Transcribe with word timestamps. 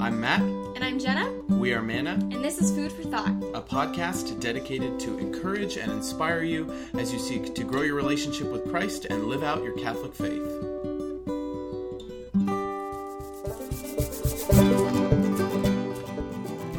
I'm 0.00 0.18
Matt. 0.18 0.40
And 0.40 0.82
I'm 0.82 0.98
Jenna, 0.98 1.30
We 1.48 1.74
are 1.74 1.82
Manna, 1.82 2.12
and 2.12 2.42
this 2.42 2.58
is 2.58 2.72
Food 2.74 2.90
for 2.90 3.02
Thought. 3.02 3.28
a 3.52 3.60
podcast 3.60 4.40
dedicated 4.40 4.98
to 5.00 5.18
encourage 5.18 5.76
and 5.76 5.92
inspire 5.92 6.42
you 6.42 6.72
as 6.94 7.12
you 7.12 7.18
seek 7.18 7.54
to 7.54 7.64
grow 7.64 7.82
your 7.82 7.96
relationship 7.96 8.50
with 8.50 8.70
Christ 8.70 9.04
and 9.10 9.26
live 9.26 9.42
out 9.42 9.62
your 9.62 9.76
Catholic 9.76 10.14
faith. 10.14 10.40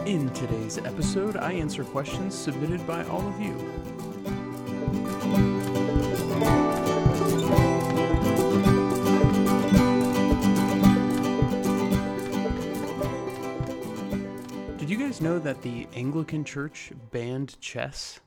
In 0.08 0.32
today's 0.34 0.80
episode, 0.80 1.38
I 1.38 1.52
answer 1.52 1.84
questions 1.84 2.34
submitted 2.34 2.88
by 2.88 3.04
all 3.06 3.28
of 3.28 3.40
you. 3.40 3.56
You 15.22 15.28
know 15.28 15.38
that 15.38 15.62
the 15.62 15.88
Anglican 15.94 16.44
Church 16.44 16.92
banned 17.12 17.56
chess? 17.62 18.20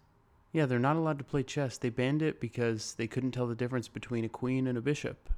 Yeah, 0.53 0.67
they're 0.67 0.79
not 0.79 0.95
allowed 0.95 1.19
to 1.19 1.25
play 1.25 1.43
chess. 1.43 1.77
They 1.77 1.91
banned 1.91 2.23
it 2.23 2.41
because 2.41 2.95
they 2.95 3.09
couldn't 3.09 3.33
tell 3.33 3.49
the 3.49 3.57
difference 3.57 3.89
between 3.89 4.25
a 4.25 4.29
queen 4.29 4.69
and 4.69 4.79
a 4.79 4.81
bishop. 4.81 5.29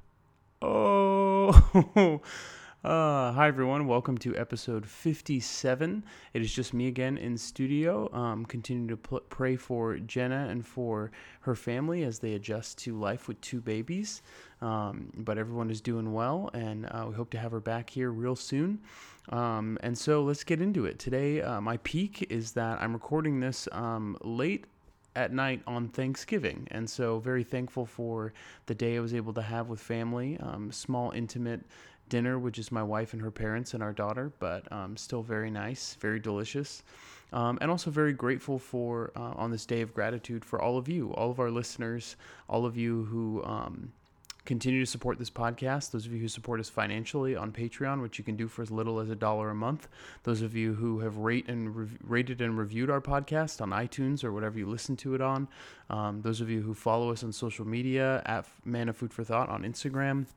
Oh, 0.61 1.51
uh, 2.83 3.31
hi 3.31 3.47
everyone. 3.47 3.87
Welcome 3.87 4.17
to 4.19 4.35
episode 4.37 4.85
57. 4.85 6.03
It 6.33 6.41
is 6.41 6.53
just 6.53 6.73
me 6.73 6.87
again 6.87 7.17
in 7.17 7.37
studio. 7.37 8.13
Um, 8.13 8.45
continue 8.45 8.87
to 8.89 8.97
pl- 8.97 9.21
pray 9.29 9.55
for 9.55 9.97
Jenna 9.97 10.47
and 10.49 10.65
for 10.65 11.11
her 11.41 11.55
family 11.55 12.03
as 12.03 12.19
they 12.19 12.33
adjust 12.33 12.77
to 12.79 12.97
life 12.97 13.27
with 13.27 13.41
two 13.41 13.61
babies. 13.61 14.21
Um, 14.61 15.11
but 15.15 15.39
everyone 15.39 15.71
is 15.71 15.81
doing 15.81 16.13
well, 16.13 16.51
and 16.53 16.85
uh, 16.85 17.05
we 17.09 17.15
hope 17.15 17.31
to 17.31 17.39
have 17.39 17.51
her 17.51 17.59
back 17.59 17.89
here 17.89 18.11
real 18.11 18.35
soon. 18.35 18.79
Um, 19.29 19.77
and 19.81 19.97
so 19.97 20.23
let's 20.23 20.43
get 20.43 20.61
into 20.61 20.85
it. 20.85 20.99
Today, 20.99 21.41
uh, 21.41 21.59
my 21.59 21.77
peak 21.77 22.27
is 22.29 22.51
that 22.53 22.79
I'm 22.79 22.93
recording 22.93 23.39
this 23.39 23.67
um, 23.71 24.17
late 24.21 24.65
at 25.17 25.33
night 25.33 25.63
on 25.65 25.89
Thanksgiving. 25.89 26.67
And 26.69 26.87
so, 26.87 27.17
very 27.19 27.43
thankful 27.43 27.87
for 27.87 28.33
the 28.67 28.75
day 28.75 28.97
I 28.97 28.99
was 28.99 29.15
able 29.15 29.33
to 29.33 29.41
have 29.41 29.67
with 29.67 29.79
family. 29.79 30.37
Um, 30.39 30.71
small, 30.71 31.11
intimate 31.11 31.61
dinner 32.09 32.39
with 32.39 32.53
just 32.53 32.71
my 32.71 32.83
wife 32.83 33.13
and 33.13 33.21
her 33.21 33.31
parents 33.31 33.73
and 33.73 33.83
our 33.83 33.93
daughter, 33.93 34.31
but 34.39 34.69
um, 34.71 34.97
still 34.97 35.21
very 35.21 35.51
nice, 35.51 35.95
very 35.99 36.19
delicious. 36.19 36.83
Um, 37.33 37.57
and 37.59 37.69
also 37.69 37.91
very 37.91 38.13
grateful 38.13 38.57
for, 38.57 39.11
uh, 39.15 39.33
on 39.35 39.51
this 39.51 39.65
day 39.65 39.81
of 39.81 39.93
gratitude, 39.93 40.45
for 40.45 40.61
all 40.61 40.77
of 40.77 40.87
you, 40.87 41.13
all 41.13 41.29
of 41.29 41.39
our 41.39 41.51
listeners, 41.51 42.15
all 42.49 42.65
of 42.65 42.77
you 42.77 43.03
who. 43.05 43.43
Um, 43.43 43.91
continue 44.47 44.79
to 44.79 44.89
support 44.89 45.19
this 45.19 45.29
podcast. 45.29 45.91
Those 45.91 46.05
of 46.05 46.13
you 46.13 46.19
who 46.19 46.29
support 46.29 46.61
us 46.61 46.69
financially 46.69 47.35
on 47.35 47.51
Patreon, 47.51 48.01
which 48.01 48.17
you 48.17 48.23
can 48.23 48.37
do 48.37 48.47
for 48.47 48.61
as 48.61 48.71
little 48.71 48.99
as 49.01 49.09
a 49.09 49.15
dollar 49.15 49.49
a 49.49 49.55
month. 49.55 49.89
Those 50.23 50.41
of 50.41 50.55
you 50.55 50.73
who 50.73 51.01
have 51.01 51.17
rate 51.17 51.49
and 51.49 51.75
rev- 51.75 51.97
rated 52.01 52.39
and 52.39 52.57
reviewed 52.57 52.89
our 52.89 53.01
podcast 53.01 53.61
on 53.61 53.71
iTunes 53.71 54.23
or 54.23 54.31
whatever 54.31 54.57
you 54.57 54.65
listen 54.65 54.95
to 54.97 55.15
it 55.15 55.21
on. 55.21 55.49
Um, 55.89 56.21
those 56.21 56.39
of 56.39 56.49
you 56.49 56.61
who 56.61 56.73
follow 56.73 57.11
us 57.11 57.25
on 57.25 57.33
social 57.33 57.67
media 57.67 58.21
at 58.25 58.45
Manna 58.63 58.93
Food 58.93 59.13
for 59.13 59.25
Thought 59.25 59.49
on 59.49 59.63
Instagram 59.63 60.27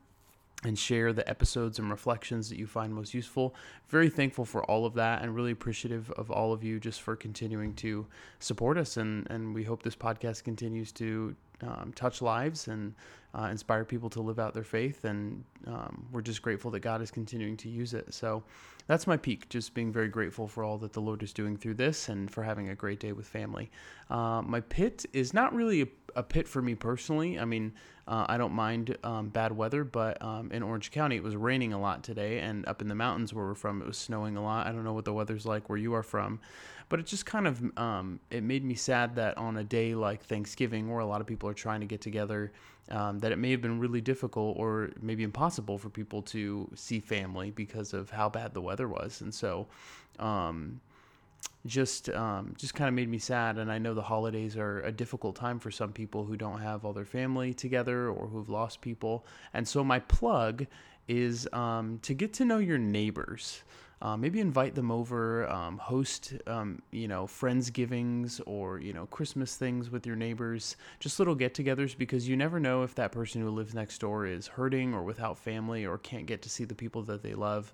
and 0.63 0.77
share 0.77 1.11
the 1.11 1.27
episodes 1.27 1.79
and 1.79 1.89
reflections 1.89 2.49
that 2.49 2.57
you 2.57 2.67
find 2.67 2.93
most 2.93 3.13
useful. 3.13 3.55
Very 3.89 4.09
thankful 4.09 4.45
for 4.45 4.63
all 4.65 4.85
of 4.85 4.93
that 4.93 5.23
and 5.23 5.35
really 5.35 5.51
appreciative 5.51 6.11
of 6.11 6.29
all 6.29 6.53
of 6.53 6.63
you 6.63 6.79
just 6.79 7.01
for 7.01 7.15
continuing 7.15 7.73
to 7.75 8.05
support 8.39 8.77
us. 8.77 8.97
And, 8.97 9.27
and 9.31 9.55
we 9.55 9.63
hope 9.63 9.81
this 9.81 9.95
podcast 9.95 10.43
continues 10.43 10.91
to 10.93 11.35
um, 11.61 11.91
touch 11.95 12.21
lives 12.21 12.67
and 12.67 12.93
uh, 13.33 13.45
inspire 13.45 13.85
people 13.85 14.09
to 14.09 14.21
live 14.21 14.39
out 14.39 14.53
their 14.53 14.63
faith. 14.63 15.05
And 15.05 15.43
um, 15.67 16.05
we're 16.11 16.21
just 16.21 16.41
grateful 16.41 16.69
that 16.71 16.81
God 16.81 17.01
is 17.01 17.11
continuing 17.11 17.57
to 17.57 17.69
use 17.69 17.93
it. 17.93 18.13
So 18.13 18.43
that's 18.87 19.07
my 19.07 19.17
peak, 19.17 19.47
just 19.49 19.73
being 19.73 19.91
very 19.91 20.09
grateful 20.09 20.47
for 20.47 20.63
all 20.63 20.77
that 20.79 20.93
the 20.93 21.01
Lord 21.01 21.23
is 21.23 21.33
doing 21.33 21.55
through 21.55 21.75
this 21.75 22.09
and 22.09 22.29
for 22.29 22.43
having 22.43 22.69
a 22.69 22.75
great 22.75 22.99
day 22.99 23.13
with 23.13 23.27
family. 23.27 23.71
Uh, 24.09 24.41
my 24.41 24.59
pit 24.59 25.05
is 25.13 25.33
not 25.33 25.53
really 25.53 25.81
a, 25.81 25.87
a 26.15 26.23
pit 26.23 26.47
for 26.47 26.61
me 26.61 26.75
personally. 26.75 27.39
I 27.39 27.45
mean, 27.45 27.73
uh, 28.07 28.25
I 28.27 28.37
don't 28.37 28.53
mind 28.53 28.97
um, 29.03 29.29
bad 29.29 29.51
weather, 29.55 29.83
but 29.83 30.21
um, 30.21 30.51
in 30.51 30.63
Orange 30.63 30.91
County, 30.91 31.15
it 31.15 31.23
was 31.23 31.35
raining 31.35 31.73
a 31.73 31.79
lot 31.79 32.03
today, 32.03 32.39
and 32.39 32.67
up 32.67 32.81
in 32.81 32.87
the 32.87 32.95
mountains 32.95 33.33
where 33.33 33.45
we're 33.45 33.55
from, 33.55 33.81
it 33.81 33.87
was 33.87 33.97
snowing 33.97 34.37
a 34.37 34.43
lot. 34.43 34.67
I 34.67 34.71
don't 34.71 34.83
know 34.83 34.93
what 34.93 35.05
the 35.05 35.13
weather's 35.13 35.45
like 35.45 35.69
where 35.69 35.77
you 35.77 35.93
are 35.93 36.03
from, 36.03 36.39
but 36.89 36.99
it 36.99 37.05
just 37.05 37.25
kind 37.25 37.47
of 37.47 37.61
um, 37.77 38.19
it 38.29 38.43
made 38.43 38.63
me 38.65 38.75
sad 38.75 39.15
that 39.15 39.37
on 39.37 39.57
a 39.57 39.63
day 39.63 39.95
like 39.95 40.23
Thanksgiving, 40.23 40.89
where 40.89 40.99
a 40.99 41.05
lot 41.05 41.21
of 41.21 41.27
people 41.27 41.47
are 41.49 41.53
trying 41.53 41.79
to 41.81 41.85
get 41.85 42.01
together, 42.01 42.51
um, 42.89 43.19
that 43.19 43.31
it 43.31 43.37
may 43.37 43.51
have 43.51 43.61
been 43.61 43.79
really 43.79 44.01
difficult 44.01 44.57
or 44.57 44.89
maybe 45.01 45.23
impossible 45.23 45.77
for 45.77 45.89
people 45.89 46.21
to 46.23 46.69
see 46.75 46.99
family 46.99 47.51
because 47.51 47.93
of 47.93 48.09
how 48.09 48.29
bad 48.29 48.53
the 48.53 48.61
weather 48.61 48.87
was, 48.87 49.21
and 49.21 49.33
so. 49.33 49.67
Um, 50.19 50.81
just 51.65 52.09
um, 52.09 52.53
just 52.57 52.73
kind 52.73 52.87
of 52.87 52.93
made 52.93 53.09
me 53.09 53.19
sad. 53.19 53.57
And 53.57 53.71
I 53.71 53.77
know 53.77 53.93
the 53.93 54.01
holidays 54.01 54.57
are 54.57 54.81
a 54.81 54.91
difficult 54.91 55.35
time 55.35 55.59
for 55.59 55.71
some 55.71 55.93
people 55.93 56.25
who 56.25 56.35
don't 56.35 56.59
have 56.59 56.85
all 56.85 56.93
their 56.93 57.05
family 57.05 57.53
together 57.53 58.09
or 58.09 58.27
who've 58.27 58.49
lost 58.49 58.81
people. 58.81 59.25
And 59.53 59.67
so 59.67 59.83
my 59.83 59.99
plug 59.99 60.65
is 61.07 61.47
um, 61.53 61.99
to 62.03 62.13
get 62.13 62.33
to 62.33 62.45
know 62.45 62.57
your 62.57 62.77
neighbors. 62.77 63.63
Uh, 64.01 64.17
maybe 64.17 64.39
invite 64.39 64.73
them 64.73 64.89
over, 64.89 65.47
um, 65.47 65.77
host, 65.77 66.33
um, 66.47 66.81
you 66.89 67.07
know, 67.07 67.27
friendsgivings 67.27 68.41
or 68.47 68.79
you 68.79 68.93
know 68.93 69.05
Christmas 69.05 69.55
things 69.55 69.91
with 69.91 70.07
your 70.07 70.15
neighbors. 70.15 70.75
Just 70.99 71.19
little 71.19 71.35
get-togethers 71.35 71.95
because 71.95 72.27
you 72.27 72.35
never 72.35 72.59
know 72.59 72.81
if 72.81 72.95
that 72.95 73.11
person 73.11 73.41
who 73.41 73.51
lives 73.51 73.75
next 73.75 73.99
door 73.99 74.25
is 74.25 74.47
hurting 74.47 74.95
or 74.95 75.03
without 75.03 75.37
family 75.37 75.85
or 75.85 75.99
can't 75.99 76.25
get 76.25 76.41
to 76.41 76.49
see 76.49 76.63
the 76.63 76.73
people 76.73 77.03
that 77.03 77.21
they 77.21 77.35
love 77.35 77.71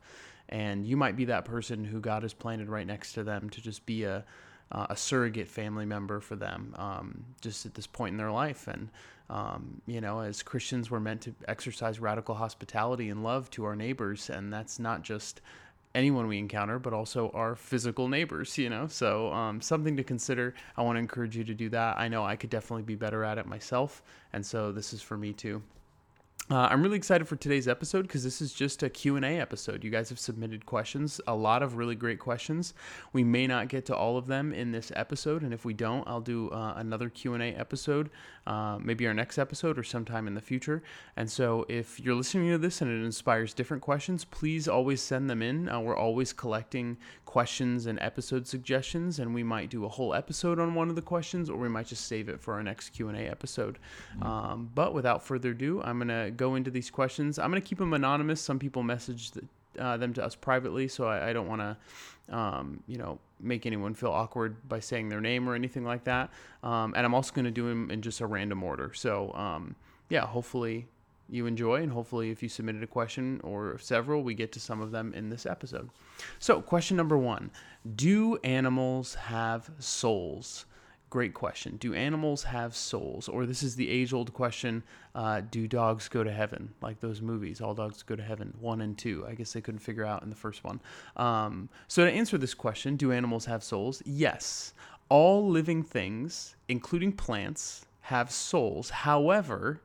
and 0.49 0.85
you 0.85 0.97
might 0.97 1.15
be 1.15 1.25
that 1.25 1.45
person 1.45 1.83
who 1.83 1.99
God 1.99 2.23
has 2.23 2.33
planted 2.33 2.69
right 2.69 2.87
next 2.87 3.13
to 3.13 3.23
them 3.23 3.49
to 3.49 3.61
just 3.61 3.85
be 3.85 4.03
a 4.03 4.25
uh, 4.71 4.87
a 4.89 4.97
surrogate 4.97 5.47
family 5.47 5.85
member 5.85 6.19
for 6.19 6.35
them, 6.35 6.75
um, 6.77 7.23
just 7.39 7.65
at 7.65 7.73
this 7.73 7.87
point 7.87 8.11
in 8.11 8.17
their 8.17 8.31
life. 8.31 8.67
And 8.67 8.89
um, 9.29 9.81
you 9.85 10.01
know, 10.01 10.19
as 10.19 10.41
Christians, 10.43 10.89
we're 10.89 10.99
meant 10.99 11.21
to 11.21 11.35
exercise 11.47 11.99
radical 11.99 12.35
hospitality 12.35 13.09
and 13.09 13.23
love 13.23 13.49
to 13.51 13.65
our 13.65 13.75
neighbors, 13.75 14.29
and 14.29 14.51
that's 14.51 14.79
not 14.79 15.01
just 15.03 15.41
anyone 15.95 16.27
we 16.27 16.37
encounter, 16.37 16.79
but 16.79 16.93
also 16.93 17.31
our 17.33 17.55
physical 17.55 18.07
neighbors, 18.07 18.57
you 18.57 18.69
know? 18.69 18.87
So, 18.87 19.31
um, 19.33 19.61
something 19.61 19.97
to 19.97 20.03
consider. 20.03 20.53
I 20.77 20.83
want 20.83 20.95
to 20.95 20.99
encourage 20.99 21.35
you 21.35 21.43
to 21.43 21.53
do 21.53 21.69
that. 21.69 21.97
I 21.97 22.07
know 22.07 22.23
I 22.23 22.35
could 22.35 22.49
definitely 22.49 22.83
be 22.83 22.95
better 22.95 23.23
at 23.23 23.37
it 23.37 23.47
myself, 23.47 24.01
and 24.31 24.45
so 24.45 24.71
this 24.71 24.93
is 24.93 25.01
for 25.01 25.17
me 25.17 25.33
too. 25.33 25.61
Uh, 26.49 26.69
I'm 26.71 26.81
really 26.81 26.95
excited 26.95 27.27
for 27.27 27.35
today's 27.35 27.67
episode 27.67 28.03
because 28.03 28.23
this 28.23 28.41
is 28.41 28.53
just 28.53 28.81
a 28.81 28.89
Q&A 28.89 29.37
episode. 29.37 29.83
You 29.83 29.89
guys 29.89 30.07
have 30.07 30.17
submitted 30.17 30.65
questions, 30.65 31.19
a 31.27 31.35
lot 31.35 31.61
of 31.61 31.75
really 31.75 31.95
great 31.95 32.19
questions. 32.19 32.73
We 33.11 33.25
may 33.25 33.47
not 33.47 33.67
get 33.67 33.85
to 33.87 33.95
all 33.95 34.17
of 34.17 34.27
them 34.27 34.53
in 34.53 34.71
this 34.71 34.89
episode, 34.95 35.43
and 35.43 35.53
if 35.53 35.65
we 35.65 35.73
don't, 35.73 36.07
I'll 36.07 36.21
do 36.21 36.49
uh, 36.51 36.75
another 36.77 37.09
Q&A 37.09 37.53
episode, 37.53 38.09
uh, 38.47 38.79
maybe 38.81 39.05
our 39.05 39.13
next 39.13 39.37
episode 39.37 39.77
or 39.77 39.83
sometime 39.83 40.25
in 40.25 40.33
the 40.33 40.41
future. 40.41 40.81
And 41.17 41.29
so 41.29 41.65
if 41.67 41.99
you're 41.99 42.15
listening 42.15 42.49
to 42.51 42.57
this 42.57 42.81
and 42.81 42.89
it 42.89 43.05
inspires 43.05 43.53
different 43.53 43.83
questions, 43.83 44.23
please 44.23 44.69
always 44.69 45.01
send 45.01 45.29
them 45.29 45.41
in. 45.41 45.67
Uh, 45.67 45.81
we're 45.81 45.97
always 45.97 46.31
collecting 46.31 46.95
questions 47.25 47.87
and 47.87 47.99
episode 48.01 48.47
suggestions, 48.47 49.19
and 49.19 49.33
we 49.33 49.43
might 49.43 49.69
do 49.69 49.83
a 49.83 49.89
whole 49.89 50.13
episode 50.13 50.59
on 50.59 50.73
one 50.75 50.89
of 50.89 50.95
the 50.95 51.01
questions, 51.01 51.49
or 51.49 51.57
we 51.57 51.67
might 51.67 51.87
just 51.87 52.07
save 52.07 52.29
it 52.29 52.39
for 52.39 52.53
our 52.53 52.63
next 52.63 52.91
Q&A 52.91 53.27
episode. 53.27 53.79
Um, 54.21 54.71
but 54.73 54.93
without 54.93 55.21
further 55.21 55.51
ado, 55.51 55.81
I'm 55.83 55.99
going 55.99 56.07
to 56.07 56.31
go 56.31 56.55
into 56.55 56.71
these 56.71 56.89
questions. 56.89 57.37
I'm 57.37 57.51
going 57.51 57.61
to 57.61 57.67
keep 57.67 57.79
them 57.79 57.93
anonymous. 57.93 58.39
Some 58.39 58.59
people 58.59 58.81
message 58.81 59.31
the, 59.31 59.43
uh, 59.77 59.97
them 59.97 60.13
to 60.13 60.23
us 60.23 60.35
privately, 60.35 60.87
so 60.87 61.05
I, 61.05 61.29
I 61.29 61.33
don't 61.33 61.47
want 61.47 61.61
to, 61.61 62.35
um, 62.35 62.83
you 62.87 62.97
know, 62.97 63.19
make 63.39 63.65
anyone 63.65 63.93
feel 63.93 64.11
awkward 64.11 64.67
by 64.67 64.79
saying 64.79 65.09
their 65.09 65.21
name 65.21 65.47
or 65.47 65.55
anything 65.55 65.83
like 65.83 66.03
that. 66.05 66.31
Um, 66.63 66.93
and 66.95 67.05
I'm 67.05 67.13
also 67.13 67.33
going 67.33 67.45
to 67.45 67.51
do 67.51 67.67
them 67.67 67.91
in 67.91 68.01
just 68.01 68.21
a 68.21 68.25
random 68.25 68.63
order. 68.63 68.93
So, 68.93 69.31
um, 69.33 69.75
yeah, 70.09 70.25
hopefully 70.25 70.87
you 71.29 71.45
enjoy, 71.45 71.81
and 71.81 71.91
hopefully, 71.91 72.31
if 72.31 72.41
you 72.41 72.49
submitted 72.49 72.83
a 72.83 72.87
question 72.87 73.41
or 73.43 73.77
several, 73.79 74.23
we 74.23 74.33
get 74.33 74.51
to 74.53 74.59
some 74.59 74.81
of 74.81 74.91
them 74.91 75.13
in 75.13 75.29
this 75.29 75.45
episode. 75.45 75.89
So, 76.39 76.61
question 76.61 76.95
number 76.95 77.17
one 77.17 77.51
Do 77.95 78.37
animals 78.43 79.15
have 79.15 79.69
souls? 79.79 80.65
Great 81.09 81.33
question. 81.33 81.77
Do 81.77 81.93
animals 81.93 82.43
have 82.43 82.75
souls? 82.75 83.29
Or 83.29 83.45
this 83.45 83.63
is 83.63 83.77
the 83.77 83.89
age 83.89 84.11
old 84.11 84.33
question 84.33 84.83
uh, 85.15 85.41
Do 85.49 85.65
dogs 85.65 86.09
go 86.09 86.21
to 86.21 86.31
heaven? 86.31 86.73
Like 86.81 86.99
those 86.99 87.21
movies, 87.21 87.61
All 87.61 87.73
Dogs 87.73 88.03
Go 88.03 88.17
to 88.17 88.23
Heaven, 88.23 88.53
one 88.59 88.81
and 88.81 88.97
two. 88.97 89.25
I 89.25 89.33
guess 89.33 89.53
they 89.53 89.61
couldn't 89.61 89.79
figure 89.79 90.03
out 90.03 90.23
in 90.23 90.29
the 90.29 90.35
first 90.35 90.65
one. 90.65 90.81
Um, 91.15 91.69
so, 91.87 92.03
to 92.03 92.11
answer 92.11 92.37
this 92.37 92.53
question, 92.53 92.97
do 92.97 93.13
animals 93.13 93.45
have 93.45 93.63
souls? 93.63 94.03
Yes. 94.05 94.73
All 95.07 95.47
living 95.47 95.81
things, 95.81 96.57
including 96.67 97.13
plants, 97.13 97.85
have 98.01 98.29
souls. 98.29 98.89
However, 98.89 99.81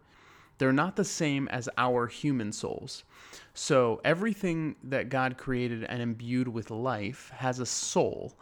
they're 0.59 0.73
not 0.73 0.97
the 0.97 1.05
same 1.05 1.47
as 1.49 1.69
our 1.79 2.09
human 2.09 2.51
souls. 2.51 3.05
So, 3.55 4.01
everything 4.05 4.75
that 4.83 5.09
God 5.09 5.39
created 5.39 5.85
and 5.85 6.03
imbued 6.03 6.49
with 6.49 6.73
life 6.73 7.31
has 7.37 7.61
a 7.61 7.67
soul 7.67 8.35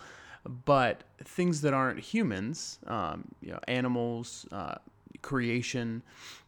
but 0.45 1.05
things 1.25 1.61
that 1.63 1.75
aren't 1.75 2.01
humans, 2.01 2.79
um, 2.87 3.25
you 3.41 3.53
know, 3.53 3.61
animals, 3.69 4.47
uh, 4.53 4.77
creation, 5.23 6.03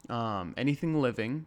um, 0.08 0.54
anything 0.56 1.00
living, 1.00 1.46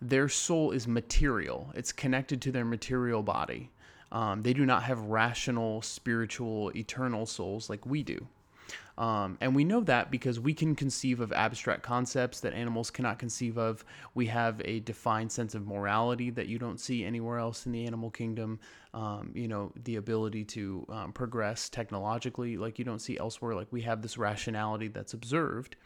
their 0.00 0.28
soul 0.28 0.72
is 0.72 0.88
material. 0.88 1.70
It's 1.74 1.92
connected 1.92 2.42
to 2.42 2.52
their 2.52 2.64
material 2.64 3.22
body. 3.22 3.70
Um, 4.10 4.42
they 4.42 4.52
do 4.52 4.66
not 4.66 4.82
have 4.84 5.00
rational, 5.00 5.80
spiritual, 5.82 6.70
eternal 6.76 7.24
souls 7.24 7.70
like 7.70 7.86
we 7.86 8.02
do. 8.02 8.26
Um, 8.98 9.38
and 9.40 9.54
we 9.54 9.64
know 9.64 9.80
that 9.80 10.10
because 10.10 10.38
we 10.38 10.54
can 10.54 10.74
conceive 10.74 11.20
of 11.20 11.32
abstract 11.32 11.82
concepts 11.82 12.40
that 12.40 12.52
animals 12.52 12.90
cannot 12.90 13.18
conceive 13.18 13.56
of. 13.56 13.84
We 14.14 14.26
have 14.26 14.60
a 14.64 14.80
defined 14.80 15.32
sense 15.32 15.54
of 15.54 15.66
morality 15.66 16.30
that 16.30 16.46
you 16.46 16.58
don't 16.58 16.78
see 16.78 17.04
anywhere 17.04 17.38
else 17.38 17.66
in 17.66 17.72
the 17.72 17.86
animal 17.86 18.10
kingdom. 18.10 18.60
Um, 18.94 19.32
you 19.34 19.48
know, 19.48 19.72
the 19.84 19.96
ability 19.96 20.44
to 20.44 20.86
um, 20.90 21.12
progress 21.12 21.68
technologically, 21.70 22.58
like 22.58 22.78
you 22.78 22.84
don't 22.84 23.00
see 23.00 23.16
elsewhere. 23.16 23.54
Like 23.54 23.68
we 23.70 23.82
have 23.82 24.02
this 24.02 24.18
rationality 24.18 24.88
that's 24.88 25.14
observed. 25.14 25.76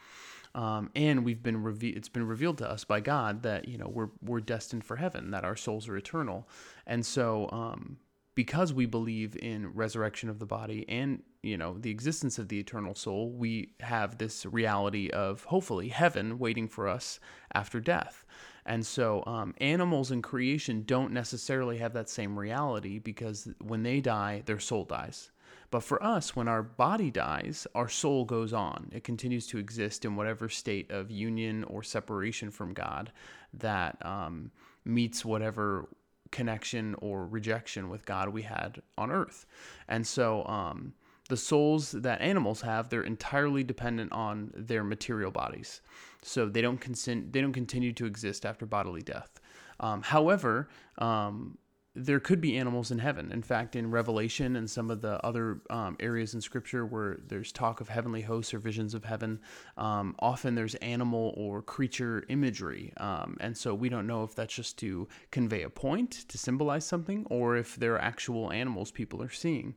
Um, 0.57 0.91
and 0.97 1.25
we've 1.25 1.43
been 1.43 1.63
reve- 1.63 1.97
it's 1.97 2.09
been 2.09 2.27
revealed 2.27 2.59
to 2.59 2.71
us 2.71 2.83
by 2.83 3.01
God 3.01 3.43
that 3.43 3.69
you 3.69 3.77
know 3.77 3.89
we're 3.89 4.09
we're 4.23 4.41
destined 4.41 4.85
for 4.85 4.97
heaven, 4.97 5.31
that 5.31 5.45
our 5.45 5.55
souls 5.55 5.87
are 5.87 5.97
eternal, 5.97 6.49
and 6.87 7.05
so 7.05 7.51
um, 7.53 7.99
because 8.35 8.73
we 8.73 8.87
believe 8.87 9.37
in 9.37 9.75
resurrection 9.75 10.31
of 10.31 10.39
the 10.39 10.47
body 10.47 10.85
and 10.89 11.23
you 11.47 11.57
know 11.57 11.79
the 11.79 11.91
existence 11.91 12.39
of 12.39 12.49
the 12.49 12.59
eternal 12.59 12.95
soul, 12.95 13.31
we 13.31 13.75
have 13.81 14.19
this 14.19 14.45
reality 14.45 15.09
of 15.11 15.45
hopefully 15.45 15.89
heaven 15.89 16.39
waiting 16.39 16.69
for 16.69 16.89
us 16.89 17.21
after 17.55 17.81
death. 17.81 18.25
And 18.67 18.85
so, 18.85 19.23
um, 19.27 19.55
animals 19.59 20.11
in 20.11 20.23
creation 20.23 20.83
don't 20.85 21.13
necessarily 21.13 21.79
have 21.79 21.93
that 21.93 22.09
same 22.09 22.37
reality 22.37 22.99
because 22.99 23.49
when 23.61 23.85
they 23.85 24.01
die, 24.01 24.43
their 24.45 24.59
soul 24.59 24.85
dies. 24.85 25.31
But 25.71 25.85
for 25.85 26.03
us, 26.03 26.35
when 26.35 26.49
our 26.49 26.63
body 26.63 27.11
dies, 27.11 27.67
our 27.75 27.89
soul 27.89 28.25
goes 28.25 28.53
on. 28.53 28.91
It 28.93 29.05
continues 29.05 29.47
to 29.49 29.59
exist 29.59 30.05
in 30.05 30.17
whatever 30.17 30.49
state 30.49 30.91
of 30.91 31.11
union 31.11 31.65
or 31.65 31.83
separation 31.83 32.51
from 32.51 32.73
God 32.73 33.13
that 33.55 34.05
um, 34.05 34.51
meets 34.85 35.25
whatever 35.25 35.89
connection 36.31 36.95
or 36.99 37.27
rejection 37.27 37.89
with 37.89 38.05
God 38.05 38.29
we 38.29 38.43
had 38.43 38.83
on 38.99 39.11
earth. 39.11 39.47
And 39.89 40.07
so, 40.07 40.45
um, 40.47 40.95
the 41.29 41.37
souls 41.37 41.93
that 41.93 42.21
animals 42.21 42.61
have, 42.63 42.89
they're 42.89 43.03
entirely 43.03 43.65
dependent 43.65 44.13
on 44.13 44.53
their 44.55 44.85
material 44.85 45.31
bodies. 45.31 45.81
So 46.23 46.49
they 46.49 46.63
don't 46.63 46.81
consent, 46.81 47.33
they 47.33 47.41
don't 47.41 47.53
continue 47.53 47.93
to 47.95 48.07
exist 48.07 48.47
after 48.47 48.67
bodily 48.67 49.03
death. 49.03 49.41
Um, 49.81 50.03
however, 50.03 50.69
um, 50.99 51.59
there 51.97 52.21
could 52.21 52.43
be 52.43 52.59
animals 52.59 52.91
in 52.91 52.99
heaven. 52.99 53.33
In 53.33 53.43
fact, 53.43 53.75
in 53.75 53.91
Revelation 53.91 54.57
and 54.57 54.71
some 54.71 54.91
of 54.91 55.01
the 55.01 55.25
other 55.25 55.63
um, 55.71 55.97
areas 55.99 56.35
in 56.35 56.43
Scripture 56.43 56.85
where 56.85 57.19
there's 57.27 57.51
talk 57.51 57.81
of 57.81 57.89
heavenly 57.89 58.21
hosts 58.21 58.53
or 58.53 58.59
visions 58.59 58.93
of 58.93 59.05
heaven, 59.05 59.41
um, 59.79 60.15
often 60.19 60.55
there's 60.55 60.75
animal 60.77 61.33
or 61.39 61.63
creature 61.63 62.25
imagery. 62.29 62.93
Um, 62.99 63.39
and 63.41 63.57
so 63.57 63.75
we 63.75 63.89
don't 63.89 64.07
know 64.07 64.25
if 64.25 64.35
that's 64.35 64.55
just 64.55 64.79
to 64.81 65.09
convey 65.31 65.63
a 65.63 65.71
point, 65.71 66.29
to 66.29 66.37
symbolize 66.37 66.85
something, 66.85 67.27
or 67.31 67.57
if 67.57 67.77
there 67.77 67.95
are 67.95 68.03
actual 68.03 68.53
animals 68.53 68.91
people 68.91 69.23
are 69.23 69.31
seeing. 69.31 69.75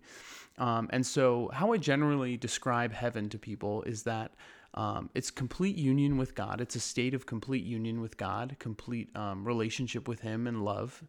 Um, 0.57 0.89
and 0.91 1.05
so, 1.05 1.49
how 1.53 1.71
I 1.71 1.77
generally 1.77 2.35
describe 2.35 2.93
heaven 2.93 3.29
to 3.29 3.39
people 3.39 3.83
is 3.83 4.03
that. 4.03 4.33
Um, 4.75 5.09
it's 5.15 5.31
complete 5.31 5.77
union 5.77 6.15
with 6.15 6.35
God. 6.35 6.61
It's 6.61 6.75
a 6.75 6.79
state 6.79 7.15
of 7.15 7.25
complete 7.25 7.65
union 7.65 8.01
with 8.01 8.17
God, 8.17 8.55
complete 8.59 9.09
um, 9.15 9.43
relationship 9.43 10.07
with 10.07 10.19
Him 10.19 10.45
and 10.45 10.63
love. 10.63 11.03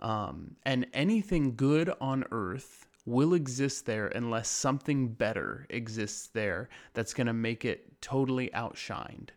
Um, 0.00 0.56
and 0.64 0.86
anything 0.92 1.54
good 1.56 1.92
on 2.00 2.24
earth 2.30 2.86
will 3.04 3.34
exist 3.34 3.86
there 3.86 4.08
unless 4.08 4.48
something 4.48 5.08
better 5.08 5.66
exists 5.70 6.28
there 6.28 6.68
that's 6.94 7.14
going 7.14 7.26
to 7.26 7.32
make 7.32 7.64
it 7.64 8.00
totally 8.00 8.50
outshined. 8.54 9.30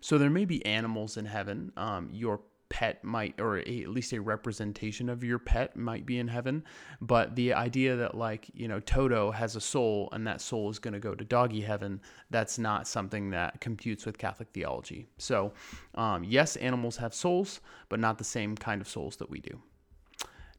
So 0.00 0.18
there 0.18 0.30
may 0.30 0.44
be 0.44 0.64
animals 0.66 1.16
in 1.16 1.26
heaven. 1.26 1.72
Um, 1.76 2.08
your 2.12 2.40
pet 2.68 3.04
might, 3.04 3.40
or 3.40 3.58
a, 3.58 3.82
at 3.82 3.88
least 3.88 4.12
a 4.12 4.20
representation 4.20 5.08
of 5.08 5.22
your 5.22 5.38
pet 5.38 5.76
might 5.76 6.04
be 6.04 6.18
in 6.18 6.26
heaven. 6.26 6.64
But 7.00 7.36
the 7.36 7.54
idea 7.54 7.94
that, 7.96 8.16
like, 8.16 8.50
you 8.52 8.66
know, 8.66 8.80
Toto 8.80 9.30
has 9.30 9.54
a 9.54 9.60
soul 9.60 10.08
and 10.12 10.26
that 10.26 10.40
soul 10.40 10.70
is 10.70 10.80
going 10.80 10.94
to 10.94 11.00
go 11.00 11.14
to 11.14 11.24
doggy 11.24 11.60
heaven, 11.60 12.00
that's 12.30 12.58
not 12.58 12.88
something 12.88 13.30
that 13.30 13.60
computes 13.60 14.04
with 14.04 14.18
Catholic 14.18 14.48
theology. 14.52 15.06
So, 15.18 15.52
um, 15.94 16.24
yes, 16.24 16.56
animals 16.56 16.96
have 16.96 17.14
souls, 17.14 17.60
but 17.88 18.00
not 18.00 18.18
the 18.18 18.24
same 18.24 18.56
kind 18.56 18.80
of 18.80 18.88
souls 18.88 19.16
that 19.16 19.30
we 19.30 19.38
do. 19.38 19.60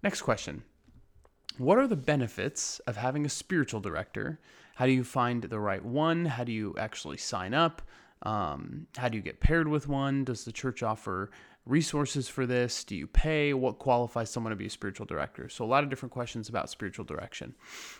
Next 0.06 0.22
question 0.22 0.62
What 1.58 1.80
are 1.80 1.88
the 1.88 1.96
benefits 1.96 2.78
of 2.82 2.96
having 2.96 3.26
a 3.26 3.30
spiritual 3.30 3.80
director? 3.80 4.40
How 4.76 4.86
do 4.86 4.92
you 4.92 5.04
find 5.04 5.42
the 5.42 5.60
right 5.60 5.84
one? 5.84 6.26
How 6.26 6.44
do 6.44 6.52
you 6.52 6.76
actually 6.78 7.18
sign 7.18 7.56
up? 7.56 7.82
Um, 8.22 8.86
how 8.98 9.10
do 9.10 9.18
you 9.18 9.24
get 9.24 9.40
paired 9.40 9.68
with 9.68 9.88
one? 9.88 10.24
Does 10.24 10.46
the 10.46 10.52
church 10.52 10.84
offer 10.84 11.32
resources 11.66 12.30
for 12.30 12.46
this? 12.46 12.84
Do 12.84 12.96
you 12.96 13.08
pay? 13.08 13.56
What 13.56 13.80
qualifies 13.80 14.30
someone 14.30 14.52
to 14.52 14.56
be 14.56 14.68
a 14.68 14.70
spiritual 14.70 15.08
director? 15.08 15.50
So, 15.50 15.66
a 15.66 15.72
lot 15.74 15.84
of 15.84 15.90
different 15.90 16.14
questions 16.14 16.50
about 16.50 16.70
spiritual 16.70 17.06
direction. 17.06 17.56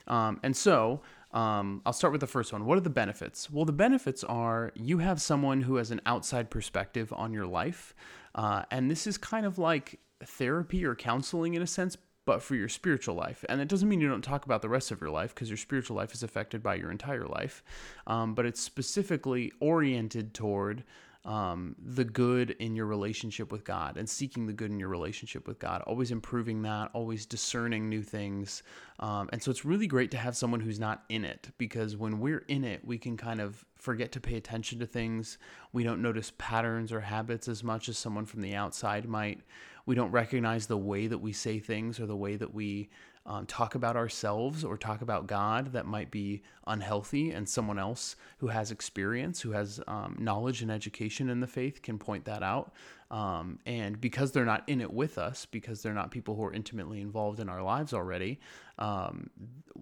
Um, 0.06 0.40
and 0.44 0.56
so, 0.56 1.02
um, 1.32 1.82
I'll 1.88 1.94
start 1.94 2.12
with 2.12 2.22
the 2.22 2.28
first 2.28 2.54
one. 2.54 2.68
What 2.68 2.78
are 2.78 2.82
the 2.82 2.90
benefits? 2.92 3.50
Well, 3.50 3.66
the 3.66 3.74
benefits 3.74 4.24
are 4.24 4.72
you 4.76 5.00
have 5.00 5.20
someone 5.20 5.64
who 5.64 5.78
has 5.78 5.90
an 5.90 6.02
outside 6.06 6.52
perspective 6.52 7.12
on 7.18 7.34
your 7.34 7.48
life. 7.48 7.96
Uh, 8.36 8.62
and 8.70 8.92
this 8.92 9.08
is 9.08 9.18
kind 9.18 9.46
of 9.46 9.58
like 9.58 9.98
therapy 10.24 10.86
or 10.86 10.96
counseling 10.96 11.54
in 11.54 11.62
a 11.62 11.68
sense, 11.68 11.98
but 12.26 12.42
for 12.42 12.56
your 12.56 12.70
spiritual 12.70 13.16
life. 13.16 13.46
And 13.48 13.62
it 13.62 13.68
doesn't 13.68 13.88
mean 13.88 14.02
you 14.02 14.10
don't 14.10 14.24
talk 14.24 14.46
about 14.46 14.62
the 14.62 14.70
rest 14.70 14.92
of 14.92 15.00
your 15.00 15.12
life 15.12 15.34
because 15.34 15.50
your 15.50 15.58
spiritual 15.58 15.96
life 15.96 16.14
is 16.14 16.24
affected 16.24 16.64
by 16.64 16.76
your 16.76 16.92
entire 16.92 17.26
life. 17.28 17.64
Um, 18.08 18.34
but 18.34 18.46
it's 18.46 18.60
specifically 18.60 19.52
oriented 19.60 20.34
toward 20.34 20.84
um, 21.26 21.76
the 21.84 22.04
good 22.04 22.52
in 22.52 22.76
your 22.76 22.86
relationship 22.86 23.52
with 23.52 23.64
God 23.64 23.98
and 23.98 24.08
seeking 24.08 24.46
the 24.46 24.54
good 24.54 24.70
in 24.70 24.80
your 24.80 24.90
relationship 24.90 25.48
with 25.48 25.58
God, 25.58 25.82
always 25.82 26.12
improving 26.12 26.62
that, 26.64 26.92
always 26.94 27.26
discerning 27.26 27.90
new 27.90 28.04
things. 28.04 28.62
Um, 29.00 29.30
and 29.34 29.42
so 29.42 29.50
it's 29.50 29.66
really 29.66 29.88
great 29.88 30.12
to 30.12 30.18
have 30.18 30.38
someone 30.38 30.60
who's 30.60 30.80
not 30.80 31.04
in 31.10 31.26
it 31.26 31.50
because 31.58 31.98
when 31.98 32.20
we're 32.20 32.46
in 32.48 32.64
it, 32.64 32.86
we 32.86 33.00
can 33.00 33.18
kind 33.18 33.42
of 33.42 33.66
forget 33.76 34.12
to 34.14 34.20
pay 34.20 34.36
attention 34.36 34.78
to 34.80 34.86
things. 34.86 35.40
We 35.74 35.84
don't 35.84 36.02
notice 36.02 36.32
patterns 36.38 36.92
or 36.92 37.02
habits 37.02 37.48
as 37.48 37.64
much 37.64 37.90
as 37.90 37.98
someone 37.98 38.26
from 38.26 38.42
the 38.42 38.54
outside 38.54 39.10
might. 39.10 39.42
We 39.86 39.96
don't 39.96 40.12
recognize 40.12 40.68
the 40.68 40.78
way 40.78 41.08
that 41.08 41.20
we 41.20 41.34
say 41.34 41.60
things 41.60 42.00
or 42.00 42.06
the 42.06 42.16
way 42.16 42.36
that 42.36 42.54
we 42.54 42.90
um, 43.26 43.46
talk 43.46 43.76
about 43.76 43.96
ourselves 43.96 44.64
or 44.64 44.78
talk 44.78 45.02
about 45.02 45.28
God 45.28 45.74
that 45.74 45.86
might 45.86 46.12
be 46.12 46.44
unhealthy, 46.68 47.32
and 47.32 47.48
someone 47.48 47.80
else 47.80 48.16
who 48.38 48.48
has 48.48 48.72
experience, 48.72 49.42
who 49.42 49.52
has 49.52 49.80
um, 49.88 50.16
knowledge 50.20 50.62
and 50.62 50.72
education 50.72 51.30
in 51.30 51.40
the 51.40 51.48
faith 51.48 51.82
can 51.82 51.98
point 51.98 52.26
that 52.26 52.44
out. 52.44 52.74
Um, 53.12 53.60
and 53.68 54.02
because 54.02 54.32
they're 54.32 54.46
not 54.46 54.64
in 54.68 54.82
it 54.82 54.92
with 54.92 55.20
us, 55.20 55.46
because 55.46 55.84
they're 55.84 55.94
not 55.94 56.10
people 56.10 56.36
who 56.36 56.44
are 56.44 56.54
intimately 56.54 57.02
involved 57.02 57.40
in 57.40 57.50
our 57.50 57.62
lives 57.62 57.94
already, 57.94 58.40
um, 58.80 59.30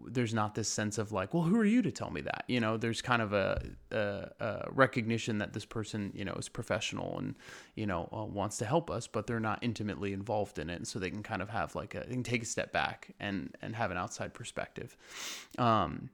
there's 0.07 0.33
not 0.33 0.55
this 0.55 0.67
sense 0.67 0.97
of 0.97 1.13
like, 1.13 1.33
well, 1.33 1.43
who 1.43 1.57
are 1.57 1.65
you 1.65 1.81
to 1.81 1.91
tell 1.91 2.11
me 2.11 2.19
that? 2.21 2.43
You 2.47 2.59
know, 2.59 2.75
there's 2.75 3.01
kind 3.01 3.21
of 3.21 3.31
a, 3.31 3.63
a, 3.91 4.29
a 4.39 4.67
recognition 4.71 5.37
that 5.37 5.53
this 5.53 5.63
person, 5.63 6.11
you 6.13 6.25
know, 6.25 6.33
is 6.33 6.49
professional 6.49 7.17
and, 7.17 7.35
you 7.75 7.87
know, 7.87 8.09
uh, 8.11 8.25
wants 8.25 8.57
to 8.57 8.65
help 8.65 8.91
us, 8.91 9.07
but 9.07 9.25
they're 9.25 9.39
not 9.39 9.59
intimately 9.61 10.11
involved 10.11 10.59
in 10.59 10.69
it. 10.69 10.75
And 10.75 10.87
so 10.87 10.99
they 10.99 11.09
can 11.09 11.23
kind 11.23 11.41
of 11.41 11.49
have 11.49 11.75
like 11.75 11.95
a, 11.95 12.01
they 12.01 12.13
can 12.13 12.23
take 12.23 12.43
a 12.43 12.45
step 12.45 12.73
back 12.73 13.15
and, 13.21 13.55
and 13.61 13.73
have 13.73 13.89
an 13.89 13.97
outside 13.97 14.33
perspective. 14.33 14.97
Um, 15.57 16.09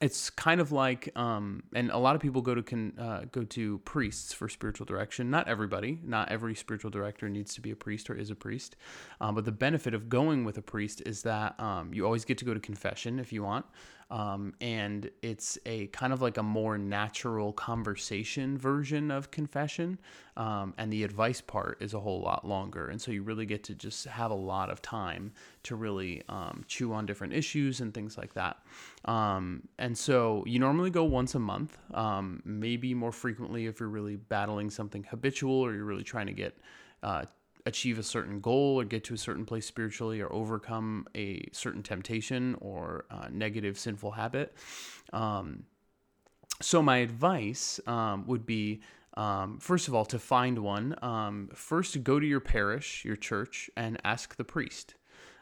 it's 0.00 0.28
kind 0.28 0.60
of 0.60 0.72
like 0.72 1.10
um, 1.16 1.62
and 1.74 1.90
a 1.90 1.96
lot 1.96 2.14
of 2.14 2.20
people 2.20 2.42
go 2.42 2.54
to 2.54 2.92
uh, 2.98 3.20
go 3.32 3.44
to 3.44 3.78
priests 3.78 4.32
for 4.32 4.48
spiritual 4.48 4.84
direction. 4.84 5.30
Not 5.30 5.48
everybody 5.48 5.98
not 6.04 6.30
every 6.30 6.54
spiritual 6.54 6.90
director 6.90 7.28
needs 7.28 7.54
to 7.54 7.60
be 7.60 7.70
a 7.70 7.76
priest 7.76 8.10
or 8.10 8.14
is 8.14 8.30
a 8.30 8.34
priest. 8.34 8.76
Um, 9.20 9.34
but 9.34 9.44
the 9.44 9.52
benefit 9.52 9.94
of 9.94 10.08
going 10.08 10.44
with 10.44 10.58
a 10.58 10.62
priest 10.62 11.02
is 11.06 11.22
that 11.22 11.58
um, 11.58 11.94
you 11.94 12.04
always 12.04 12.24
get 12.24 12.38
to 12.38 12.44
go 12.44 12.52
to 12.52 12.60
confession 12.60 13.18
if 13.18 13.32
you 13.32 13.42
want 13.42 13.64
um, 14.10 14.54
and 14.60 15.10
it's 15.22 15.58
a 15.66 15.88
kind 15.88 16.12
of 16.12 16.22
like 16.22 16.36
a 16.36 16.42
more 16.42 16.78
natural 16.78 17.52
conversation 17.52 18.56
version 18.56 19.10
of 19.10 19.30
confession. 19.30 19.98
Um, 20.36 20.74
and 20.78 20.92
the 20.92 21.02
advice 21.02 21.40
part 21.40 21.78
is 21.80 21.94
a 21.94 22.00
whole 22.00 22.20
lot 22.20 22.46
longer. 22.46 22.88
And 22.88 23.00
so 23.00 23.10
you 23.10 23.22
really 23.22 23.46
get 23.46 23.64
to 23.64 23.74
just 23.74 24.04
have 24.04 24.30
a 24.30 24.36
lot 24.36 24.70
of 24.70 24.80
time 24.80 25.32
to 25.64 25.74
really 25.74 26.22
um, 26.28 26.64
chew 26.68 26.92
on 26.92 27.06
different 27.06 27.32
issues 27.32 27.80
and 27.80 27.92
things 27.92 28.16
like 28.16 28.34
that. 28.34 28.58
Um, 29.06 29.62
and 29.78 29.96
so 29.96 30.44
you 30.46 30.58
normally 30.58 30.90
go 30.90 31.04
once 31.04 31.34
a 31.34 31.40
month, 31.40 31.76
um, 31.94 32.42
maybe 32.44 32.94
more 32.94 33.12
frequently 33.12 33.66
if 33.66 33.80
you're 33.80 33.88
really 33.88 34.16
battling 34.16 34.70
something 34.70 35.04
habitual 35.04 35.54
or 35.54 35.74
you're 35.74 35.84
really 35.84 36.04
trying 36.04 36.26
to 36.26 36.32
get. 36.32 36.56
Uh, 37.02 37.24
achieve 37.66 37.98
a 37.98 38.02
certain 38.02 38.40
goal 38.40 38.80
or 38.80 38.84
get 38.84 39.04
to 39.04 39.14
a 39.14 39.18
certain 39.18 39.44
place 39.44 39.66
spiritually 39.66 40.20
or 40.20 40.32
overcome 40.32 41.06
a 41.14 41.46
certain 41.52 41.82
temptation 41.82 42.56
or 42.60 43.04
uh, 43.10 43.26
negative 43.30 43.78
sinful 43.78 44.12
habit. 44.12 44.54
Um, 45.12 45.64
so, 46.62 46.82
my 46.82 46.98
advice 46.98 47.78
um, 47.86 48.26
would 48.26 48.46
be 48.46 48.80
um, 49.16 49.58
first 49.58 49.88
of 49.88 49.94
all, 49.94 50.04
to 50.06 50.18
find 50.18 50.58
one, 50.58 50.94
um, 51.02 51.48
first 51.54 52.02
go 52.04 52.20
to 52.20 52.26
your 52.26 52.40
parish, 52.40 53.04
your 53.04 53.16
church, 53.16 53.70
and 53.76 53.98
ask 54.04 54.36
the 54.36 54.44
priest. 54.44 54.94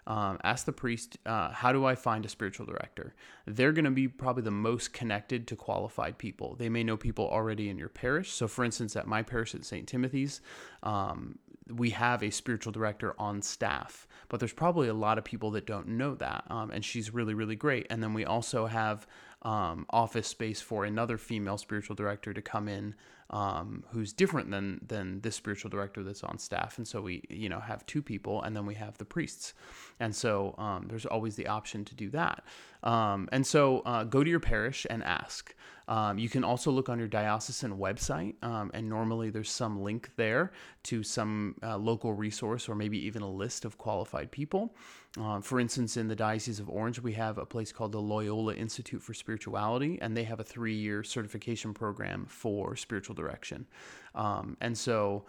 Um, 0.07 0.38
ask 0.45 0.66
the 0.66 0.73
priest, 0.73 1.16
uh, 1.25 1.50
how 1.50 1.73
do 1.73 1.87
I 1.87 1.95
find 1.95 2.26
a 2.26 2.28
spiritual 2.28 2.66
director? 2.66 3.14
They're 3.47 3.73
going 3.73 3.87
to 3.87 3.90
be 3.90 4.07
probably 4.07 4.43
the 4.43 4.50
most 4.50 4.93
connected 4.93 5.49
to 5.49 5.57
qualified 5.57 6.19
people. 6.19 6.57
They 6.57 6.69
may 6.69 6.85
know 6.85 6.99
people 6.99 7.26
already 7.26 7.71
in 7.71 7.78
your 7.78 7.88
parish. 7.88 8.31
So, 8.33 8.47
for 8.47 8.64
instance, 8.64 8.97
at 8.97 9.07
my 9.07 9.23
parish 9.23 9.54
at 9.54 9.64
St. 9.64 9.88
Timothy's, 9.88 10.43
um, 10.83 11.38
we 11.71 11.90
have 11.90 12.23
a 12.23 12.30
spiritual 12.30 12.73
director 12.73 13.14
on 13.18 13.42
staff, 13.42 14.06
but 14.28 14.40
there's 14.40 14.52
probably 14.52 14.88
a 14.88 14.94
lot 14.94 15.18
of 15.18 15.25
people 15.25 15.50
that 15.52 15.66
don't 15.66 15.88
know 15.88 16.14
that. 16.16 16.44
Um, 16.49 16.71
and 16.71 16.85
she's 16.85 17.12
really, 17.12 17.35
really 17.35 17.56
great. 17.56 17.87
And 17.90 18.02
then 18.02 18.14
we 18.14 18.25
also 18.25 18.66
have 18.66 19.06
um, 19.42 19.87
office 19.90 20.28
space 20.28 20.61
for 20.61 20.85
another 20.85 21.18
female 21.18 21.59
spiritual 21.59 21.97
director 21.97 22.33
to 22.33 22.42
come 22.42 22.68
in 22.68 22.94
um, 23.30 23.85
who's 23.90 24.12
different 24.12 24.50
than 24.50 24.80
than 24.87 25.21
this 25.21 25.35
spiritual 25.35 25.71
director 25.71 26.02
that's 26.02 26.23
on 26.23 26.38
staff. 26.38 26.78
And 26.78 26.87
so 26.87 27.00
we, 27.00 27.25
you 27.28 27.49
know, 27.49 27.61
have 27.61 27.85
two 27.87 28.02
people, 28.02 28.42
and 28.42 28.54
then 28.56 28.66
we 28.66 28.75
have 28.75 28.99
the 28.99 29.04
priests. 29.04 29.54
And 29.99 30.14
so 30.14 30.54
um, 30.59 30.87
there's 30.88 31.06
always 31.06 31.37
the 31.37 31.47
option 31.49 31.85
to 31.87 31.94
do 31.94 32.11
that. 32.11 32.44
Um, 32.85 33.29
and 33.33 33.47
so 33.47 33.81
uh, 33.81 34.05
go 34.05 34.23
to 34.23 34.31
your 34.31 34.41
parish 34.41 34.87
and 34.88 35.03
ask. 35.03 35.55
Um, 35.87 36.19
you 36.19 36.29
can 36.29 36.45
also 36.45 36.71
look 36.71 36.88
on 36.88 36.99
your 36.99 37.09
diocesan 37.09 37.76
website, 37.76 38.35
um, 38.43 38.71
and 38.73 38.88
normally 38.88 39.31
there's 39.31 39.50
some 39.50 39.83
link 39.83 40.11
there 40.17 40.53
to 40.85 41.03
some 41.03 41.57
uh, 41.62 41.76
local 41.76 42.14
resource 42.14 42.69
or 42.69 42.75
maybe 42.75 42.99
even 43.05 43.21
a 43.21 43.31
list 43.31 43.64
of 43.64 43.76
qualified 43.76 44.31
people. 44.31 44.75
Uh, 45.21 45.41
for 45.41 45.61
instance, 45.61 45.97
in 45.97 46.09
the 46.09 46.17
Diocese 46.17 46.59
of 46.59 46.71
Orange, 46.71 47.00
we 47.00 47.12
have 47.12 47.37
a 47.38 47.45
place 47.45 47.71
called 47.71 47.93
the 47.93 48.00
Loyola 48.00 48.55
Institute 48.55 49.03
for 49.03 49.12
Spirituality, 49.12 49.99
and 50.00 50.17
they 50.17 50.25
have 50.25 50.41
a 50.41 50.45
three 50.45 50.75
year 50.75 51.05
certification 51.05 51.75
program 51.75 52.25
for 52.26 52.76
spiritual 52.76 53.14
direction. 53.14 53.67
Um, 54.14 54.57
and 54.61 54.76
so, 54.76 55.25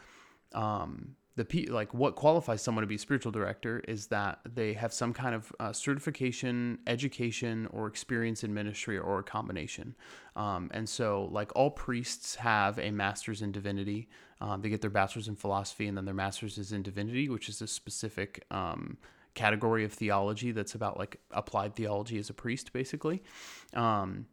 um, 0.53 1.15
the 1.37 1.67
like 1.69 1.93
what 1.93 2.15
qualifies 2.15 2.61
someone 2.61 2.81
to 2.83 2.87
be 2.87 2.97
spiritual 2.97 3.31
director 3.31 3.83
is 3.87 4.07
that 4.07 4.39
they 4.53 4.73
have 4.73 4.93
some 4.93 5.13
kind 5.13 5.35
of 5.35 5.51
uh, 5.59 5.73
certification, 5.73 6.79
education, 6.87 7.67
or 7.71 7.87
experience 7.87 8.43
in 8.43 8.53
ministry, 8.53 8.97
or 8.97 9.19
a 9.19 9.23
combination. 9.23 9.95
Um, 10.37 10.71
and 10.73 10.87
so, 10.87 11.27
like 11.31 11.51
all 11.55 11.71
priests 11.71 12.35
have 12.35 12.79
a 12.79 12.91
master's 12.91 13.41
in 13.41 13.51
divinity. 13.51 14.07
Um, 14.39 14.61
they 14.61 14.69
get 14.69 14.79
their 14.79 14.89
bachelor's 14.89 15.27
in 15.27 15.35
philosophy, 15.35 15.87
and 15.87 15.97
then 15.97 16.05
their 16.05 16.13
master's 16.13 16.57
is 16.57 16.71
in 16.71 16.83
divinity, 16.83 17.27
which 17.27 17.49
is 17.49 17.61
a 17.61 17.67
specific 17.67 18.45
um, 18.51 18.97
category 19.33 19.83
of 19.83 19.91
theology 19.91 20.53
that's 20.53 20.73
about 20.73 20.97
like 20.97 21.19
applied 21.31 21.75
theology 21.75 22.17
as 22.17 22.29
a 22.29 22.33
priest, 22.33 22.71
basically. 22.71 23.21
Um, 23.73 24.27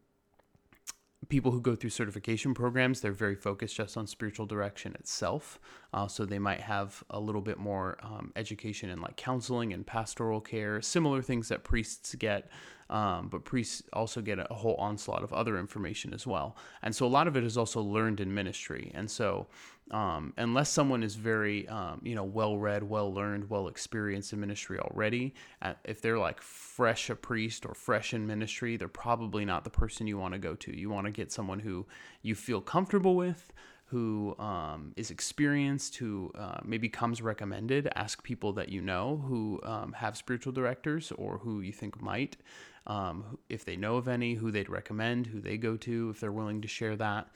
people 1.29 1.53
who 1.53 1.61
go 1.61 1.75
through 1.75 1.91
certification 1.91 2.55
programs, 2.55 3.01
they're 3.01 3.13
very 3.13 3.35
focused 3.35 3.77
just 3.77 3.97
on 3.97 4.07
spiritual 4.07 4.47
direction 4.47 4.95
itself. 4.95 5.61
Uh, 5.95 6.07
so 6.09 6.25
they 6.25 6.39
might 6.39 6.61
have 6.61 7.03
a 7.11 7.21
little 7.21 7.41
bit 7.41 7.59
more 7.59 7.99
um, 8.03 8.33
education 8.37 8.91
in 8.91 9.01
like 9.01 9.17
counseling 9.17 9.73
and 9.73 9.87
pastoral 9.87 10.41
care, 10.41 10.81
similar 10.83 11.23
things 11.23 11.49
that 11.49 11.65
priests 11.65 12.15
get. 12.17 12.49
Um, 12.93 13.29
but 13.29 13.45
priests 13.47 13.83
also 13.95 14.21
get 14.21 14.39
a 14.39 14.53
whole 14.53 14.75
onslaught 14.75 15.25
of 15.25 15.33
other 15.33 15.59
information 15.59 16.13
as 16.13 16.27
well. 16.27 16.59
And 16.83 16.95
so 16.95 17.07
a 17.07 17.09
lot 17.09 17.27
of 17.27 17.39
it 17.39 17.43
is 17.43 17.57
also 17.57 17.81
learned 17.81 18.21
in 18.21 18.35
ministry. 18.35 18.93
And 18.95 19.11
so 19.11 19.47
um, 19.93 20.35
unless 20.37 20.69
someone 20.69 21.03
is 21.03 21.15
very, 21.15 21.67
um, 21.69 22.03
you 22.03 22.15
know, 22.15 22.25
well 22.25 22.59
read, 22.59 22.83
well 22.83 23.13
learned, 23.13 23.49
well 23.49 23.69
experienced 23.69 24.35
in 24.35 24.41
ministry 24.41 24.79
already, 24.79 25.35
uh, 25.63 25.73
if 25.85 26.03
they're 26.03 26.19
like 26.19 26.43
fresh 26.43 27.09
a 27.09 27.15
priest 27.15 27.65
or 27.65 27.75
fresh 27.75 28.13
in 28.13 28.27
ministry, 28.27 28.77
they're 28.77 28.89
probably 28.89 29.47
not 29.47 29.65
the 29.65 29.71
person 29.71 30.07
you 30.07 30.19
want 30.19 30.35
to 30.35 30.39
go 30.39 30.55
to. 30.55 30.79
You 30.79 30.91
want 30.91 31.07
to 31.07 31.11
get 31.11 31.33
someone 31.33 31.61
who 31.61 31.87
you 32.21 32.35
feel 32.35 32.61
comfortable 32.61 33.17
with, 33.17 33.53
who 33.93 34.35
um, 34.39 34.95
is 34.97 35.11
experienced, 35.11 35.97
who 35.97 36.33
uh, 36.35 36.59
maybe 36.65 36.89
comes 36.89 37.21
recommended. 37.21 37.91
Ask 37.95 38.23
people 38.23 38.55
that 38.55 38.71
you 38.71 38.81
know 38.81 39.23
who 39.29 39.61
um, 39.65 39.93
have 39.93 40.17
spiritual 40.17 40.55
directors 40.55 41.13
or 41.13 41.37
who 41.37 41.61
you 41.61 41.73
think 41.73 42.01
might, 42.01 42.39
um, 42.87 43.37
if 43.51 43.67
they 43.67 43.77
know 43.77 43.97
of 43.97 44.09
any, 44.09 44.33
who 44.33 44.51
they'd 44.51 44.71
recommend, 44.71 45.27
who 45.27 45.43
they 45.43 45.59
go 45.59 45.77
to, 45.77 46.09
if 46.09 46.21
they're 46.21 46.33
willing 46.33 46.63
to 46.63 46.69
share 46.69 46.97
that. 46.97 47.29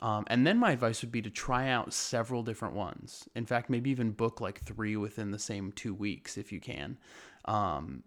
Um, 0.00 0.24
and 0.26 0.46
then 0.46 0.58
my 0.58 0.72
advice 0.72 1.00
would 1.00 1.12
be 1.12 1.22
to 1.22 1.30
try 1.30 1.70
out 1.70 1.94
several 1.94 2.42
different 2.42 2.74
ones. 2.74 3.26
In 3.34 3.46
fact, 3.46 3.70
maybe 3.70 3.88
even 3.88 4.10
book 4.10 4.38
like 4.38 4.60
three 4.60 4.96
within 4.96 5.30
the 5.30 5.38
same 5.38 5.72
two 5.72 5.94
weeks 5.94 6.36
if 6.36 6.52
you 6.52 6.60
can. 6.60 6.98
Um, 7.46 8.02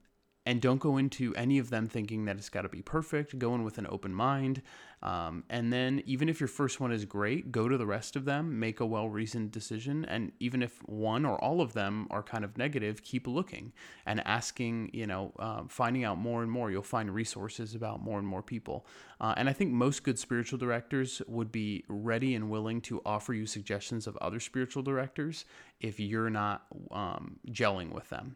and 0.45 0.61
don't 0.61 0.79
go 0.79 0.97
into 0.97 1.33
any 1.35 1.57
of 1.57 1.69
them 1.69 1.87
thinking 1.87 2.25
that 2.25 2.37
it's 2.37 2.49
got 2.49 2.61
to 2.61 2.69
be 2.69 2.81
perfect. 2.81 3.39
Go 3.39 3.55
in 3.55 3.63
with 3.63 3.77
an 3.77 3.87
open 3.89 4.13
mind. 4.13 4.61
Um, 5.01 5.43
and 5.49 5.73
then, 5.73 6.01
even 6.05 6.29
if 6.29 6.39
your 6.39 6.47
first 6.47 6.79
one 6.79 6.91
is 6.91 7.05
great, 7.05 7.51
go 7.51 7.67
to 7.67 7.77
the 7.77 7.85
rest 7.85 8.15
of 8.15 8.25
them, 8.25 8.59
make 8.59 8.79
a 8.79 8.85
well 8.85 9.09
reasoned 9.09 9.51
decision. 9.51 10.05
And 10.05 10.31
even 10.39 10.61
if 10.61 10.79
one 10.87 11.25
or 11.25 11.43
all 11.43 11.61
of 11.61 11.73
them 11.73 12.07
are 12.09 12.23
kind 12.23 12.43
of 12.43 12.57
negative, 12.57 13.03
keep 13.03 13.27
looking 13.27 13.73
and 14.05 14.25
asking, 14.25 14.91
you 14.93 15.05
know, 15.05 15.33
uh, 15.37 15.63
finding 15.67 16.03
out 16.03 16.17
more 16.17 16.41
and 16.41 16.51
more. 16.51 16.71
You'll 16.71 16.83
find 16.83 17.13
resources 17.13 17.75
about 17.75 18.01
more 18.01 18.19
and 18.19 18.27
more 18.27 18.41
people. 18.41 18.85
Uh, 19.19 19.33
and 19.37 19.49
I 19.49 19.53
think 19.53 19.71
most 19.71 20.03
good 20.03 20.19
spiritual 20.19 20.59
directors 20.59 21.21
would 21.27 21.51
be 21.51 21.83
ready 21.87 22.35
and 22.35 22.49
willing 22.49 22.81
to 22.81 23.01
offer 23.05 23.33
you 23.33 23.45
suggestions 23.45 24.07
of 24.07 24.17
other 24.17 24.39
spiritual 24.39 24.83
directors 24.83 25.45
if 25.79 25.99
you're 25.99 26.29
not 26.29 26.65
um, 26.91 27.37
gelling 27.49 27.91
with 27.91 28.09
them. 28.09 28.35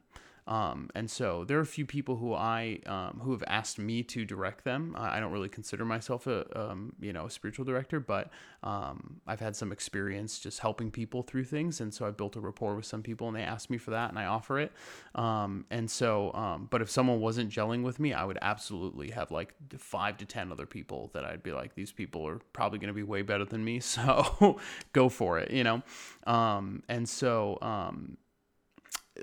Um, 0.50 0.89
and 0.96 1.10
so 1.10 1.46
there 1.46 1.60
are 1.60 1.62
a 1.62 1.65
few 1.65 1.86
people 1.86 2.15
who 2.15 2.34
I 2.34 2.79
um, 2.88 3.22
who 3.24 3.32
have 3.32 3.44
asked 3.46 3.77
me 3.77 4.01
to 4.03 4.25
direct 4.25 4.63
them. 4.63 4.96
I 4.98 5.20
don't 5.20 5.32
really 5.32 5.48
consider 5.48 5.86
myself 5.86 6.25
a 6.25 6.60
um, 6.60 6.94
you 7.00 7.13
know 7.13 7.27
a 7.27 7.29
spiritual 7.29 7.65
director, 7.65 8.00
but 8.00 8.32
um, 8.63 9.22
I've 9.27 9.39
had 9.39 9.56
some 9.56 9.72
experience 9.72 10.39
just 10.39 10.60
helping 10.60 10.89
people 10.89 11.22
through 11.22 11.44
things, 11.44 11.82
and 11.82 11.94
so 11.94 12.08
I 12.08 12.10
built 12.10 12.36
a 12.36 12.39
rapport 12.39 12.75
with 12.75 12.86
some 12.86 13.03
people, 13.03 13.27
and 13.27 13.38
they 13.38 13.44
asked 13.44 13.70
me 13.70 13.77
for 13.77 13.91
that, 13.91 14.10
and 14.10 14.18
I 14.18 14.25
offer 14.25 14.60
it. 14.60 14.72
Um, 15.13 15.65
and 15.70 15.89
so, 15.89 16.34
um, 16.34 16.68
but 16.72 16.82
if 16.82 16.89
someone 16.89 17.20
wasn't 17.20 17.51
gelling 17.51 17.84
with 17.84 18.00
me, 18.00 18.13
I 18.13 18.25
would 18.25 18.39
absolutely 18.41 19.12
have 19.12 19.29
like 19.29 19.53
five 19.77 20.18
to 20.18 20.25
ten 20.25 20.51
other 20.51 20.65
people 20.65 21.12
that 21.13 21.25
I'd 21.25 21.44
be 21.44 21.51
like, 21.51 21.75
these 21.75 21.91
people 21.91 22.27
are 22.27 22.39
probably 22.53 22.79
going 22.79 22.88
to 22.88 22.94
be 22.96 23.03
way 23.03 23.22
better 23.22 23.46
than 23.46 23.63
me, 23.63 23.79
so 23.89 24.58
go 24.94 25.10
for 25.10 25.38
it, 25.38 25.51
you 25.51 25.63
know. 25.63 25.84
and 26.25 27.08
so 27.08 27.60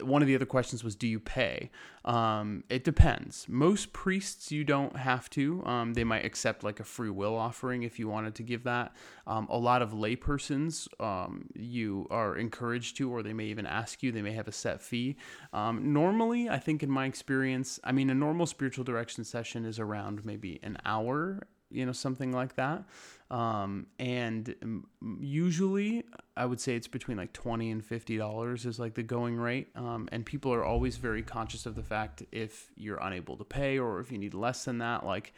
one 0.02 0.22
of 0.22 0.28
the 0.28 0.34
other 0.34 0.46
questions 0.46 0.82
was, 0.82 0.94
do 0.94 1.06
you 1.06 1.20
pay? 1.20 1.70
Um, 2.04 2.64
it 2.68 2.84
depends. 2.84 3.46
Most 3.48 3.92
priests, 3.92 4.52
you 4.52 4.64
don't 4.64 4.96
have 4.96 5.28
to. 5.30 5.64
Um, 5.64 5.94
they 5.94 6.04
might 6.04 6.24
accept 6.24 6.62
like 6.62 6.80
a 6.80 6.84
free 6.84 7.10
will 7.10 7.36
offering 7.36 7.82
if 7.82 7.98
you 7.98 8.08
wanted 8.08 8.34
to 8.36 8.42
give 8.42 8.64
that. 8.64 8.94
Um, 9.26 9.46
a 9.50 9.58
lot 9.58 9.82
of 9.82 9.90
laypersons, 9.92 10.88
um, 11.00 11.46
you 11.54 12.06
are 12.10 12.36
encouraged 12.36 12.96
to, 12.98 13.10
or 13.10 13.22
they 13.22 13.32
may 13.32 13.46
even 13.46 13.66
ask 13.66 14.02
you. 14.02 14.12
They 14.12 14.22
may 14.22 14.32
have 14.32 14.48
a 14.48 14.52
set 14.52 14.80
fee. 14.80 15.16
Um, 15.52 15.92
normally, 15.92 16.48
I 16.48 16.58
think 16.58 16.82
in 16.82 16.90
my 16.90 17.06
experience, 17.06 17.80
I 17.84 17.92
mean, 17.92 18.10
a 18.10 18.14
normal 18.14 18.46
spiritual 18.46 18.84
direction 18.84 19.24
session 19.24 19.64
is 19.64 19.78
around 19.78 20.24
maybe 20.24 20.60
an 20.62 20.78
hour 20.84 21.46
you 21.70 21.84
know 21.84 21.92
something 21.92 22.32
like 22.32 22.54
that 22.54 22.84
um, 23.30 23.86
and 23.98 24.54
usually 25.20 26.04
i 26.36 26.44
would 26.44 26.60
say 26.60 26.74
it's 26.76 26.88
between 26.88 27.16
like 27.16 27.32
20 27.32 27.70
and 27.70 27.84
50 27.84 28.16
dollars 28.16 28.66
is 28.66 28.78
like 28.78 28.94
the 28.94 29.02
going 29.02 29.36
rate 29.36 29.68
um, 29.74 30.08
and 30.12 30.24
people 30.26 30.52
are 30.52 30.64
always 30.64 30.96
very 30.96 31.22
conscious 31.22 31.66
of 31.66 31.74
the 31.74 31.82
fact 31.82 32.22
if 32.32 32.70
you're 32.76 32.98
unable 32.98 33.36
to 33.36 33.44
pay 33.44 33.78
or 33.78 34.00
if 34.00 34.12
you 34.12 34.18
need 34.18 34.34
less 34.34 34.64
than 34.64 34.78
that 34.78 35.04
like 35.04 35.32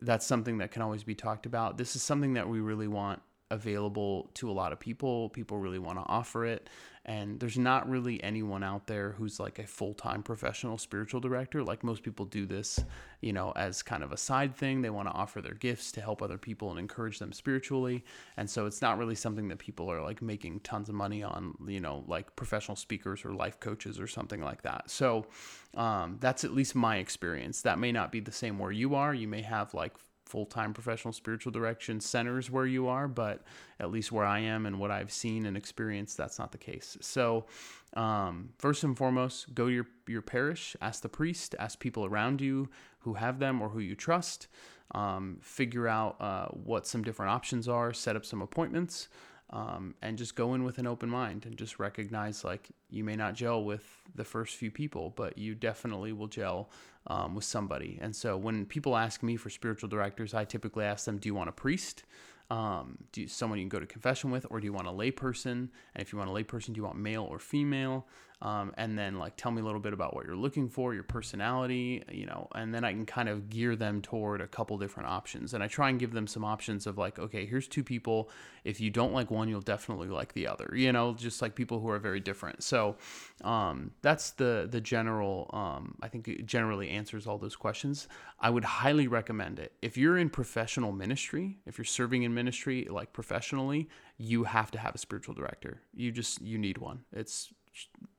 that's 0.00 0.26
something 0.26 0.58
that 0.58 0.70
can 0.70 0.82
always 0.82 1.04
be 1.04 1.14
talked 1.14 1.46
about. 1.46 1.76
This 1.76 1.96
is 1.96 2.02
something 2.02 2.34
that 2.34 2.48
we 2.48 2.60
really 2.60 2.88
want 2.88 3.20
available 3.52 4.30
to 4.34 4.50
a 4.50 4.52
lot 4.52 4.72
of 4.72 4.80
people. 4.80 5.28
People 5.28 5.58
really 5.58 5.78
want 5.78 5.98
to 5.98 6.04
offer 6.06 6.44
it. 6.44 6.68
And 7.04 7.40
there's 7.40 7.58
not 7.58 7.88
really 7.88 8.22
anyone 8.22 8.62
out 8.62 8.86
there 8.86 9.12
who's 9.12 9.40
like 9.40 9.58
a 9.58 9.66
full-time 9.66 10.22
professional 10.22 10.78
spiritual 10.78 11.20
director. 11.20 11.62
Like 11.62 11.82
most 11.82 12.02
people 12.02 12.24
do 12.24 12.46
this 12.46 12.80
you 13.22 13.32
know 13.32 13.52
as 13.52 13.82
kind 13.82 14.02
of 14.02 14.12
a 14.12 14.16
side 14.16 14.54
thing. 14.54 14.82
They 14.82 14.90
want 14.90 15.08
to 15.08 15.14
offer 15.14 15.40
their 15.40 15.54
gifts 15.54 15.92
to 15.92 16.00
help 16.00 16.20
other 16.20 16.36
people 16.36 16.70
and 16.70 16.78
encourage 16.78 17.18
them 17.18 17.32
spiritually. 17.32 18.04
And 18.36 18.50
so 18.50 18.66
it's 18.66 18.82
not 18.82 18.98
really 18.98 19.14
something 19.14 19.48
that 19.48 19.58
people 19.58 19.90
are 19.90 20.02
like 20.02 20.20
making 20.20 20.60
tons 20.60 20.88
of 20.88 20.94
money 20.94 21.22
on 21.22 21.54
you 21.66 21.80
know 21.80 22.04
like 22.06 22.36
professional 22.36 22.76
speakers 22.76 23.24
or 23.24 23.32
life 23.32 23.58
coaches 23.60 23.98
or 23.98 24.06
something 24.06 24.42
like 24.42 24.62
that. 24.62 24.90
So 24.90 25.26
um, 25.74 26.18
that's 26.20 26.44
at 26.44 26.52
least 26.52 26.74
my 26.74 26.96
experience. 26.96 27.62
That 27.62 27.78
may 27.78 27.92
not 27.92 28.12
be 28.12 28.20
the 28.20 28.32
same 28.32 28.58
where 28.58 28.72
you 28.72 28.94
are. 28.94 29.14
You 29.14 29.28
may 29.28 29.42
have 29.42 29.72
like 29.72 29.94
full 30.26 30.46
time 30.46 30.72
professional 30.72 31.12
spiritual 31.12 31.52
direction 31.52 32.00
centers 32.00 32.50
where 32.50 32.66
you 32.66 32.88
are, 32.88 33.08
but 33.08 33.42
at 33.80 33.90
least 33.90 34.12
where 34.12 34.24
I 34.24 34.40
am 34.40 34.66
and 34.66 34.78
what 34.78 34.90
I've 34.90 35.12
seen 35.12 35.46
and 35.46 35.56
experienced, 35.56 36.16
that's 36.16 36.38
not 36.38 36.52
the 36.52 36.58
case. 36.58 36.96
So, 37.00 37.46
um, 37.94 38.50
first 38.58 38.84
and 38.84 38.96
foremost, 38.96 39.54
go 39.54 39.66
to 39.66 39.72
your, 39.72 39.86
your 40.06 40.22
parish, 40.22 40.76
ask 40.80 41.02
the 41.02 41.08
priest, 41.08 41.54
ask 41.58 41.78
people 41.78 42.04
around 42.04 42.40
you 42.40 42.70
who 43.00 43.14
have 43.14 43.38
them 43.38 43.60
or 43.60 43.68
who 43.68 43.80
you 43.80 43.94
trust, 43.94 44.48
um, 44.94 45.38
figure 45.42 45.88
out 45.88 46.20
uh, 46.20 46.46
what 46.46 46.86
some 46.86 47.02
different 47.02 47.32
options 47.32 47.68
are, 47.68 47.92
set 47.92 48.16
up 48.16 48.24
some 48.24 48.40
appointments. 48.40 49.08
Um, 49.52 49.94
and 50.00 50.16
just 50.16 50.34
go 50.34 50.54
in 50.54 50.64
with 50.64 50.78
an 50.78 50.86
open 50.86 51.10
mind 51.10 51.44
and 51.44 51.58
just 51.58 51.78
recognize 51.78 52.42
like 52.42 52.70
you 52.88 53.04
may 53.04 53.16
not 53.16 53.34
gel 53.34 53.62
with 53.62 53.84
the 54.14 54.24
first 54.24 54.56
few 54.56 54.70
people, 54.70 55.12
but 55.14 55.36
you 55.36 55.54
definitely 55.54 56.14
will 56.14 56.26
gel 56.26 56.70
um, 57.08 57.34
with 57.34 57.44
somebody. 57.44 57.98
And 58.00 58.16
so 58.16 58.38
when 58.38 58.64
people 58.64 58.96
ask 58.96 59.22
me 59.22 59.36
for 59.36 59.50
spiritual 59.50 59.90
directors, 59.90 60.32
I 60.32 60.46
typically 60.46 60.86
ask 60.86 61.04
them, 61.04 61.18
do 61.18 61.28
you 61.28 61.34
want 61.34 61.50
a 61.50 61.52
priest? 61.52 62.04
Um, 62.50 62.98
do 63.12 63.22
you, 63.22 63.28
someone 63.28 63.58
you 63.58 63.64
can 63.64 63.68
go 63.68 63.80
to 63.80 63.86
confession 63.86 64.30
with, 64.30 64.46
or 64.50 64.58
do 64.60 64.64
you 64.66 64.72
want 64.72 64.88
a 64.88 64.90
layperson? 64.90 65.68
And 65.94 66.00
if 66.00 66.12
you 66.12 66.18
want 66.18 66.30
a 66.30 66.32
layperson, 66.32 66.68
do 66.68 66.76
you 66.76 66.84
want 66.84 66.96
male 66.96 67.24
or 67.24 67.38
female? 67.38 68.06
Um, 68.42 68.74
and 68.76 68.98
then 68.98 69.18
like 69.20 69.36
tell 69.36 69.52
me 69.52 69.62
a 69.62 69.64
little 69.64 69.80
bit 69.80 69.92
about 69.92 70.14
what 70.14 70.26
you're 70.26 70.34
looking 70.34 70.68
for, 70.68 70.94
your 70.94 71.04
personality, 71.04 72.02
you 72.10 72.26
know, 72.26 72.48
and 72.56 72.74
then 72.74 72.84
I 72.84 72.92
can 72.92 73.06
kind 73.06 73.28
of 73.28 73.48
gear 73.48 73.76
them 73.76 74.02
toward 74.02 74.40
a 74.40 74.48
couple 74.48 74.76
different 74.78 75.08
options. 75.08 75.54
And 75.54 75.62
I 75.62 75.68
try 75.68 75.90
and 75.90 75.98
give 75.98 76.12
them 76.12 76.26
some 76.26 76.44
options 76.44 76.88
of 76.88 76.98
like, 76.98 77.20
okay, 77.20 77.46
here's 77.46 77.68
two 77.68 77.84
people. 77.84 78.30
If 78.64 78.80
you 78.80 78.90
don't 78.90 79.12
like 79.12 79.30
one, 79.30 79.48
you'll 79.48 79.60
definitely 79.60 80.08
like 80.08 80.32
the 80.32 80.48
other, 80.48 80.72
you 80.74 80.92
know, 80.92 81.14
just 81.14 81.40
like 81.40 81.54
people 81.54 81.78
who 81.78 81.88
are 81.88 82.00
very 82.00 82.18
different. 82.18 82.64
So 82.64 82.96
um, 83.44 83.92
that's 84.02 84.30
the 84.32 84.66
the 84.68 84.80
general. 84.80 85.48
Um, 85.52 85.94
I 86.02 86.08
think 86.08 86.26
it 86.26 86.44
generally 86.44 86.90
answers 86.90 87.28
all 87.28 87.38
those 87.38 87.54
questions. 87.54 88.08
I 88.40 88.50
would 88.50 88.64
highly 88.64 89.06
recommend 89.06 89.60
it 89.60 89.72
if 89.82 89.96
you're 89.96 90.18
in 90.18 90.30
professional 90.30 90.90
ministry, 90.90 91.58
if 91.64 91.78
you're 91.78 91.84
serving 91.84 92.24
in 92.24 92.34
ministry 92.34 92.88
like 92.90 93.12
professionally, 93.12 93.88
you 94.18 94.44
have 94.44 94.72
to 94.72 94.78
have 94.78 94.96
a 94.96 94.98
spiritual 94.98 95.34
director. 95.34 95.80
You 95.94 96.10
just 96.10 96.42
you 96.42 96.58
need 96.58 96.78
one. 96.78 97.04
It's 97.12 97.52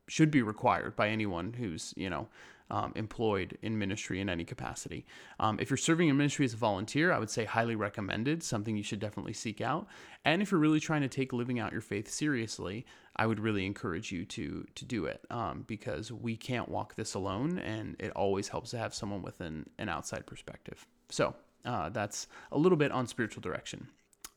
should 0.08 0.32
be 0.32 0.42
required 0.42 0.96
by 0.96 1.10
anyone 1.10 1.54
who's 1.54 1.94
you 1.96 2.10
know 2.10 2.28
um, 2.70 2.92
employed 2.96 3.58
in 3.62 3.78
ministry 3.78 4.20
in 4.20 4.30
any 4.30 4.44
capacity. 4.44 5.06
Um, 5.40 5.60
if 5.60 5.70
you're 5.70 5.78
serving 5.78 6.10
in 6.10 6.18
ministry 6.18 6.46
as 6.46 6.54
a 6.54 6.58
volunteer, 6.58 7.12
I 7.12 7.20
would 7.20 7.30
say 7.30 7.46
highly 7.46 7.76
recommended, 7.76 8.42
something 8.42 8.76
you 8.76 8.84
should 8.84 9.00
definitely 9.00 9.34
seek 9.34 9.62
out. 9.62 9.88
And 10.26 10.42
if 10.42 10.52
you're 10.52 10.60
really 10.60 10.80
trying 10.80 11.02
to 11.02 11.08
take 11.08 11.34
living 11.34 11.60
out 11.60 11.72
your 11.72 11.82
faith 11.82 12.10
seriously, 12.10 12.86
I 13.16 13.28
would 13.28 13.40
really 13.40 13.66
encourage 13.66 14.12
you 14.12 14.26
to 14.26 14.66
to 14.76 14.86
do 14.86 15.06
it 15.06 15.24
um, 15.30 15.66
because 15.68 16.12
we 16.12 16.36
can't 16.36 16.70
walk 16.70 16.96
this 16.96 17.14
alone, 17.14 17.60
and 17.60 17.96
it 18.00 18.12
always 18.16 18.48
helps 18.48 18.72
to 18.72 18.78
have 18.78 18.94
someone 18.94 19.22
with 19.22 19.40
an, 19.42 19.70
an 19.78 19.90
outside 19.90 20.26
perspective. 20.26 20.88
So 21.10 21.36
uh, 21.66 21.90
that's 21.90 22.28
a 22.52 22.58
little 22.58 22.78
bit 22.78 22.92
on 22.92 23.08
spiritual 23.08 23.42
direction. 23.42 23.88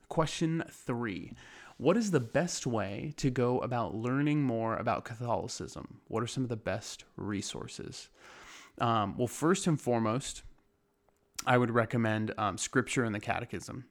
Question 0.08 0.62
three 0.70 1.32
what 1.78 1.96
is 1.96 2.10
the 2.10 2.20
best 2.20 2.66
way 2.66 3.12
to 3.16 3.30
go 3.30 3.58
about 3.58 3.94
learning 3.94 4.42
more 4.42 4.76
about 4.76 5.04
Catholicism? 5.04 6.00
What 6.08 6.22
are 6.22 6.26
some 6.26 6.42
of 6.42 6.48
the 6.48 6.56
best 6.56 7.04
resources? 7.16 8.08
Um, 8.78 9.16
well, 9.16 9.26
first 9.26 9.66
and 9.66 9.80
foremost, 9.80 10.42
I 11.46 11.58
would 11.58 11.70
recommend 11.70 12.32
um, 12.38 12.56
Scripture 12.58 13.04
and 13.04 13.14
the 13.14 13.20
Catechism. 13.20 13.84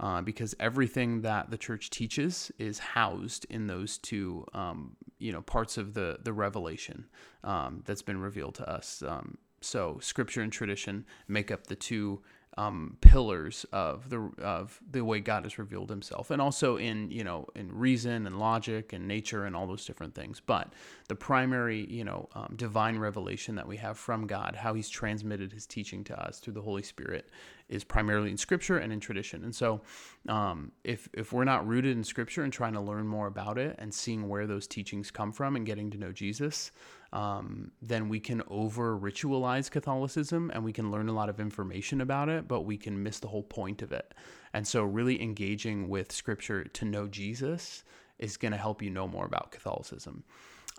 Uh, 0.00 0.22
because 0.22 0.54
everything 0.60 1.22
that 1.22 1.50
the 1.50 1.58
church 1.58 1.90
teaches 1.90 2.52
is 2.56 2.78
housed 2.78 3.44
in 3.50 3.66
those 3.66 3.98
two, 3.98 4.46
um, 4.54 4.94
you 5.18 5.32
know, 5.32 5.42
parts 5.42 5.76
of 5.76 5.92
the 5.92 6.16
the 6.22 6.32
revelation 6.32 7.04
um, 7.42 7.82
that's 7.84 8.02
been 8.02 8.20
revealed 8.20 8.54
to 8.54 8.70
us. 8.70 9.02
Um, 9.04 9.38
so, 9.60 9.98
Scripture 10.00 10.40
and 10.40 10.52
tradition 10.52 11.04
make 11.26 11.50
up 11.50 11.66
the 11.66 11.74
two 11.74 12.22
um, 12.56 12.96
pillars 13.00 13.64
of 13.72 14.10
the 14.10 14.30
of 14.42 14.80
the 14.90 15.04
way 15.04 15.20
God 15.20 15.44
has 15.44 15.58
revealed 15.58 15.90
Himself, 15.90 16.30
and 16.30 16.42
also 16.42 16.76
in 16.76 17.10
you 17.10 17.22
know 17.22 17.46
in 17.54 17.72
reason 17.72 18.26
and 18.26 18.38
logic 18.38 18.92
and 18.92 19.06
nature 19.06 19.44
and 19.44 19.54
all 19.54 19.66
those 19.66 19.84
different 19.84 20.14
things. 20.14 20.40
But 20.44 20.72
the 21.08 21.14
primary 21.14 21.86
you 21.88 22.04
know 22.04 22.28
um, 22.34 22.54
divine 22.56 22.98
revelation 22.98 23.54
that 23.56 23.68
we 23.68 23.76
have 23.76 23.98
from 23.98 24.26
God, 24.26 24.56
how 24.56 24.74
He's 24.74 24.88
transmitted 24.88 25.52
His 25.52 25.66
teaching 25.66 26.02
to 26.04 26.20
us 26.20 26.38
through 26.38 26.54
the 26.54 26.62
Holy 26.62 26.82
Spirit, 26.82 27.30
is 27.68 27.84
primarily 27.84 28.30
in 28.30 28.36
Scripture 28.36 28.78
and 28.78 28.92
in 28.92 29.00
tradition. 29.00 29.44
And 29.44 29.54
so, 29.54 29.82
um, 30.28 30.72
if 30.84 31.08
if 31.12 31.32
we're 31.32 31.44
not 31.44 31.66
rooted 31.66 31.96
in 31.96 32.02
Scripture 32.02 32.42
and 32.42 32.52
trying 32.52 32.72
to 32.72 32.80
learn 32.80 33.06
more 33.06 33.26
about 33.26 33.58
it 33.58 33.76
and 33.78 33.92
seeing 33.92 34.28
where 34.28 34.46
those 34.46 34.66
teachings 34.66 35.10
come 35.10 35.32
from 35.32 35.54
and 35.54 35.66
getting 35.66 35.90
to 35.90 35.98
know 35.98 36.12
Jesus, 36.12 36.72
um, 37.12 37.72
then 37.80 38.08
we 38.08 38.20
can 38.20 38.42
over 38.48 38.98
ritualize 38.98 39.70
Catholicism 39.70 40.50
and 40.52 40.62
we 40.62 40.72
can 40.72 40.90
learn 40.90 41.08
a 41.08 41.12
lot 41.12 41.28
of 41.28 41.40
information 41.40 42.00
about 42.00 42.28
it, 42.28 42.46
but 42.46 42.62
we 42.62 42.76
can 42.76 43.02
miss 43.02 43.18
the 43.18 43.28
whole 43.28 43.42
point 43.42 43.82
of 43.82 43.92
it. 43.92 44.14
And 44.52 44.66
so, 44.66 44.82
really 44.84 45.22
engaging 45.22 45.88
with 45.88 46.12
Scripture 46.12 46.64
to 46.64 46.84
know 46.84 47.06
Jesus 47.06 47.84
is 48.18 48.36
going 48.36 48.52
to 48.52 48.58
help 48.58 48.82
you 48.82 48.90
know 48.90 49.08
more 49.08 49.26
about 49.26 49.52
Catholicism. 49.52 50.24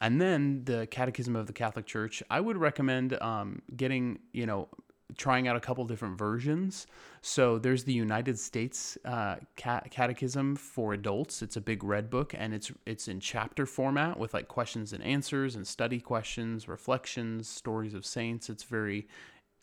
And 0.02 0.22
then 0.22 0.64
the 0.66 0.88
Catechism 0.88 1.36
of 1.36 1.48
the 1.48 1.54
Catholic 1.54 1.86
Church, 1.86 2.24
I 2.30 2.40
would 2.40 2.58
recommend 2.58 3.22
um, 3.22 3.62
getting, 3.76 4.20
you 4.32 4.46
know, 4.46 4.70
trying 5.18 5.48
out 5.48 5.56
a 5.56 5.60
couple 5.60 5.84
different 5.86 6.18
versions. 6.18 6.88
So 7.22 7.58
there's 7.58 7.84
the 7.84 7.94
United 7.94 8.40
States 8.40 8.98
uh, 9.04 9.38
Catechism 9.56 10.56
for 10.56 10.94
adults. 10.94 11.42
It's 11.42 11.58
a 11.58 11.62
big 11.62 11.84
red 11.84 12.10
book, 12.10 12.34
and 12.38 12.54
it's 12.54 12.72
it's 12.86 13.08
in 13.08 13.20
chapter 13.20 13.66
format 13.66 14.18
with 14.18 14.34
like 14.34 14.48
questions 14.48 14.94
and 14.94 15.04
answers 15.04 15.56
and 15.56 15.68
study 15.68 16.00
questions, 16.00 16.68
reflections, 16.68 17.48
stories 17.48 17.94
of 17.94 18.06
saints. 18.06 18.50
It's 18.50 18.64
very 18.64 19.08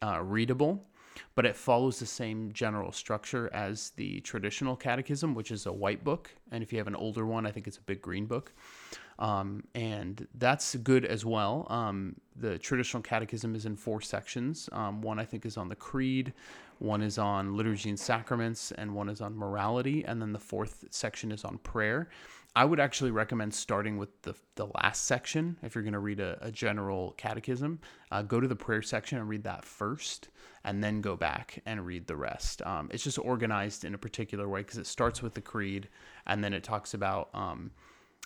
uh, 0.03 0.23
readable, 0.23 0.85
but 1.35 1.47
it 1.47 1.57
follows 1.57 1.99
the 1.99 2.07
same 2.07 2.53
general 2.53 2.93
structure 2.93 3.49
as 3.53 3.91
the 3.91 4.21
traditional 4.21 4.77
catechism, 4.77 5.35
which 5.35 5.51
is 5.51 5.67
a 5.67 5.73
white 5.73 6.05
book. 6.05 6.31
And 6.51 6.63
if 6.63 6.73
you 6.73 6.79
have 6.79 6.89
an 6.89 6.97
older 6.97 7.25
one, 7.25 7.47
I 7.47 7.51
think 7.51 7.67
it's 7.67 7.79
a 7.79 7.83
big 7.83 8.03
green 8.03 8.27
book. 8.27 8.53
Um, 9.19 9.65
and 9.75 10.27
that's 10.35 10.77
good 10.77 11.05
as 11.05 11.25
well. 11.25 11.67
Um, 11.71 12.17
the 12.37 12.59
traditional 12.59 13.03
catechism 13.03 13.55
is 13.55 13.67
in 13.67 13.77
four 13.77 14.01
sections. 14.01 14.69
Um, 14.73 15.01
one, 15.01 15.19
I 15.19 15.25
think, 15.25 15.47
is 15.47 15.57
on 15.57 15.69
the 15.69 15.77
creed, 15.77 16.35
one 16.79 17.01
is 17.01 17.17
on 17.17 17.57
liturgy 17.57 17.89
and 17.89 17.99
sacraments, 17.99 18.73
and 18.73 18.95
one 18.95 19.09
is 19.09 19.21
on 19.21 19.35
morality. 19.37 20.05
And 20.05 20.21
then 20.21 20.33
the 20.33 20.39
fourth 20.39 20.85
section 20.91 21.33
is 21.33 21.45
on 21.45 21.59
prayer. 21.59 22.09
I 22.55 22.65
would 22.65 22.81
actually 22.81 23.11
recommend 23.11 23.53
starting 23.53 23.99
with 23.99 24.23
the, 24.23 24.35
the 24.55 24.67
last 24.83 25.05
section 25.05 25.59
if 25.63 25.75
you're 25.75 25.85
going 25.85 25.93
to 25.93 25.99
read 25.99 26.21
a, 26.21 26.39
a, 26.41 26.51
general 26.51 27.13
catechism. 27.19 27.81
Uh, 28.11 28.23
go 28.23 28.41
to 28.41 28.49
the 28.49 28.57
prayer 28.57 28.81
section 28.81 29.19
and 29.19 29.29
read 29.29 29.45
that 29.45 29.63
first, 29.63 30.31
and 30.65 30.83
then 30.83 31.03
go 31.03 31.17
back 31.17 31.63
and 31.67 31.85
read 31.85 32.07
the 32.07 32.17
rest. 32.17 32.63
Um, 32.65 32.89
it's 32.91 33.05
just 33.05 33.19
organized 33.19 33.85
in 33.85 33.93
a 33.93 33.99
particular 33.99 34.49
way 34.49 34.61
because 34.61 34.79
it 34.79 34.87
starts 34.87 35.21
with 35.21 35.35
the 35.35 35.43
creed, 35.43 35.89
and 36.27 36.43
then 36.43 36.55
it 36.55 36.65
talks 36.65 36.95
about 36.95 37.29
um, 37.35 37.73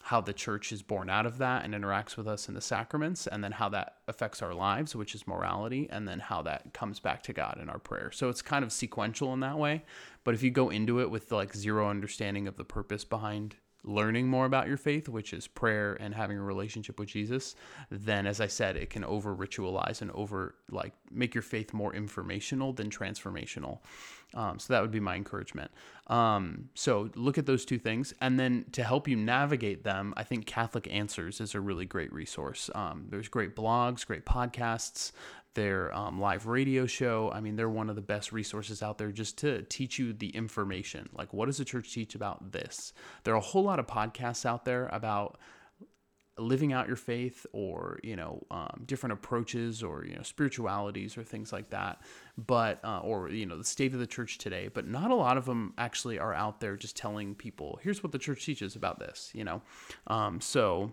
how 0.02 0.20
the 0.20 0.32
church 0.32 0.72
is 0.72 0.82
born 0.82 1.10
out 1.10 1.26
of 1.26 1.38
that 1.38 1.64
and 1.64 1.74
interacts 1.74 2.16
with 2.16 2.26
us 2.26 2.48
in 2.48 2.54
the 2.54 2.60
sacraments, 2.60 3.26
and 3.26 3.44
then 3.44 3.52
how 3.52 3.68
that 3.68 3.96
affects 4.08 4.42
our 4.42 4.54
lives, 4.54 4.96
which 4.96 5.14
is 5.14 5.26
morality, 5.26 5.88
and 5.90 6.08
then 6.08 6.18
how 6.18 6.42
that 6.42 6.72
comes 6.72 7.00
back 7.00 7.22
to 7.24 7.32
God 7.32 7.58
in 7.60 7.68
our 7.68 7.78
prayer. 7.78 8.10
So 8.10 8.28
it's 8.28 8.42
kind 8.42 8.64
of 8.64 8.72
sequential 8.72 9.32
in 9.32 9.40
that 9.40 9.58
way. 9.58 9.82
But 10.24 10.34
if 10.34 10.42
you 10.42 10.50
go 10.50 10.70
into 10.70 11.00
it 11.00 11.10
with 11.10 11.30
like 11.32 11.54
zero 11.54 11.88
understanding 11.88 12.48
of 12.48 12.56
the 12.56 12.64
purpose 12.64 13.04
behind 13.04 13.56
learning 13.84 14.28
more 14.28 14.46
about 14.46 14.68
your 14.68 14.76
faith, 14.76 15.08
which 15.08 15.32
is 15.32 15.46
prayer 15.46 15.94
and 16.00 16.14
having 16.14 16.38
a 16.38 16.42
relationship 16.42 16.98
with 16.98 17.08
Jesus, 17.08 17.54
then 17.90 18.26
as 18.26 18.40
I 18.40 18.46
said, 18.46 18.76
it 18.76 18.90
can 18.90 19.04
over 19.04 19.34
ritualize 19.34 20.02
and 20.02 20.10
over 20.12 20.54
like 20.70 20.92
make 21.10 21.34
your 21.34 21.42
faith 21.42 21.72
more 21.72 21.94
informational 21.94 22.72
than 22.72 22.90
transformational. 22.90 23.78
Um, 24.34 24.58
so 24.58 24.72
that 24.72 24.80
would 24.80 24.92
be 24.92 25.00
my 25.00 25.16
encouragement. 25.16 25.72
Um, 26.06 26.68
so 26.74 27.10
look 27.16 27.36
at 27.36 27.46
those 27.46 27.64
two 27.64 27.78
things, 27.78 28.14
and 28.20 28.38
then 28.38 28.64
to 28.72 28.84
help 28.84 29.08
you 29.08 29.16
navigate 29.16 29.82
them, 29.82 30.14
I 30.16 30.22
think 30.22 30.46
Catholic 30.46 30.88
Answers 30.92 31.40
is 31.40 31.54
a 31.54 31.60
really 31.60 31.84
great 31.84 32.12
resource. 32.12 32.70
Um, 32.74 33.06
there's 33.08 33.28
great 33.28 33.56
blogs, 33.56 34.06
great 34.06 34.24
podcasts 34.24 35.12
their 35.54 35.94
um, 35.94 36.20
live 36.20 36.46
radio 36.46 36.86
show. 36.86 37.30
I 37.32 37.40
mean, 37.40 37.56
they're 37.56 37.68
one 37.68 37.90
of 37.90 37.96
the 37.96 38.02
best 38.02 38.32
resources 38.32 38.82
out 38.82 38.98
there 38.98 39.10
just 39.10 39.38
to 39.38 39.62
teach 39.62 39.98
you 39.98 40.12
the 40.12 40.28
information. 40.28 41.08
Like, 41.12 41.32
what 41.32 41.46
does 41.46 41.58
the 41.58 41.64
church 41.64 41.92
teach 41.92 42.14
about 42.14 42.52
this? 42.52 42.92
There 43.24 43.34
are 43.34 43.38
a 43.38 43.40
whole 43.40 43.64
lot 43.64 43.78
of 43.78 43.86
podcasts 43.86 44.46
out 44.46 44.64
there 44.64 44.88
about 44.92 45.38
living 46.38 46.72
out 46.72 46.86
your 46.86 46.96
faith 46.96 47.44
or 47.52 48.00
you 48.02 48.16
know 48.16 48.44
um, 48.50 48.82
different 48.86 49.12
approaches 49.12 49.82
or 49.82 50.04
you 50.06 50.14
know 50.14 50.22
spiritualities 50.22 51.16
or 51.18 51.22
things 51.22 51.52
like 51.52 51.68
that 51.70 52.00
but 52.38 52.80
uh, 52.82 53.00
or 53.00 53.28
you 53.28 53.44
know 53.44 53.58
the 53.58 53.64
state 53.64 53.92
of 53.92 53.98
the 53.98 54.06
church 54.06 54.38
today 54.38 54.68
but 54.72 54.86
not 54.86 55.10
a 55.10 55.14
lot 55.14 55.36
of 55.36 55.44
them 55.44 55.74
actually 55.76 56.18
are 56.18 56.32
out 56.32 56.60
there 56.60 56.76
just 56.76 56.96
telling 56.96 57.34
people 57.34 57.78
here's 57.82 58.02
what 58.02 58.12
the 58.12 58.18
church 58.18 58.44
teaches 58.44 58.74
about 58.74 58.98
this 58.98 59.30
you 59.34 59.44
know 59.44 59.60
um, 60.06 60.40
so 60.40 60.90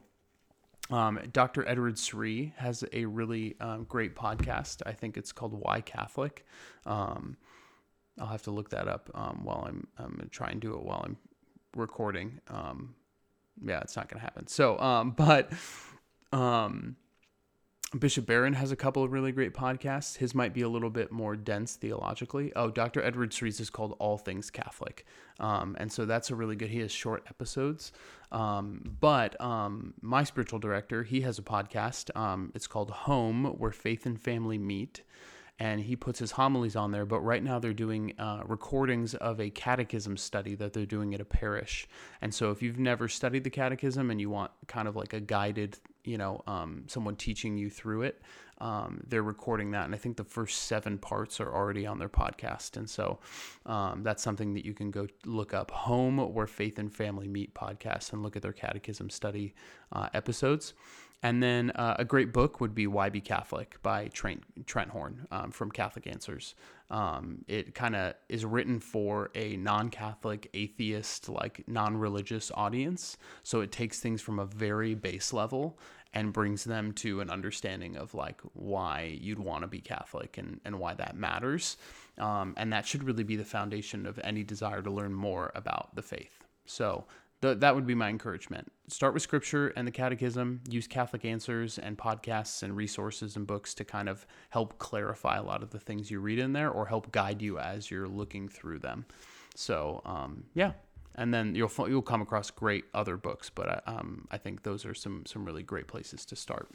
um, 0.89 1.19
Dr. 1.33 1.67
Edward 1.67 1.97
Sri 1.99 2.53
has 2.57 2.83
a 2.93 3.05
really 3.05 3.55
um, 3.59 3.83
great 3.83 4.15
podcast. 4.15 4.81
I 4.85 4.93
think 4.93 5.17
it's 5.17 5.31
called 5.31 5.53
Why 5.53 5.81
Catholic. 5.81 6.45
Um, 6.85 7.37
I'll 8.19 8.27
have 8.27 8.43
to 8.43 8.51
look 8.51 8.69
that 8.69 8.87
up 8.87 9.09
um, 9.13 9.41
while 9.43 9.65
I'm, 9.67 9.87
I'm 9.97 10.11
going 10.11 10.21
to 10.21 10.29
try 10.29 10.49
and 10.49 10.61
do 10.61 10.73
it 10.73 10.83
while 10.83 11.03
I'm 11.05 11.17
recording. 11.75 12.39
Um, 12.47 12.95
yeah, 13.63 13.79
it's 13.81 13.95
not 13.95 14.09
going 14.09 14.19
to 14.19 14.23
happen. 14.23 14.47
So, 14.47 14.79
um, 14.79 15.11
but 15.17 15.51
Bishop 17.97 18.25
Barron 18.25 18.53
has 18.53 18.73
a 18.73 18.75
couple 18.75 19.01
of 19.01 19.13
really 19.13 19.31
great 19.31 19.53
podcasts. 19.53 20.17
His 20.17 20.35
might 20.35 20.53
be 20.53 20.61
a 20.61 20.67
little 20.67 20.89
bit 20.89 21.09
more 21.09 21.37
dense 21.37 21.75
theologically. 21.75 22.51
Oh, 22.53 22.69
Dr. 22.69 23.01
Edward 23.01 23.31
Sri's 23.31 23.61
is 23.61 23.69
called 23.69 23.95
All 23.97 24.17
Things 24.17 24.49
Catholic. 24.49 25.05
Um, 25.39 25.77
and 25.79 25.89
so 25.89 26.05
that's 26.05 26.29
a 26.29 26.35
really 26.35 26.57
good, 26.57 26.69
he 26.69 26.79
has 26.79 26.91
short 26.91 27.23
episodes. 27.29 27.93
Um, 28.29 28.97
but 28.99 29.39
um, 29.39 29.93
my 30.01 30.25
spiritual 30.25 30.59
director, 30.59 31.03
he 31.03 31.21
has 31.21 31.39
a 31.39 31.41
podcast. 31.41 32.13
Um, 32.17 32.51
it's 32.53 32.67
called 32.67 32.91
Home, 32.91 33.45
where 33.57 33.71
faith 33.71 34.05
and 34.05 34.19
family 34.19 34.57
meet. 34.57 35.03
And 35.59 35.81
he 35.81 35.95
puts 35.95 36.19
his 36.19 36.31
homilies 36.31 36.75
on 36.75 36.91
there. 36.91 37.05
But 37.05 37.21
right 37.21 37.43
now 37.43 37.57
they're 37.57 37.73
doing 37.73 38.13
uh, 38.19 38.43
recordings 38.45 39.15
of 39.15 39.39
a 39.39 39.49
catechism 39.49 40.17
study 40.17 40.53
that 40.55 40.73
they're 40.73 40.85
doing 40.85 41.15
at 41.15 41.21
a 41.21 41.25
parish. 41.25 41.87
And 42.21 42.33
so 42.33 42.51
if 42.51 42.61
you've 42.61 42.79
never 42.79 43.07
studied 43.07 43.43
the 43.43 43.49
catechism 43.49 44.11
and 44.11 44.21
you 44.21 44.29
want 44.29 44.51
kind 44.67 44.87
of 44.87 44.95
like 44.95 45.13
a 45.13 45.19
guided 45.19 45.79
you 46.07 46.17
know 46.17 46.41
um, 46.47 46.85
someone 46.87 47.15
teaching 47.15 47.57
you 47.57 47.69
through 47.69 48.03
it 48.03 48.21
um, 48.59 49.01
they're 49.07 49.23
recording 49.23 49.71
that 49.71 49.85
and 49.85 49.93
i 49.93 49.97
think 49.97 50.17
the 50.17 50.23
first 50.23 50.63
seven 50.63 50.97
parts 50.97 51.39
are 51.39 51.53
already 51.53 51.85
on 51.85 51.99
their 51.99 52.09
podcast 52.09 52.77
and 52.77 52.89
so 52.89 53.19
um, 53.65 54.03
that's 54.03 54.23
something 54.23 54.53
that 54.53 54.65
you 54.65 54.73
can 54.73 54.91
go 54.91 55.07
look 55.25 55.53
up 55.53 55.71
home 55.71 56.17
where 56.33 56.47
faith 56.47 56.79
and 56.79 56.93
family 56.93 57.27
meet 57.27 57.53
podcast 57.53 58.13
and 58.13 58.23
look 58.23 58.35
at 58.35 58.41
their 58.41 58.53
catechism 58.53 59.09
study 59.09 59.53
uh, 59.91 60.09
episodes 60.13 60.73
And 61.23 61.41
then 61.41 61.71
uh, 61.71 61.95
a 61.97 62.05
great 62.05 62.31
book 62.31 62.61
would 62.61 62.75
be 62.75 62.85
Why 62.85 63.09
Be 63.09 63.21
Catholic 63.21 63.81
by 63.81 64.07
Trent, 64.09 64.43
Trent 64.67 64.91
Horn 64.91 65.27
um, 65.31 65.51
from 65.51 65.71
Catholic 65.71 66.05
Answers. 66.05 66.53
Um, 66.91 67.43
it 67.47 67.73
kind 67.73 67.95
of 67.95 68.13
is 68.29 68.45
written 68.45 68.79
for 68.79 69.31
a 69.33 69.57
non 69.57 69.89
Catholic, 69.89 70.47
atheist, 70.53 71.27
like 71.27 71.63
non 71.67 71.97
religious 71.97 72.51
audience. 72.53 73.17
So 73.41 73.61
it 73.61 73.71
takes 73.71 73.99
things 73.99 74.21
from 74.21 74.37
a 74.37 74.45
very 74.45 74.93
base 74.93 75.33
level 75.33 75.79
and 76.17 76.33
brings 76.33 76.63
them 76.63 76.91
to 76.93 77.21
an 77.21 77.29
understanding 77.29 77.95
of 77.95 78.15
like 78.15 78.41
why 78.53 79.19
you'd 79.21 79.37
want 79.37 79.61
to 79.61 79.67
be 79.67 79.79
Catholic 79.79 80.39
and, 80.39 80.59
and 80.65 80.79
why 80.79 80.95
that 80.95 81.15
matters. 81.15 81.77
Um, 82.17 82.55
and 82.57 82.73
that 82.73 82.87
should 82.87 83.03
really 83.03 83.23
be 83.23 83.35
the 83.35 83.45
foundation 83.45 84.07
of 84.07 84.19
any 84.23 84.43
desire 84.43 84.81
to 84.81 84.89
learn 84.89 85.13
more 85.13 85.51
about 85.53 85.93
the 85.93 86.01
faith. 86.01 86.43
So 86.65 87.05
the, 87.41 87.53
that 87.53 87.75
would 87.75 87.85
be 87.85 87.93
my 87.93 88.09
encouragement. 88.09 88.71
Start 88.87 89.13
with 89.13 89.21
scripture 89.21 89.67
and 89.75 89.87
the 89.87 89.91
catechism, 89.91 90.61
use 90.67 90.87
Catholic 90.87 91.23
answers 91.23 91.77
and 91.77 91.95
podcasts 91.95 92.63
and 92.63 92.75
resources 92.75 93.35
and 93.35 93.45
books 93.45 93.75
to 93.75 93.85
kind 93.85 94.09
of 94.09 94.25
help 94.49 94.79
clarify 94.79 95.37
a 95.37 95.43
lot 95.43 95.61
of 95.61 95.69
the 95.69 95.79
things 95.79 96.09
you 96.09 96.19
read 96.19 96.39
in 96.39 96.51
there 96.51 96.71
or 96.71 96.87
help 96.87 97.11
guide 97.11 97.43
you 97.43 97.59
as 97.59 97.91
you're 97.91 98.07
looking 98.07 98.49
through 98.49 98.79
them. 98.79 99.05
So, 99.53 100.01
um, 100.03 100.45
yeah. 100.55 100.71
And 101.17 101.33
then 101.33 101.55
you'll 101.55 101.71
you'll 101.89 102.01
come 102.03 102.21
across 102.21 102.51
great 102.51 102.85
other 102.93 103.17
books, 103.17 103.49
but 103.49 103.67
I, 103.69 103.91
um, 103.91 104.27
I 104.29 104.37
think 104.37 104.63
those 104.63 104.85
are 104.85 104.93
some 104.93 105.25
some 105.25 105.45
really 105.45 105.63
great 105.63 105.87
places 105.87 106.25
to 106.25 106.35
start. 106.35 106.69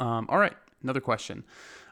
Um, 0.00 0.26
all 0.28 0.38
right, 0.38 0.56
another 0.82 1.00
question. 1.00 1.44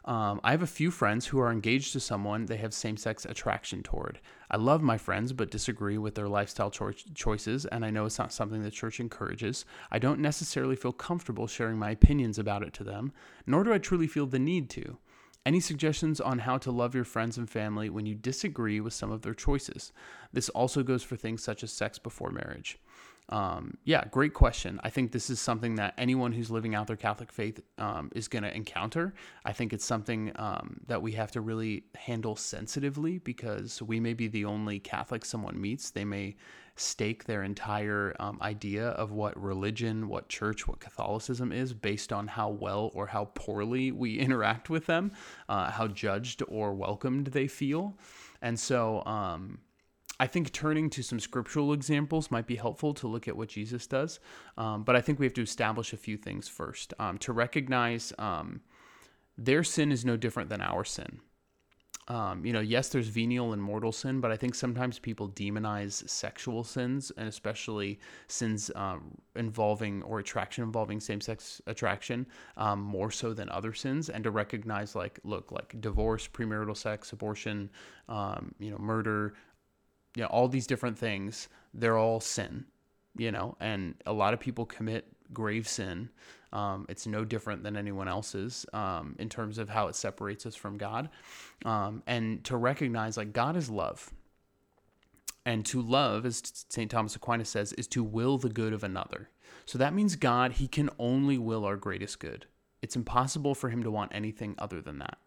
Um, 0.05 0.41
I 0.43 0.51
have 0.51 0.63
a 0.63 0.67
few 0.67 0.91
friends 0.91 1.27
who 1.27 1.39
are 1.39 1.53
engaged 1.53 1.93
to 1.93 2.01
someone 2.01 2.47
they 2.47 2.57
have 2.57 2.75
same 2.75 2.97
sex 2.97 3.25
attraction 3.25 3.83
toward. 3.83 4.19
I 4.51 4.57
love 4.57 4.83
my 4.83 4.99
friends, 4.99 5.33
but 5.33 5.51
disagree 5.51 5.97
with 5.97 6.17
their 6.17 6.29
lifestyle 6.29 6.71
cho- 6.71 6.91
choices, 7.15 7.67
and 7.67 7.85
I 7.85 7.91
know 7.91 8.07
it's 8.07 8.19
not 8.19 8.33
something 8.33 8.63
the 8.63 8.71
church 8.71 8.99
encourages. 8.99 9.65
I 9.93 10.01
don't 10.01 10.19
necessarily 10.19 10.75
feel 10.75 10.93
comfortable 10.93 11.47
sharing 11.47 11.79
my 11.79 11.91
opinions 11.91 12.39
about 12.39 12.65
it 12.65 12.73
to 12.75 12.85
them, 12.85 13.13
nor 13.47 13.63
do 13.63 13.73
I 13.73 13.79
truly 13.79 14.09
feel 14.09 14.27
the 14.27 14.41
need 14.41 14.69
to. 14.71 14.99
Any 15.45 15.59
suggestions 15.59 16.21
on 16.21 16.41
how 16.41 16.57
to 16.59 16.71
love 16.71 16.95
your 16.95 17.05
friends 17.05 17.37
and 17.37 17.51
family 17.51 17.91
when 17.91 18.07
you 18.07 18.15
disagree 18.15 18.81
with 18.81 18.93
some 18.93 19.11
of 19.11 19.23
their 19.23 19.35
choices? 19.35 19.93
This 20.33 20.49
also 20.51 20.85
goes 20.85 21.03
for 21.03 21.17
things 21.17 21.43
such 21.43 21.65
as 21.65 21.73
sex 21.73 21.99
before 21.99 22.31
marriage. 22.31 22.79
Um, 23.33 23.79
yeah, 23.85 24.05
great 24.11 24.35
question. 24.35 24.79
I 24.85 24.91
think 24.91 25.11
this 25.11 25.31
is 25.31 25.41
something 25.41 25.77
that 25.77 25.95
anyone 25.97 26.33
who's 26.33 26.51
living 26.51 26.75
out 26.75 26.87
their 26.87 26.97
Catholic 26.97 27.33
faith 27.33 27.61
um, 27.79 28.11
is 28.15 28.29
going 28.29 28.43
to 28.43 28.55
encounter. 28.55 29.15
I 29.47 29.55
think 29.55 29.73
it's 29.73 29.87
something 29.87 30.33
um, 30.37 30.83
that 30.87 31.01
we 31.01 31.13
have 31.13 31.31
to 31.33 31.41
really 31.41 31.85
handle 31.95 32.37
sensitively 32.37 33.21
because 33.21 33.81
we 33.81 34.01
may 34.01 34.13
be 34.13 34.29
the 34.29 34.45
only 34.45 34.79
Catholic 34.79 35.25
someone 35.25 35.59
meets. 35.59 35.89
They 35.89 36.05
may 36.05 36.37
stake 36.77 37.25
their 37.25 37.43
entire 37.43 38.15
um, 38.21 38.39
idea 38.43 38.89
of 38.89 39.13
what 39.13 39.43
religion, 39.43 40.09
what 40.09 40.29
church, 40.29 40.69
what 40.69 40.81
Catholicism 40.81 41.53
is 41.53 41.73
based 41.73 42.13
on 42.13 42.27
how 42.27 42.51
well 42.51 42.91
or 42.93 43.07
how 43.07 43.31
poorly 43.35 43.93
we 43.93 44.19
interact 44.19 44.69
with 44.69 44.85
them, 44.85 45.11
uh, 45.49 45.71
how 45.71 45.87
judged 45.89 46.43
or 46.49 46.75
welcomed 46.75 47.29
they 47.29 47.47
feel. 47.47 47.97
And 48.43 48.61
so, 48.61 49.03
um, 49.07 49.61
I 50.23 50.29
think 50.29 50.53
turning 50.53 50.89
to 50.91 51.03
some 51.03 51.19
scriptural 51.19 51.73
examples 51.73 52.31
might 52.31 52.47
be 52.47 52.55
helpful 52.55 52.95
to 52.95 53.09
look 53.09 53.27
at 53.27 53.37
what 53.37 53.49
Jesus 53.49 53.89
does. 53.89 54.21
Um, 54.57 54.85
but 54.85 54.95
I 54.95 55.01
think 55.01 55.19
we 55.19 55.27
have 55.27 55.35
to 55.35 55.43
establish 55.43 55.93
a 55.93 55.97
few 55.97 56.17
things 56.17 56.47
first 56.49 56.95
um, 57.01 57.19
to 57.19 57.33
recognize 57.33 58.13
um, 58.21 58.61
their 59.37 59.65
sin 59.65 59.91
is 59.91 60.05
no 60.05 60.17
different 60.17 60.49
than 60.49 60.61
our 60.61 60.85
sin. 60.85 61.19
Um, 62.09 62.45
you 62.47 62.53
know, 62.53 62.61
yes, 62.61 62.89
there's 62.89 63.09
venial 63.09 63.53
and 63.53 63.63
mortal 63.63 63.93
sin, 63.93 64.21
but 64.21 64.31
I 64.31 64.37
think 64.37 64.55
sometimes 64.55 64.99
people 64.99 65.29
demonize 65.29 66.09
sexual 66.09 66.63
sins, 66.63 67.13
and 67.17 67.29
especially 67.29 67.99
sins 68.29 68.71
um, 68.75 69.19
involving 69.35 70.03
or 70.03 70.19
attraction 70.21 70.65
involving 70.65 71.01
same-sex 71.01 71.63
attraction, 71.67 72.27
um, 72.57 72.81
more 72.81 73.11
so 73.11 73.35
than 73.35 73.49
other 73.49 73.73
sins. 73.73 74.09
And 74.09 74.23
to 74.25 74.31
recognize, 74.31 74.95
like, 74.95 75.19
look, 75.25 75.53
like 75.53 75.81
divorce, 75.81 76.29
premarital 76.29 76.77
sex, 76.77 77.13
abortion, 77.13 77.71
you 78.59 78.71
know, 78.71 78.79
murder, 78.79 79.35
you 80.17 80.23
know 80.23 80.29
all 80.29 80.49
these 80.49 80.67
different 80.67 80.99
things 80.99 81.49
they're 81.75 81.99
all 81.99 82.21
sin 82.21 82.65
you 83.17 83.31
know 83.31 83.57
and 83.61 83.95
a 84.07 84.13
lot 84.13 84.35
of 84.35 84.41
people 84.41 84.67
commit 84.67 85.07
grave 85.33 85.69
sin. 85.69 86.11
Um, 86.53 86.87
it's 86.89 87.07
no 87.07 87.25
different 87.25 87.63
than 87.63 87.77
anyone 87.77 88.09
else's 88.09 88.67
um, 88.73 89.17
in 89.19 89.29
terms 89.29 89.59
of 89.59 89.71
how 89.71 89.89
it 89.89 89.97
separates 89.97 90.45
us 90.45 90.55
from 90.55 90.77
god. 90.77 91.09
Um, 91.65 92.03
and 92.07 92.45
to 92.45 92.57
recognize 92.57 93.17
like 93.17 93.33
god 93.33 93.57
is 93.57 93.71
love. 93.71 94.11
And 95.45 95.67
to 95.67 95.81
love 95.81 96.25
as 96.27 96.43
st 96.69 96.91
thomas 96.91 97.17
aquinas 97.17 97.49
says 97.49 97.73
is 97.75 97.89
to 97.89 98.05
will 98.05 98.39
the 98.39 98.51
good 98.51 98.73
of 98.73 98.85
another. 98.85 99.31
So 99.65 99.79
that 99.79 99.95
means 99.95 100.17
god 100.17 100.53
he 100.53 100.69
can 100.69 100.91
only 100.99 101.39
will 101.39 101.65
our 101.65 101.77
greatest 101.77 102.19
good. 102.19 102.47
It's 102.83 102.97
impossible 102.97 103.55
for 103.55 103.71
him 103.71 103.83
to 103.85 103.91
want 103.91 104.13
anything 104.15 104.55
other 104.59 104.81
than 104.81 104.99
that. 104.99 105.19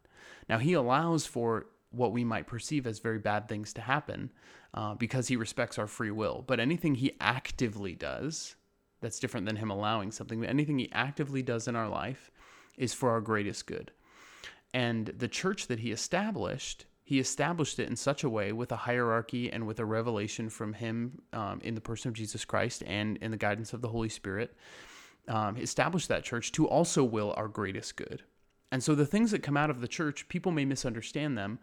Now 0.47 0.59
he 0.59 0.73
allows 0.73 1.25
for 1.25 1.65
what 1.95 2.11
we 2.11 2.23
might 2.23 2.47
perceive 2.47 2.85
as 2.85 2.99
very 2.99 3.19
bad 3.19 3.47
things 3.47 3.73
to 3.73 3.81
happen 3.81 4.31
uh, 4.73 4.93
because 4.95 5.27
he 5.27 5.35
respects 5.35 5.77
our 5.77 5.87
free 5.87 6.11
will. 6.11 6.43
But 6.45 6.59
anything 6.59 6.95
he 6.95 7.13
actively 7.19 7.95
does, 7.95 8.55
that's 9.01 9.19
different 9.19 9.45
than 9.45 9.55
him 9.55 9.69
allowing 9.69 10.11
something, 10.11 10.39
but 10.39 10.49
anything 10.49 10.79
he 10.79 10.91
actively 10.91 11.41
does 11.41 11.67
in 11.67 11.75
our 11.75 11.89
life 11.89 12.31
is 12.77 12.93
for 12.93 13.11
our 13.11 13.21
greatest 13.21 13.67
good. 13.67 13.91
And 14.73 15.07
the 15.07 15.27
church 15.27 15.67
that 15.67 15.79
he 15.79 15.91
established, 15.91 16.85
he 17.03 17.19
established 17.19 17.79
it 17.79 17.87
in 17.87 17.95
such 17.95 18.23
a 18.23 18.29
way 18.29 18.51
with 18.51 18.71
a 18.71 18.75
hierarchy 18.75 19.51
and 19.51 19.65
with 19.65 19.79
a 19.79 19.85
revelation 19.85 20.49
from 20.49 20.73
him 20.73 21.21
um, 21.31 21.61
in 21.63 21.75
the 21.75 21.81
person 21.81 22.09
of 22.09 22.15
Jesus 22.15 22.43
Christ 22.43 22.83
and 22.85 23.17
in 23.17 23.31
the 23.31 23.37
guidance 23.37 23.73
of 23.73 23.81
the 23.81 23.87
Holy 23.87 24.09
Spirit. 24.09 24.55
Um, 25.27 25.57
established 25.57 26.09
that 26.09 26.23
church 26.23 26.51
to 26.51 26.67
also 26.67 27.03
will 27.03 27.33
our 27.37 27.47
greatest 27.47 27.95
good. 27.95 28.23
And 28.71 28.83
so 28.83 28.95
the 28.95 29.05
things 29.05 29.31
that 29.31 29.43
come 29.43 29.57
out 29.57 29.69
of 29.69 29.81
the 29.81 29.87
church, 29.87 30.27
people 30.27 30.51
may 30.51 30.65
misunderstand 30.65 31.37
them, 31.37 31.59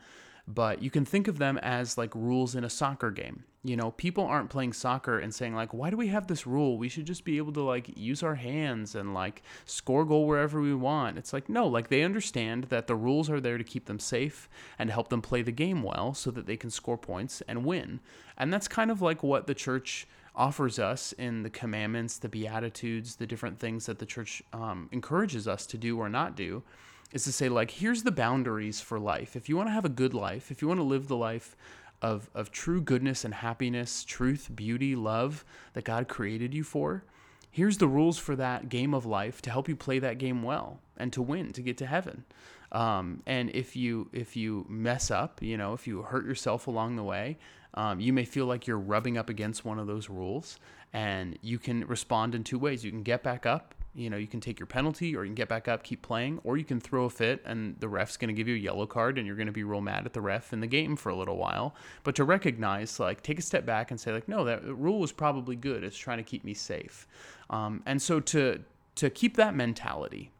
but 0.46 0.82
you 0.82 0.90
can 0.90 1.04
think 1.04 1.28
of 1.28 1.38
them 1.38 1.58
as 1.58 1.96
like 1.96 2.14
rules 2.14 2.54
in 2.54 2.64
a 2.64 2.70
soccer 2.70 3.10
game. 3.10 3.44
You 3.64 3.76
know, 3.76 3.92
people 3.92 4.24
aren't 4.24 4.50
playing 4.50 4.72
soccer 4.72 5.20
and 5.20 5.32
saying 5.32 5.54
like, 5.54 5.72
"Why 5.72 5.88
do 5.88 5.96
we 5.96 6.08
have 6.08 6.26
this 6.26 6.48
rule? 6.48 6.78
We 6.78 6.88
should 6.88 7.06
just 7.06 7.24
be 7.24 7.36
able 7.36 7.52
to 7.52 7.62
like 7.62 7.96
use 7.96 8.22
our 8.24 8.34
hands 8.34 8.96
and 8.96 9.14
like 9.14 9.42
score 9.66 10.04
goal 10.04 10.26
wherever 10.26 10.60
we 10.60 10.74
want." 10.74 11.16
It's 11.16 11.32
like, 11.32 11.48
no, 11.48 11.68
like 11.68 11.88
they 11.88 12.02
understand 12.02 12.64
that 12.64 12.88
the 12.88 12.96
rules 12.96 13.30
are 13.30 13.40
there 13.40 13.58
to 13.58 13.64
keep 13.64 13.86
them 13.86 14.00
safe 14.00 14.48
and 14.80 14.90
help 14.90 15.10
them 15.10 15.22
play 15.22 15.42
the 15.42 15.52
game 15.52 15.84
well 15.84 16.12
so 16.12 16.32
that 16.32 16.46
they 16.46 16.56
can 16.56 16.70
score 16.70 16.98
points 16.98 17.40
and 17.46 17.64
win. 17.64 18.00
And 18.36 18.52
that's 18.52 18.66
kind 18.66 18.90
of 18.90 19.00
like 19.00 19.22
what 19.22 19.46
the 19.46 19.54
church 19.54 20.08
offers 20.34 20.78
us 20.80 21.12
in 21.12 21.44
the 21.44 21.50
commandments, 21.50 22.18
the 22.18 22.28
beatitudes, 22.28 23.16
the 23.16 23.26
different 23.26 23.60
things 23.60 23.86
that 23.86 24.00
the 24.00 24.06
church 24.06 24.42
um, 24.52 24.88
encourages 24.90 25.46
us 25.46 25.66
to 25.66 25.78
do 25.78 25.98
or 25.98 26.08
not 26.08 26.34
do 26.34 26.64
is 27.12 27.24
to 27.24 27.32
say 27.32 27.48
like 27.48 27.70
here's 27.70 28.02
the 28.02 28.10
boundaries 28.10 28.80
for 28.80 28.98
life. 28.98 29.36
If 29.36 29.48
you 29.48 29.56
want 29.56 29.68
to 29.68 29.72
have 29.72 29.84
a 29.84 29.90
good 29.90 30.14
life 30.14 30.50
if 30.50 30.62
you 30.62 30.68
want 30.68 30.78
to 30.78 30.84
live 30.84 31.08
the 31.08 31.16
life 31.16 31.56
of, 32.00 32.28
of 32.34 32.50
true 32.50 32.80
goodness 32.80 33.24
and 33.24 33.32
happiness 33.32 34.02
truth 34.02 34.50
beauty 34.52 34.96
love 34.96 35.44
that 35.74 35.84
god 35.84 36.08
created 36.08 36.52
you 36.52 36.64
for 36.64 37.04
here's 37.48 37.78
the 37.78 37.86
rules 37.86 38.18
for 38.18 38.34
that 38.34 38.68
game 38.68 38.92
of 38.92 39.06
life 39.06 39.40
to 39.42 39.50
help 39.50 39.68
you 39.68 39.76
play 39.76 40.00
that 40.00 40.18
game 40.18 40.42
well 40.42 40.80
and 40.96 41.12
to 41.12 41.22
win 41.22 41.52
to 41.52 41.62
get 41.62 41.78
to 41.78 41.86
heaven. 41.86 42.24
Um, 42.72 43.22
and 43.26 43.50
if 43.50 43.76
you 43.76 44.08
if 44.12 44.34
you 44.36 44.66
mess 44.68 45.10
up 45.10 45.42
you 45.42 45.56
know 45.56 45.74
if 45.74 45.86
you 45.86 46.02
hurt 46.02 46.24
yourself 46.24 46.66
along 46.66 46.96
the 46.96 47.04
way 47.04 47.38
um, 47.74 48.00
you 48.00 48.12
may 48.12 48.24
feel 48.24 48.46
like 48.46 48.66
you're 48.66 48.78
rubbing 48.78 49.16
up 49.16 49.28
against 49.28 49.64
one 49.64 49.78
of 49.78 49.86
those 49.86 50.10
rules 50.10 50.58
and 50.92 51.38
you 51.40 51.58
can 51.58 51.86
respond 51.86 52.34
in 52.34 52.44
two 52.44 52.58
ways. 52.58 52.84
You 52.84 52.90
can 52.90 53.02
get 53.02 53.22
back 53.22 53.46
up 53.46 53.74
you 53.94 54.08
know, 54.08 54.16
you 54.16 54.26
can 54.26 54.40
take 54.40 54.58
your 54.58 54.66
penalty 54.66 55.14
or 55.14 55.24
you 55.24 55.28
can 55.28 55.34
get 55.34 55.48
back 55.48 55.68
up, 55.68 55.82
keep 55.82 56.00
playing, 56.02 56.40
or 56.44 56.56
you 56.56 56.64
can 56.64 56.80
throw 56.80 57.04
a 57.04 57.10
fit 57.10 57.42
and 57.44 57.76
the 57.80 57.88
ref's 57.88 58.16
going 58.16 58.28
to 58.28 58.34
give 58.34 58.48
you 58.48 58.54
a 58.54 58.58
yellow 58.58 58.86
card 58.86 59.18
and 59.18 59.26
you're 59.26 59.36
going 59.36 59.46
to 59.46 59.52
be 59.52 59.64
real 59.64 59.80
mad 59.82 60.06
at 60.06 60.14
the 60.14 60.20
ref 60.20 60.52
in 60.52 60.60
the 60.60 60.66
game 60.66 60.96
for 60.96 61.10
a 61.10 61.14
little 61.14 61.36
while. 61.36 61.74
But 62.02 62.14
to 62.16 62.24
recognize, 62.24 62.98
like, 62.98 63.22
take 63.22 63.38
a 63.38 63.42
step 63.42 63.66
back 63.66 63.90
and 63.90 64.00
say, 64.00 64.12
like, 64.12 64.28
no, 64.28 64.44
that 64.44 64.64
rule 64.64 64.98
was 64.98 65.12
probably 65.12 65.56
good. 65.56 65.84
It's 65.84 65.96
trying 65.96 66.18
to 66.18 66.24
keep 66.24 66.44
me 66.44 66.54
safe. 66.54 67.06
Um, 67.50 67.82
and 67.84 68.00
so 68.00 68.18
to, 68.20 68.60
to 68.96 69.10
keep 69.10 69.36
that 69.36 69.54
mentality 69.54 70.30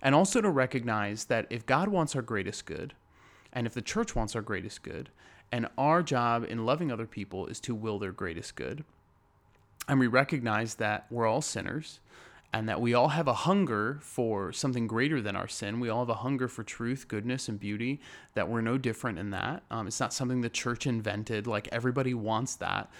and 0.00 0.14
also 0.14 0.40
to 0.40 0.50
recognize 0.50 1.24
that 1.24 1.46
if 1.50 1.66
God 1.66 1.88
wants 1.88 2.14
our 2.14 2.22
greatest 2.22 2.64
good 2.64 2.94
and 3.52 3.66
if 3.66 3.74
the 3.74 3.82
church 3.82 4.14
wants 4.14 4.36
our 4.36 4.42
greatest 4.42 4.82
good, 4.82 5.10
and 5.52 5.68
our 5.78 6.02
job 6.02 6.44
in 6.48 6.66
loving 6.66 6.90
other 6.90 7.06
people 7.06 7.46
is 7.46 7.60
to 7.60 7.74
will 7.74 8.00
their 8.00 8.10
greatest 8.10 8.56
good, 8.56 8.84
and 9.86 10.00
we 10.00 10.08
recognize 10.08 10.74
that 10.74 11.06
we're 11.10 11.26
all 11.26 11.40
sinners 11.40 12.00
and 12.54 12.68
that 12.68 12.80
we 12.80 12.94
all 12.94 13.08
have 13.08 13.26
a 13.26 13.34
hunger 13.34 13.98
for 14.00 14.52
something 14.52 14.86
greater 14.86 15.20
than 15.20 15.34
our 15.34 15.48
sin. 15.48 15.80
We 15.80 15.88
all 15.88 15.98
have 15.98 16.08
a 16.08 16.14
hunger 16.14 16.46
for 16.46 16.62
truth, 16.62 17.08
goodness, 17.08 17.48
and 17.48 17.58
beauty, 17.58 18.00
that 18.34 18.48
we're 18.48 18.60
no 18.60 18.78
different 18.78 19.18
in 19.18 19.30
that. 19.30 19.64
Um, 19.72 19.88
it's 19.88 19.98
not 19.98 20.14
something 20.14 20.40
the 20.40 20.48
church 20.48 20.86
invented, 20.86 21.48
like 21.48 21.68
everybody 21.72 22.14
wants 22.14 22.54
that. 22.56 22.92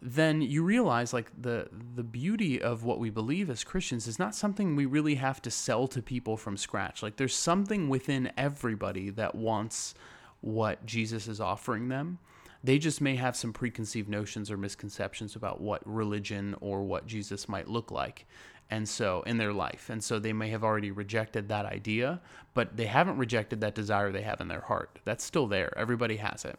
Then 0.00 0.40
you 0.40 0.62
realize 0.62 1.12
like 1.12 1.30
the 1.38 1.68
the 1.94 2.02
beauty 2.02 2.62
of 2.62 2.82
what 2.82 2.98
we 2.98 3.10
believe 3.10 3.50
as 3.50 3.64
Christians 3.64 4.06
is 4.06 4.18
not 4.18 4.34
something 4.34 4.74
we 4.74 4.86
really 4.86 5.16
have 5.16 5.42
to 5.42 5.50
sell 5.50 5.86
to 5.88 6.00
people 6.00 6.38
from 6.38 6.56
scratch. 6.56 7.02
Like 7.02 7.16
there's 7.16 7.34
something 7.34 7.90
within 7.90 8.32
everybody 8.38 9.10
that 9.10 9.34
wants 9.34 9.92
what 10.40 10.86
Jesus 10.86 11.28
is 11.28 11.38
offering 11.38 11.88
them. 11.88 12.18
They 12.64 12.78
just 12.78 13.02
may 13.02 13.16
have 13.16 13.36
some 13.36 13.52
preconceived 13.52 14.08
notions 14.08 14.50
or 14.50 14.56
misconceptions 14.56 15.36
about 15.36 15.60
what 15.60 15.82
religion 15.84 16.54
or 16.62 16.82
what 16.82 17.06
Jesus 17.06 17.46
might 17.46 17.68
look 17.68 17.90
like 17.90 18.26
and 18.70 18.88
so 18.88 19.22
in 19.22 19.36
their 19.36 19.52
life. 19.52 19.90
And 19.90 20.02
so 20.02 20.18
they 20.18 20.32
may 20.32 20.50
have 20.50 20.64
already 20.64 20.90
rejected 20.90 21.48
that 21.48 21.66
idea 21.66 22.20
but 22.54 22.76
they 22.76 22.86
haven't 22.86 23.18
rejected 23.18 23.60
that 23.60 23.74
desire 23.74 24.10
they 24.10 24.22
have 24.22 24.40
in 24.40 24.48
their 24.48 24.62
heart. 24.62 24.98
That's 25.04 25.24
still 25.24 25.46
there. 25.46 25.76
Everybody 25.78 26.16
has 26.16 26.44
it. 26.44 26.58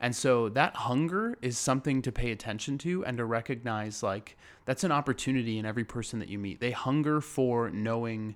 And 0.00 0.14
so 0.14 0.48
that 0.50 0.74
hunger 0.74 1.38
is 1.40 1.56
something 1.56 2.02
to 2.02 2.12
pay 2.12 2.32
attention 2.32 2.76
to 2.78 3.04
and 3.04 3.16
to 3.16 3.24
recognize 3.24 4.02
like 4.02 4.36
that's 4.64 4.84
an 4.84 4.92
opportunity 4.92 5.58
in 5.58 5.66
every 5.66 5.84
person 5.84 6.18
that 6.18 6.28
you 6.28 6.38
meet. 6.38 6.60
They 6.60 6.72
hunger 6.72 7.20
for 7.20 7.70
knowing 7.70 8.34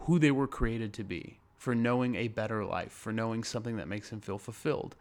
who 0.00 0.18
they 0.18 0.30
were 0.30 0.46
created 0.46 0.92
to 0.94 1.04
be 1.04 1.38
for 1.56 1.74
knowing 1.74 2.14
a 2.14 2.28
better 2.28 2.64
life 2.64 2.92
for 2.92 3.12
knowing 3.12 3.42
something 3.42 3.78
that 3.78 3.88
makes 3.88 4.10
them 4.10 4.20
feel 4.20 4.38
fulfilled 4.38 4.94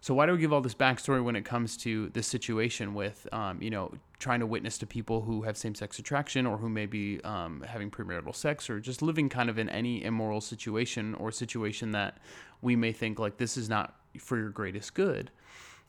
so 0.00 0.14
why 0.14 0.26
do 0.26 0.32
we 0.32 0.38
give 0.38 0.52
all 0.52 0.60
this 0.60 0.74
backstory 0.74 1.22
when 1.22 1.36
it 1.36 1.44
comes 1.44 1.76
to 1.78 2.08
this 2.10 2.26
situation 2.26 2.94
with, 2.94 3.26
um, 3.32 3.60
you 3.60 3.70
know, 3.70 3.92
trying 4.18 4.40
to 4.40 4.46
witness 4.46 4.78
to 4.78 4.86
people 4.86 5.22
who 5.22 5.42
have 5.42 5.56
same-sex 5.56 5.98
attraction 5.98 6.46
or 6.46 6.56
who 6.56 6.68
may 6.68 6.86
be 6.86 7.20
um, 7.24 7.64
having 7.66 7.90
premarital 7.90 8.34
sex 8.34 8.68
or 8.70 8.80
just 8.80 9.02
living 9.02 9.28
kind 9.28 9.50
of 9.50 9.58
in 9.58 9.68
any 9.68 10.02
immoral 10.04 10.40
situation 10.40 11.14
or 11.14 11.30
situation 11.30 11.92
that 11.92 12.18
we 12.62 12.76
may 12.76 12.92
think 12.92 13.18
like 13.18 13.36
this 13.36 13.56
is 13.56 13.68
not 13.68 13.94
for 14.18 14.36
your 14.36 14.50
greatest 14.50 14.94
good, 14.94 15.30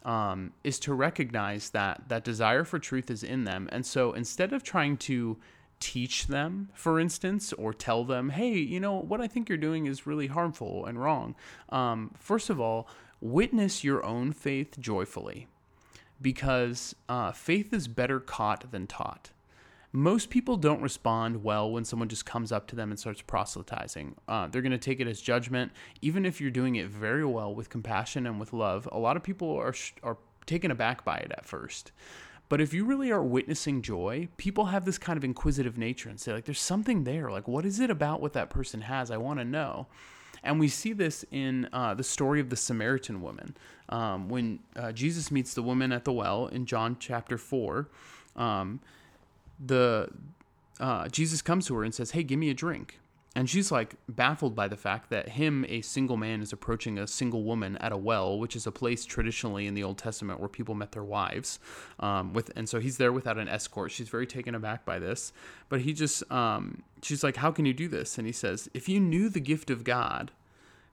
um, 0.05 0.53
is 0.63 0.79
to 0.79 0.93
recognize 0.93 1.71
that 1.71 2.03
that 2.07 2.23
desire 2.23 2.63
for 2.63 2.79
truth 2.79 3.09
is 3.09 3.23
in 3.23 3.43
them, 3.43 3.67
and 3.71 3.85
so 3.85 4.13
instead 4.13 4.53
of 4.53 4.63
trying 4.63 4.97
to 4.97 5.37
teach 5.79 6.27
them, 6.27 6.69
for 6.73 6.99
instance, 6.99 7.53
or 7.53 7.73
tell 7.73 8.03
them, 8.03 8.29
hey, 8.29 8.53
you 8.53 8.79
know, 8.79 8.99
what 8.99 9.21
I 9.21 9.27
think 9.27 9.47
you're 9.47 9.57
doing 9.57 9.85
is 9.85 10.05
really 10.05 10.27
harmful 10.27 10.85
and 10.85 11.01
wrong. 11.01 11.35
Um, 11.69 12.11
first 12.19 12.49
of 12.49 12.59
all, 12.59 12.87
witness 13.21 13.83
your 13.83 14.03
own 14.03 14.31
faith 14.31 14.79
joyfully 14.79 15.47
because 16.21 16.95
uh, 17.07 17.31
faith 17.31 17.73
is 17.73 17.87
better 17.87 18.19
caught 18.19 18.71
than 18.71 18.87
taught. 18.87 19.31
Most 19.91 20.29
people 20.29 20.55
don't 20.55 20.81
respond 20.81 21.43
well 21.43 21.71
when 21.71 21.83
someone 21.83 22.09
just 22.09 22.25
comes 22.25 22.51
up 22.51 22.67
to 22.67 22.75
them 22.75 22.91
and 22.91 22.99
starts 22.99 23.21
proselytizing. 23.21 24.15
Uh, 24.27 24.47
they're 24.47 24.61
going 24.61 24.71
to 24.71 24.77
take 24.77 24.99
it 24.99 25.07
as 25.07 25.19
judgment, 25.19 25.71
even 26.01 26.25
if 26.25 26.39
you're 26.39 26.51
doing 26.51 26.75
it 26.75 26.87
very 26.87 27.25
well 27.25 27.55
with 27.55 27.69
compassion 27.69 28.27
and 28.27 28.39
with 28.39 28.53
love. 28.53 28.87
A 28.91 28.99
lot 28.99 29.17
of 29.17 29.23
people 29.23 29.55
are 29.55 29.73
are 30.03 30.17
taken 30.45 30.71
aback 30.71 31.03
by 31.03 31.17
it 31.17 31.31
at 31.31 31.45
first. 31.45 31.91
But 32.49 32.61
if 32.61 32.73
you 32.73 32.83
really 32.83 33.11
are 33.11 33.23
witnessing 33.23 33.83
joy, 33.83 34.27
people 34.37 34.65
have 34.65 34.83
this 34.85 34.97
kind 34.97 35.17
of 35.17 35.23
inquisitive 35.23 35.77
nature 35.77 36.09
and 36.09 36.19
say, 36.19 36.33
like, 36.33 36.45
there's 36.45 36.59
something 36.59 37.03
there. 37.03 37.29
Like, 37.29 37.47
what 37.47 37.65
is 37.65 37.79
it 37.79 37.91
about 37.91 38.21
what 38.21 38.33
that 38.33 38.49
person 38.49 38.81
has? 38.81 39.11
I 39.11 39.17
want 39.17 39.39
to 39.39 39.45
know. 39.45 39.87
And 40.43 40.59
we 40.59 40.67
see 40.67 40.93
this 40.93 41.25
in 41.31 41.67
uh, 41.73 41.93
the 41.93 42.03
story 42.03 42.39
of 42.39 42.49
the 42.49 42.55
Samaritan 42.55 43.21
woman. 43.21 43.55
Um, 43.89 44.29
when 44.29 44.59
uh, 44.75 44.91
Jesus 44.91 45.31
meets 45.31 45.53
the 45.53 45.63
woman 45.63 45.91
at 45.91 46.05
the 46.05 46.13
well 46.13 46.47
in 46.47 46.65
John 46.65 46.97
chapter 46.99 47.37
4, 47.37 47.87
um, 48.35 48.79
the 49.63 50.09
uh, 50.79 51.09
Jesus 51.09 51.41
comes 51.41 51.67
to 51.67 51.75
her 51.75 51.83
and 51.83 51.93
says, 51.93 52.11
Hey, 52.11 52.23
give 52.23 52.39
me 52.39 52.49
a 52.49 52.53
drink. 52.53 52.99
And 53.35 53.49
she's 53.49 53.71
like 53.71 53.95
baffled 54.07 54.55
by 54.55 54.67
the 54.67 54.75
fact 54.75 55.11
that 55.11 55.29
him, 55.29 55.63
a 55.69 55.81
single 55.81 56.17
man, 56.17 56.41
is 56.41 56.51
approaching 56.51 56.97
a 56.97 57.05
single 57.05 57.43
woman 57.43 57.77
at 57.77 57.91
a 57.91 57.97
well, 57.97 58.39
which 58.39 58.55
is 58.55 58.65
a 58.65 58.71
place 58.71 59.05
traditionally 59.05 59.67
in 59.67 59.75
the 59.75 59.83
Old 59.83 59.99
Testament 59.99 60.39
where 60.39 60.49
people 60.49 60.73
met 60.73 60.93
their 60.93 61.03
wives. 61.03 61.59
Um, 61.99 62.33
with 62.33 62.51
and 62.55 62.67
so 62.67 62.79
he's 62.79 62.97
there 62.97 63.13
without 63.13 63.37
an 63.37 63.47
escort. 63.47 63.91
She's 63.91 64.09
very 64.09 64.25
taken 64.25 64.55
aback 64.55 64.83
by 64.83 64.97
this, 64.97 65.31
but 65.69 65.81
he 65.81 65.93
just 65.93 66.29
um, 66.31 66.83
she's 67.03 67.23
like, 67.23 67.35
"How 67.37 67.51
can 67.51 67.65
you 67.65 67.73
do 67.73 67.87
this?" 67.87 68.17
And 68.17 68.25
he 68.25 68.33
says, 68.33 68.67
"If 68.73 68.89
you 68.89 68.99
knew 68.99 69.29
the 69.29 69.39
gift 69.39 69.69
of 69.69 69.83
God." 69.83 70.31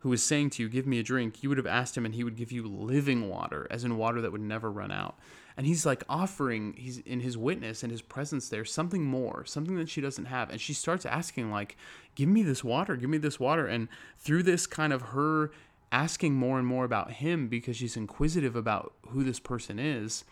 Who 0.01 0.13
is 0.13 0.23
saying 0.23 0.51
to 0.51 0.63
you, 0.63 0.69
Give 0.69 0.87
me 0.87 1.01
a 1.01 1.03
drink, 1.03 1.43
you 1.43 1.49
would 1.49 1.59
have 1.59 1.67
asked 1.67 1.97
him, 1.97 2.05
and 2.05 2.15
he 2.15 2.23
would 2.23 2.37
give 2.37 2.53
you 2.53 2.69
living 2.69 3.29
water, 3.29 3.67
as 3.71 3.83
in 3.83 3.97
water 3.97 4.21
that 4.21 4.31
would 4.31 4.43
never 4.43 4.71
run 4.71 4.93
out 4.93 5.19
and 5.57 5.67
he's 5.67 5.87
like 5.87 6.05
offering 6.09 6.75
he's 6.77 6.99
in 6.99 7.21
his 7.21 7.37
witness 7.37 7.83
and 7.83 7.91
his 7.91 8.03
presence 8.03 8.49
there 8.49 8.65
something 8.65 9.05
more 9.05 9.45
something 9.47 9.77
that 9.77 9.89
she 9.89 10.01
doesn't 10.01 10.27
have. 10.27 10.51
And 10.51 10.61
she 10.61 10.75
starts 10.75 11.07
asking 11.07 11.51
like 11.51 11.77
give 12.15 12.29
me 12.29 12.43
this 12.43 12.63
water 12.63 12.97
give 12.97 13.11
me 13.11 13.19
this 13.19 13.41
water. 13.41 13.67
And 13.67 13.89
through 14.19 14.43
this 14.43 14.67
kind 14.67 14.93
of 14.93 15.03
her 15.03 15.51
asking 15.91 16.35
more 16.35 16.59
and 16.59 16.67
more 16.67 16.85
about 16.85 17.13
him 17.13 17.49
because 17.49 17.77
she's 17.77 17.97
inquisitive 17.97 18.57
about 18.57 18.93
who 19.09 19.25
this 19.25 19.41
person 19.41 19.79
is 19.79 20.25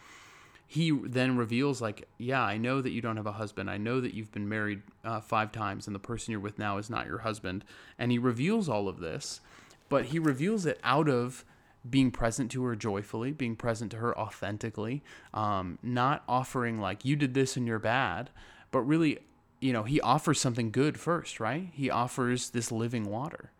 he 0.67 0.91
then 0.91 1.37
reveals 1.37 1.81
like 1.81 2.09
yeah 2.19 2.43
i 2.43 2.57
know 2.57 2.81
that 2.81 2.91
you 2.91 3.01
don't 3.01 3.17
have 3.17 3.27
a 3.27 3.33
husband. 3.33 3.71
I 3.71 3.77
know 3.77 4.01
that 4.01 4.15
you've 4.15 4.33
been 4.33 4.49
married 4.49 4.83
uh, 5.05 5.21
five 5.21 5.53
times 5.53 5.87
and 5.87 5.95
the 5.95 6.01
person 6.01 6.33
you're 6.33 6.41
with 6.41 6.59
now 6.59 6.79
is 6.79 6.91
not 6.91 7.07
your 7.07 7.19
husband. 7.19 7.65
And 7.99 8.11
he 8.11 8.19
reveals 8.19 8.69
all 8.69 8.89
of 8.89 8.99
this 8.99 9.41
but 9.89 10.07
he 10.07 10.19
reveals 10.19 10.67
it 10.67 10.81
out 10.83 11.09
of 11.09 11.45
being 11.89 12.11
present 12.11 12.51
to 12.53 12.65
her 12.65 12.75
joyfully, 12.75 13.33
being 13.33 13.57
present 13.57 13.91
to 13.91 13.99
her 13.99 14.19
authentically, 14.19 15.03
um, 15.33 15.79
not 15.83 16.25
offering 16.29 16.81
like 16.81 17.05
you 17.05 17.17
did 17.17 17.35
this 17.35 17.57
and 17.57 17.67
you're 17.67 17.79
bad, 17.79 18.31
but 18.71 18.81
really, 18.81 19.19
you 19.61 19.73
know, 19.73 19.83
he 19.83 20.01
offers 20.01 20.41
something 20.41 20.71
good 20.71 20.99
first, 20.99 21.41
right? 21.41 21.69
He 21.73 21.91
offers 21.91 22.51
this 22.51 22.73
living 22.73 23.05
water, 23.05 23.51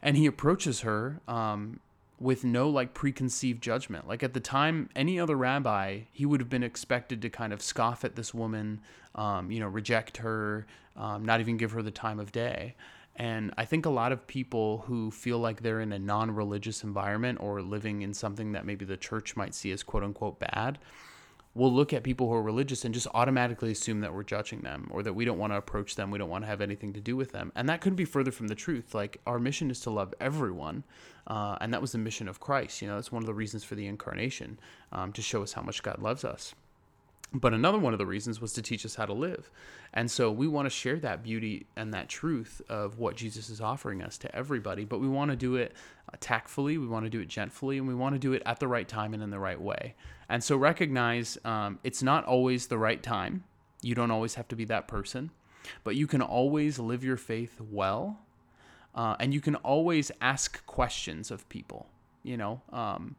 and 0.00 0.16
he 0.16 0.26
approaches 0.26 0.80
her 0.80 1.20
um, 1.26 1.80
with 2.20 2.44
no 2.44 2.68
like 2.68 2.94
preconceived 2.94 3.62
judgment. 3.62 4.06
Like 4.06 4.22
at 4.22 4.32
the 4.32 4.40
time, 4.40 4.88
any 4.94 5.18
other 5.18 5.36
rabbi, 5.36 6.02
he 6.12 6.24
would 6.24 6.40
have 6.40 6.48
been 6.50 6.62
expected 6.62 7.20
to 7.22 7.28
kind 7.28 7.52
of 7.52 7.60
scoff 7.60 8.04
at 8.04 8.16
this 8.16 8.32
woman, 8.32 8.80
um, 9.14 9.50
you 9.50 9.60
know, 9.60 9.68
reject 9.68 10.18
her, 10.18 10.66
um, 10.96 11.24
not 11.24 11.40
even 11.40 11.56
give 11.56 11.72
her 11.72 11.82
the 11.82 11.90
time 11.90 12.20
of 12.20 12.32
day. 12.32 12.74
And 13.16 13.52
I 13.56 13.64
think 13.64 13.86
a 13.86 13.90
lot 13.90 14.12
of 14.12 14.26
people 14.26 14.84
who 14.86 15.10
feel 15.10 15.38
like 15.38 15.62
they're 15.62 15.80
in 15.80 15.92
a 15.92 15.98
non 15.98 16.30
religious 16.30 16.84
environment 16.84 17.38
or 17.40 17.62
living 17.62 18.02
in 18.02 18.12
something 18.12 18.52
that 18.52 18.66
maybe 18.66 18.84
the 18.84 18.96
church 18.96 19.36
might 19.36 19.54
see 19.54 19.72
as 19.72 19.82
quote 19.82 20.04
unquote 20.04 20.38
bad 20.38 20.78
will 21.56 21.72
look 21.72 21.94
at 21.94 22.02
people 22.02 22.28
who 22.28 22.34
are 22.34 22.42
religious 22.42 22.84
and 22.84 22.92
just 22.92 23.06
automatically 23.14 23.72
assume 23.72 24.00
that 24.00 24.12
we're 24.12 24.22
judging 24.22 24.60
them 24.60 24.86
or 24.90 25.02
that 25.02 25.14
we 25.14 25.24
don't 25.24 25.38
want 25.38 25.54
to 25.54 25.56
approach 25.56 25.94
them, 25.94 26.10
we 26.10 26.18
don't 26.18 26.28
want 26.28 26.44
to 26.44 26.48
have 26.48 26.60
anything 26.60 26.92
to 26.92 27.00
do 27.00 27.16
with 27.16 27.32
them. 27.32 27.50
And 27.56 27.66
that 27.70 27.80
couldn't 27.80 27.96
be 27.96 28.04
further 28.04 28.30
from 28.30 28.48
the 28.48 28.54
truth. 28.54 28.94
Like, 28.94 29.22
our 29.26 29.38
mission 29.38 29.70
is 29.70 29.80
to 29.80 29.90
love 29.90 30.12
everyone. 30.20 30.84
Uh, 31.26 31.56
and 31.62 31.72
that 31.72 31.80
was 31.80 31.92
the 31.92 31.98
mission 31.98 32.28
of 32.28 32.40
Christ. 32.40 32.82
You 32.82 32.88
know, 32.88 32.96
that's 32.96 33.10
one 33.10 33.22
of 33.22 33.26
the 33.26 33.34
reasons 33.34 33.64
for 33.64 33.74
the 33.74 33.86
incarnation, 33.86 34.60
um, 34.92 35.12
to 35.14 35.22
show 35.22 35.42
us 35.42 35.54
how 35.54 35.62
much 35.62 35.82
God 35.82 36.00
loves 36.00 36.24
us. 36.24 36.54
But 37.32 37.52
another 37.52 37.78
one 37.78 37.92
of 37.92 37.98
the 37.98 38.06
reasons 38.06 38.40
was 38.40 38.52
to 38.54 38.62
teach 38.62 38.86
us 38.86 38.94
how 38.94 39.06
to 39.06 39.12
live. 39.12 39.50
And 39.92 40.10
so 40.10 40.30
we 40.30 40.46
want 40.46 40.66
to 40.66 40.70
share 40.70 40.98
that 41.00 41.22
beauty 41.22 41.66
and 41.76 41.92
that 41.92 42.08
truth 42.08 42.62
of 42.68 42.98
what 42.98 43.16
Jesus 43.16 43.50
is 43.50 43.60
offering 43.60 44.02
us 44.02 44.16
to 44.18 44.34
everybody, 44.34 44.84
but 44.84 45.00
we 45.00 45.08
want 45.08 45.30
to 45.32 45.36
do 45.36 45.56
it 45.56 45.74
uh, 46.12 46.16
tactfully, 46.20 46.78
we 46.78 46.86
want 46.86 47.04
to 47.04 47.10
do 47.10 47.20
it 47.20 47.28
gently, 47.28 47.78
and 47.78 47.88
we 47.88 47.94
want 47.94 48.14
to 48.14 48.18
do 48.18 48.32
it 48.32 48.42
at 48.46 48.60
the 48.60 48.68
right 48.68 48.86
time 48.86 49.12
and 49.12 49.22
in 49.22 49.30
the 49.30 49.38
right 49.38 49.60
way. 49.60 49.94
And 50.28 50.42
so 50.42 50.56
recognize 50.56 51.36
um, 51.44 51.78
it's 51.82 52.02
not 52.02 52.24
always 52.24 52.68
the 52.68 52.78
right 52.78 53.02
time. 53.02 53.44
You 53.82 53.94
don't 53.94 54.10
always 54.10 54.34
have 54.36 54.48
to 54.48 54.56
be 54.56 54.64
that 54.66 54.88
person, 54.88 55.30
but 55.84 55.96
you 55.96 56.06
can 56.06 56.22
always 56.22 56.78
live 56.78 57.04
your 57.04 57.16
faith 57.16 57.60
well. 57.60 58.20
Uh, 58.94 59.14
and 59.20 59.34
you 59.34 59.42
can 59.42 59.56
always 59.56 60.10
ask 60.22 60.64
questions 60.64 61.30
of 61.30 61.46
people, 61.50 61.86
you 62.22 62.36
know, 62.36 62.62
um, 62.72 63.16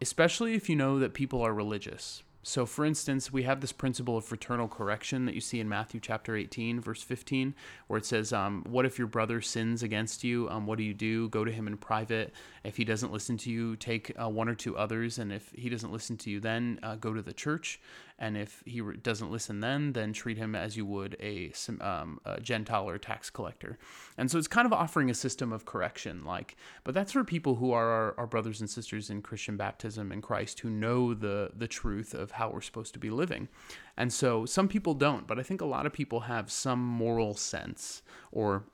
especially 0.00 0.54
if 0.54 0.68
you 0.68 0.74
know 0.74 0.98
that 0.98 1.14
people 1.14 1.42
are 1.42 1.54
religious 1.54 2.24
so, 2.48 2.64
for 2.64 2.84
instance, 2.84 3.32
we 3.32 3.42
have 3.42 3.60
this 3.60 3.72
principle 3.72 4.16
of 4.16 4.24
fraternal 4.24 4.68
correction 4.68 5.26
that 5.26 5.34
you 5.34 5.40
see 5.40 5.58
in 5.58 5.68
Matthew 5.68 5.98
chapter 5.98 6.36
18, 6.36 6.80
verse 6.80 7.02
15, 7.02 7.56
where 7.88 7.96
it 7.96 8.06
says, 8.06 8.32
um, 8.32 8.64
What 8.68 8.86
if 8.86 8.98
your 8.98 9.08
brother 9.08 9.40
sins 9.40 9.82
against 9.82 10.22
you? 10.22 10.48
Um, 10.48 10.64
what 10.64 10.78
do 10.78 10.84
you 10.84 10.94
do? 10.94 11.28
Go 11.30 11.44
to 11.44 11.50
him 11.50 11.66
in 11.66 11.76
private. 11.76 12.32
If 12.62 12.76
he 12.76 12.84
doesn't 12.84 13.12
listen 13.12 13.36
to 13.38 13.50
you, 13.50 13.74
take 13.74 14.12
uh, 14.16 14.28
one 14.28 14.48
or 14.48 14.54
two 14.54 14.76
others. 14.76 15.18
And 15.18 15.32
if 15.32 15.50
he 15.56 15.68
doesn't 15.68 15.90
listen 15.90 16.16
to 16.18 16.30
you, 16.30 16.38
then 16.38 16.78
uh, 16.84 16.94
go 16.94 17.12
to 17.12 17.20
the 17.20 17.32
church. 17.32 17.80
And 18.18 18.36
if 18.36 18.62
he 18.64 18.80
re- 18.80 18.96
doesn't 18.96 19.30
listen 19.30 19.60
then, 19.60 19.92
then 19.92 20.12
treat 20.12 20.38
him 20.38 20.54
as 20.54 20.76
you 20.76 20.86
would 20.86 21.16
a, 21.20 21.52
um, 21.80 22.18
a 22.24 22.40
Gentile 22.40 22.88
or 22.88 22.96
tax 22.96 23.28
collector. 23.28 23.78
And 24.16 24.30
so 24.30 24.38
it's 24.38 24.48
kind 24.48 24.64
of 24.64 24.72
offering 24.72 25.10
a 25.10 25.14
system 25.14 25.52
of 25.52 25.66
correction, 25.66 26.24
like, 26.24 26.56
but 26.82 26.94
that's 26.94 27.12
for 27.12 27.24
people 27.24 27.56
who 27.56 27.72
are 27.72 27.88
our, 27.88 28.14
our 28.18 28.26
brothers 28.26 28.60
and 28.60 28.70
sisters 28.70 29.10
in 29.10 29.20
Christian 29.20 29.56
baptism 29.56 30.12
in 30.12 30.22
Christ 30.22 30.60
who 30.60 30.70
know 30.70 31.12
the 31.12 31.50
the 31.54 31.68
truth 31.68 32.14
of 32.14 32.32
how 32.32 32.50
we're 32.50 32.60
supposed 32.62 32.94
to 32.94 32.98
be 32.98 33.10
living. 33.10 33.48
And 33.96 34.12
so 34.12 34.46
some 34.46 34.68
people 34.68 34.94
don't, 34.94 35.26
but 35.26 35.38
I 35.38 35.42
think 35.42 35.60
a 35.60 35.66
lot 35.66 35.86
of 35.86 35.92
people 35.92 36.20
have 36.20 36.50
some 36.50 36.80
moral 36.80 37.34
sense 37.34 38.02
or 38.32 38.64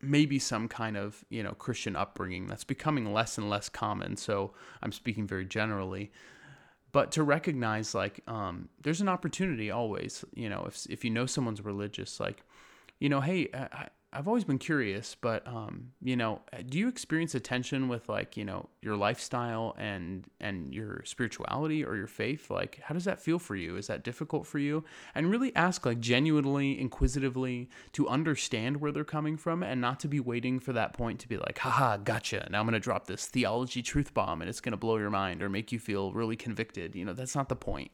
maybe 0.00 0.38
some 0.38 0.68
kind 0.68 0.96
of 0.96 1.24
you 1.30 1.42
know 1.42 1.52
Christian 1.52 1.96
upbringing 1.96 2.46
that's 2.46 2.64
becoming 2.64 3.12
less 3.12 3.38
and 3.38 3.48
less 3.48 3.68
common. 3.68 4.16
So 4.16 4.52
I'm 4.82 4.92
speaking 4.92 5.26
very 5.26 5.44
generally, 5.44 6.12
but 6.94 7.10
to 7.10 7.24
recognize 7.24 7.92
like 7.92 8.20
um, 8.28 8.68
there's 8.80 9.00
an 9.00 9.08
opportunity 9.08 9.68
always. 9.68 10.24
You 10.32 10.48
know, 10.48 10.64
if 10.68 10.86
if 10.88 11.04
you 11.04 11.10
know 11.10 11.26
someone's 11.26 11.62
religious, 11.62 12.20
like 12.20 12.42
you 13.00 13.10
know, 13.10 13.20
hey. 13.20 13.50
I, 13.52 13.88
I've 14.14 14.28
always 14.28 14.44
been 14.44 14.58
curious, 14.58 15.16
but 15.20 15.46
um, 15.46 15.90
you 16.00 16.16
know, 16.16 16.40
do 16.68 16.78
you 16.78 16.88
experience 16.88 17.34
a 17.34 17.40
tension 17.40 17.88
with 17.88 18.08
like 18.08 18.36
you 18.36 18.44
know 18.44 18.68
your 18.80 18.96
lifestyle 18.96 19.74
and 19.76 20.24
and 20.40 20.72
your 20.72 21.02
spirituality 21.04 21.84
or 21.84 21.96
your 21.96 22.06
faith? 22.06 22.50
Like, 22.50 22.80
how 22.84 22.94
does 22.94 23.04
that 23.04 23.20
feel 23.20 23.38
for 23.40 23.56
you? 23.56 23.76
Is 23.76 23.88
that 23.88 24.04
difficult 24.04 24.46
for 24.46 24.58
you? 24.58 24.84
And 25.14 25.30
really 25.30 25.54
ask 25.56 25.84
like 25.84 26.00
genuinely, 26.00 26.80
inquisitively 26.80 27.68
to 27.92 28.08
understand 28.08 28.80
where 28.80 28.92
they're 28.92 29.04
coming 29.04 29.36
from, 29.36 29.62
and 29.62 29.80
not 29.80 29.98
to 30.00 30.08
be 30.08 30.20
waiting 30.20 30.60
for 30.60 30.72
that 30.72 30.92
point 30.92 31.18
to 31.20 31.28
be 31.28 31.36
like, 31.36 31.58
haha, 31.58 31.96
gotcha. 31.96 32.46
Now 32.50 32.60
I'm 32.60 32.66
gonna 32.66 32.80
drop 32.80 33.06
this 33.06 33.26
theology 33.26 33.82
truth 33.82 34.14
bomb, 34.14 34.40
and 34.40 34.48
it's 34.48 34.60
gonna 34.60 34.76
blow 34.76 34.96
your 34.96 35.10
mind 35.10 35.42
or 35.42 35.48
make 35.48 35.72
you 35.72 35.80
feel 35.80 36.12
really 36.12 36.36
convicted. 36.36 36.94
You 36.94 37.04
know, 37.04 37.14
that's 37.14 37.34
not 37.34 37.48
the 37.48 37.56
point. 37.56 37.90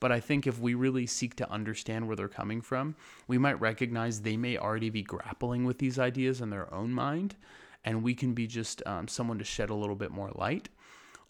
But 0.00 0.10
I 0.10 0.18
think 0.18 0.46
if 0.46 0.58
we 0.58 0.74
really 0.74 1.06
seek 1.06 1.36
to 1.36 1.50
understand 1.50 2.06
where 2.06 2.16
they're 2.16 2.28
coming 2.28 2.62
from, 2.62 2.96
we 3.28 3.38
might 3.38 3.60
recognize 3.60 4.20
they 4.20 4.36
may 4.36 4.56
already 4.56 4.90
be 4.90 5.02
grappling 5.02 5.64
with 5.64 5.78
these 5.78 5.98
ideas 5.98 6.40
in 6.40 6.50
their 6.50 6.72
own 6.72 6.92
mind, 6.92 7.36
and 7.84 8.02
we 8.02 8.14
can 8.14 8.32
be 8.32 8.46
just 8.46 8.82
um, 8.86 9.06
someone 9.06 9.38
to 9.38 9.44
shed 9.44 9.70
a 9.70 9.74
little 9.74 9.96
bit 9.96 10.10
more 10.10 10.30
light. 10.34 10.70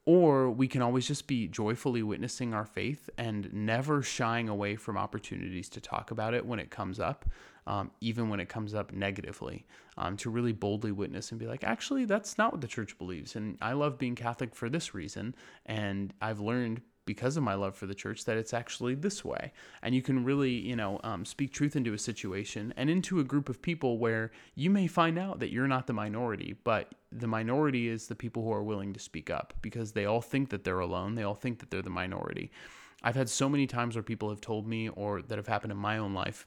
Or 0.06 0.50
we 0.50 0.66
can 0.66 0.80
always 0.80 1.06
just 1.06 1.26
be 1.26 1.46
joyfully 1.46 2.02
witnessing 2.02 2.54
our 2.54 2.64
faith 2.64 3.10
and 3.18 3.52
never 3.52 4.02
shying 4.02 4.48
away 4.48 4.76
from 4.76 4.96
opportunities 4.96 5.68
to 5.68 5.80
talk 5.80 6.10
about 6.10 6.32
it 6.32 6.46
when 6.46 6.58
it 6.58 6.70
comes 6.70 6.98
up, 6.98 7.26
um, 7.66 7.90
even 8.00 8.30
when 8.30 8.40
it 8.40 8.48
comes 8.48 8.72
up 8.72 8.92
negatively, 8.92 9.66
um, 9.98 10.16
to 10.16 10.30
really 10.30 10.52
boldly 10.52 10.90
witness 10.90 11.30
and 11.30 11.38
be 11.38 11.46
like, 11.46 11.64
actually, 11.64 12.06
that's 12.06 12.38
not 12.38 12.50
what 12.50 12.62
the 12.62 12.66
church 12.66 12.96
believes. 12.96 13.36
And 13.36 13.58
I 13.60 13.74
love 13.74 13.98
being 13.98 14.14
Catholic 14.14 14.54
for 14.54 14.70
this 14.70 14.94
reason. 14.94 15.34
And 15.66 16.14
I've 16.20 16.40
learned 16.40 16.80
because 17.06 17.36
of 17.36 17.42
my 17.42 17.54
love 17.54 17.74
for 17.74 17.86
the 17.86 17.94
church 17.94 18.24
that 18.24 18.36
it's 18.36 18.54
actually 18.54 18.94
this 18.94 19.24
way. 19.24 19.52
And 19.82 19.94
you 19.94 20.02
can 20.02 20.24
really 20.24 20.52
you 20.52 20.76
know 20.76 21.00
um, 21.04 21.24
speak 21.24 21.52
truth 21.52 21.76
into 21.76 21.92
a 21.92 21.98
situation 21.98 22.72
and 22.76 22.88
into 22.88 23.20
a 23.20 23.24
group 23.24 23.48
of 23.48 23.62
people 23.62 23.98
where 23.98 24.30
you 24.54 24.70
may 24.70 24.86
find 24.86 25.18
out 25.18 25.40
that 25.40 25.52
you're 25.52 25.68
not 25.68 25.86
the 25.86 25.92
minority 25.92 26.56
but 26.64 26.94
the 27.12 27.26
minority 27.26 27.88
is 27.88 28.06
the 28.06 28.14
people 28.14 28.42
who 28.42 28.52
are 28.52 28.62
willing 28.62 28.92
to 28.92 29.00
speak 29.00 29.30
up 29.30 29.52
because 29.62 29.92
they 29.92 30.04
all 30.04 30.20
think 30.20 30.50
that 30.50 30.64
they're 30.64 30.80
alone. 30.80 31.14
They 31.14 31.24
all 31.24 31.34
think 31.34 31.58
that 31.58 31.70
they're 31.70 31.82
the 31.82 31.90
minority. 31.90 32.50
I've 33.02 33.16
had 33.16 33.28
so 33.28 33.48
many 33.48 33.66
times 33.66 33.96
where 33.96 34.02
people 34.02 34.28
have 34.28 34.40
told 34.40 34.66
me 34.66 34.88
or 34.90 35.22
that 35.22 35.38
have 35.38 35.46
happened 35.46 35.72
in 35.72 35.78
my 35.78 35.98
own 35.98 36.14
life 36.14 36.46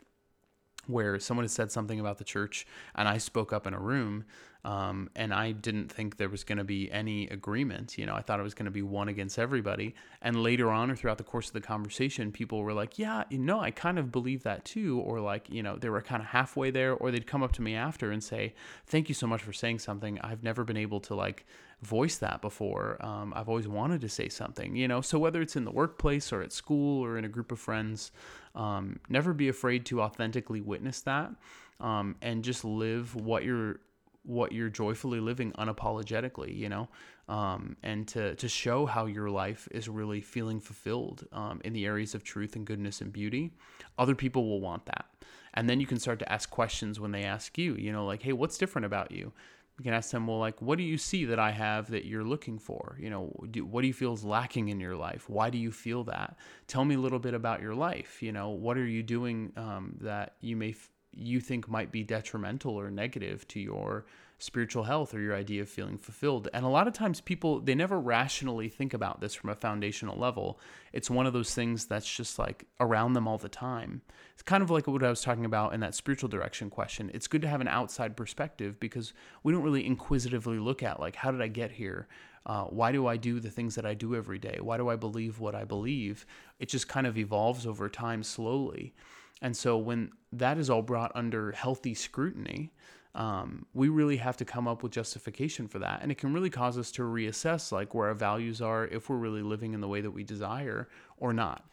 where 0.88 1.20
someone 1.20 1.44
had 1.44 1.52
said 1.52 1.72
something 1.72 2.00
about 2.00 2.18
the 2.18 2.24
church 2.24 2.66
and 2.96 3.08
I 3.08 3.18
spoke 3.18 3.54
up 3.54 3.68
in 3.68 3.74
a 3.74 3.80
room 3.80 4.26
um, 4.66 5.10
and 5.16 5.34
I 5.34 5.52
didn't 5.52 5.92
think 5.92 6.16
there 6.16 6.30
was 6.30 6.46
going 6.46 6.58
to 6.58 6.64
be 6.64 6.90
any 6.90 7.28
agreement. 7.28 7.98
You 7.98 8.06
know, 8.06 8.16
I 8.16 8.22
thought 8.22 8.40
it 8.40 8.44
was 8.44 8.54
going 8.54 8.66
to 8.66 8.72
be 8.72 8.82
one 8.82 9.10
against 9.10 9.38
everybody. 9.38 9.94
And 10.22 10.42
later 10.42 10.70
on, 10.70 10.90
or 10.90 10.96
throughout 10.96 11.18
the 11.18 11.26
course 11.26 11.48
of 11.48 11.54
the 11.54 11.62
conversation, 11.62 12.32
people 12.32 12.62
were 12.64 12.74
like, 12.74 12.98
"Yeah, 12.98 13.26
you 13.30 13.40
know, 13.40 13.60
I 13.60 13.72
kind 13.72 14.00
of 14.00 14.12
believe 14.12 14.44
that 14.44 14.64
too," 14.64 15.00
or 15.00 15.20
like, 15.20 15.50
you 15.50 15.64
know, 15.64 15.76
they 15.76 15.90
were 15.90 16.02
kind 16.02 16.22
of 16.22 16.30
halfway 16.30 16.72
there, 16.72 16.94
or 16.94 17.12
they'd 17.12 17.28
come 17.28 17.44
up 17.44 17.52
to 17.54 17.62
me 17.62 17.76
after 17.76 18.12
and 18.12 18.24
say, 18.24 18.54
"Thank 18.86 19.10
you 19.10 19.16
so 19.16 19.28
much 19.28 19.42
for 19.42 19.52
saying 19.52 19.80
something. 19.80 20.20
I've 20.22 20.44
never 20.44 20.64
been 20.64 20.78
able 20.78 21.02
to 21.02 21.16
like 21.16 21.46
voice 21.82 22.18
that 22.20 22.42
before. 22.42 23.06
Um, 23.06 23.34
I've 23.36 23.50
always 23.50 23.68
wanted 23.68 24.00
to 24.02 24.10
say 24.10 24.30
something." 24.30 24.78
You 24.78 24.88
know, 24.88 25.02
so 25.02 25.20
whether 25.20 25.42
it's 25.42 25.58
in 25.58 25.66
the 25.66 25.72
workplace 25.72 26.32
or 26.32 26.42
at 26.42 26.54
school 26.54 27.04
or 27.04 27.18
in 27.18 27.26
a 27.26 27.30
group 27.30 27.52
of 27.52 27.60
friends, 27.60 28.14
um, 28.56 29.00
never 29.10 29.34
be 29.34 29.50
afraid 29.50 29.86
to 29.88 30.02
authentically 30.02 30.62
witness 30.62 31.02
that. 31.02 31.32
Um, 31.80 32.16
and 32.22 32.44
just 32.44 32.64
live 32.64 33.16
what 33.16 33.44
you're 33.44 33.80
what 34.26 34.54
you're 34.54 34.70
joyfully 34.70 35.20
living 35.20 35.52
unapologetically, 35.54 36.56
you 36.58 36.70
know, 36.70 36.88
um, 37.28 37.76
and 37.84 38.08
to, 38.08 38.36
to 38.36 38.48
show 38.48 38.86
how 38.86 39.06
your 39.06 39.30
life 39.30 39.68
is 39.72 39.90
really 39.90 40.22
feeling 40.22 40.60
fulfilled 40.60 41.28
um, 41.34 41.60
in 41.66 41.74
the 41.74 41.86
areas 41.86 42.16
of 42.16 42.24
truth 42.24 42.56
and 42.56 42.66
goodness 42.66 43.02
and 43.02 43.12
beauty. 43.12 43.52
Other 43.98 44.16
people 44.16 44.48
will 44.48 44.62
want 44.62 44.86
that. 44.86 45.06
And 45.54 45.70
then 45.70 45.80
you 45.80 45.86
can 45.86 46.00
start 46.00 46.20
to 46.20 46.32
ask 46.32 46.50
questions 46.50 47.00
when 47.00 47.12
they 47.12 47.24
ask 47.24 47.58
you, 47.58 47.76
you 47.76 47.92
know, 47.92 48.06
like, 48.06 48.24
hey, 48.24 48.34
what's 48.34 48.58
different 48.58 48.86
about 48.86 49.12
you? 49.12 49.34
You 49.80 49.84
can 49.84 49.94
ask 49.94 50.12
them, 50.12 50.28
well, 50.28 50.38
like, 50.38 50.62
what 50.62 50.78
do 50.78 50.84
you 50.84 50.98
see 51.00 51.26
that 51.26 51.40
I 51.40 51.50
have 51.52 51.90
that 51.90 52.06
you're 52.06 52.24
looking 52.24 52.60
for? 52.60 52.96
You 53.00 53.10
know, 53.10 53.34
do, 53.50 53.66
what 53.66 53.82
do 53.82 53.88
you 53.88 53.94
feel 53.94 54.14
is 54.14 54.24
lacking 54.24 54.70
in 54.70 54.80
your 54.80 54.96
life? 54.96 55.28
Why 55.30 55.50
do 55.50 55.58
you 55.58 55.72
feel 55.72 56.04
that? 56.06 56.38
Tell 56.68 56.86
me 56.86 56.96
a 56.96 57.00
little 57.00 57.20
bit 57.20 57.34
about 57.34 57.62
your 57.62 57.74
life. 57.74 58.22
You 58.22 58.32
know, 58.32 58.50
what 58.50 58.78
are 58.78 58.86
you 58.86 59.02
doing 59.02 59.52
um, 59.58 59.98
that 60.02 60.36
you 60.42 60.56
may 60.56 60.72
f- 60.72 60.92
you 61.16 61.40
think 61.40 61.68
might 61.68 61.92
be 61.92 62.04
detrimental 62.04 62.80
or 62.80 62.90
negative 62.90 63.48
to 63.50 63.60
your 63.60 64.06
spiritual 64.44 64.84
health 64.84 65.14
or 65.14 65.22
your 65.22 65.36
idea 65.36 65.62
of 65.62 65.70
feeling 65.70 65.98
fulfilled. 65.98 66.50
And 66.54 66.66
a 66.66 66.70
lot 66.70 66.86
of 66.86 66.94
times 66.94 67.22
people 67.22 67.62
they 67.62 67.76
never 67.76 67.98
rationally 67.98 68.68
think 68.68 68.94
about 68.94 69.22
this 69.22 69.34
from 69.34 69.50
a 69.50 69.56
foundational 69.56 70.18
level. 70.18 70.60
It's 70.92 71.10
one 71.10 71.26
of 71.26 71.32
those 71.32 71.54
things 71.54 71.86
that's 71.86 72.14
just 72.14 72.38
like 72.38 72.66
around 72.80 73.14
them 73.14 73.26
all 73.26 73.38
the 73.38 73.48
time. 73.48 74.02
It's 74.34 74.44
kind 74.44 74.62
of 74.62 74.70
like 74.70 74.86
what 74.86 75.04
I 75.04 75.10
was 75.10 75.22
talking 75.22 75.46
about 75.46 75.74
in 75.74 75.80
that 75.80 75.96
spiritual 75.96 76.28
direction 76.28 76.70
question. 76.70 77.10
It's 77.14 77.28
good 77.28 77.42
to 77.44 77.48
have 77.48 77.62
an 77.62 77.70
outside 77.70 78.18
perspective 78.18 78.80
because 78.82 79.14
we 79.44 79.54
don't 79.54 79.64
really 79.64 79.86
inquisitively 79.86 80.60
look 80.60 80.84
at 80.84 81.00
like 81.00 81.16
how 81.16 81.32
did 81.32 81.42
I 81.42 81.48
get 81.48 81.72
here? 81.72 82.08
Uh, 82.46 82.66
why 82.66 82.92
do 82.92 83.08
I 83.08 83.16
do 83.16 83.40
the 83.40 83.50
things 83.50 83.76
that 83.76 83.86
I 83.86 83.94
do 83.94 84.14
every 84.14 84.40
day? 84.40 84.58
Why 84.60 84.76
do 84.76 84.90
I 84.90 84.98
believe 84.98 85.40
what 85.40 85.56
I 85.56 85.64
believe? 85.64 86.26
It 86.60 86.68
just 86.68 86.90
kind 86.90 87.08
of 87.08 87.18
evolves 87.18 87.66
over 87.66 87.88
time 87.88 88.24
slowly. 88.24 88.94
And 89.42 89.56
so 89.56 89.78
when 89.78 90.12
that 90.32 90.58
is 90.58 90.70
all 90.70 90.82
brought 90.82 91.12
under 91.16 91.52
healthy 91.52 91.94
scrutiny, 91.94 92.72
um, 93.16 93.66
we 93.74 93.90
really 93.90 94.18
have 94.18 94.38
to 94.38 94.46
come 94.46 94.68
up 94.68 94.82
with 94.82 94.92
justification 94.92 95.68
for 95.68 95.80
that. 95.80 96.00
And 96.02 96.12
it 96.12 96.18
can 96.18 96.34
really 96.34 96.50
cause 96.50 96.78
us 96.78 96.92
to 96.94 97.04
reassess 97.04 97.72
like 97.72 97.94
where 97.94 98.08
our 98.08 98.14
values 98.14 98.62
are, 98.62 98.88
if 98.88 99.10
we're 99.10 99.18
really 99.18 99.42
living 99.44 99.74
in 99.74 99.82
the 99.82 99.88
way 99.88 100.02
that 100.02 100.12
we 100.12 100.24
desire 100.24 100.88
or 101.18 101.34
not. 101.34 101.66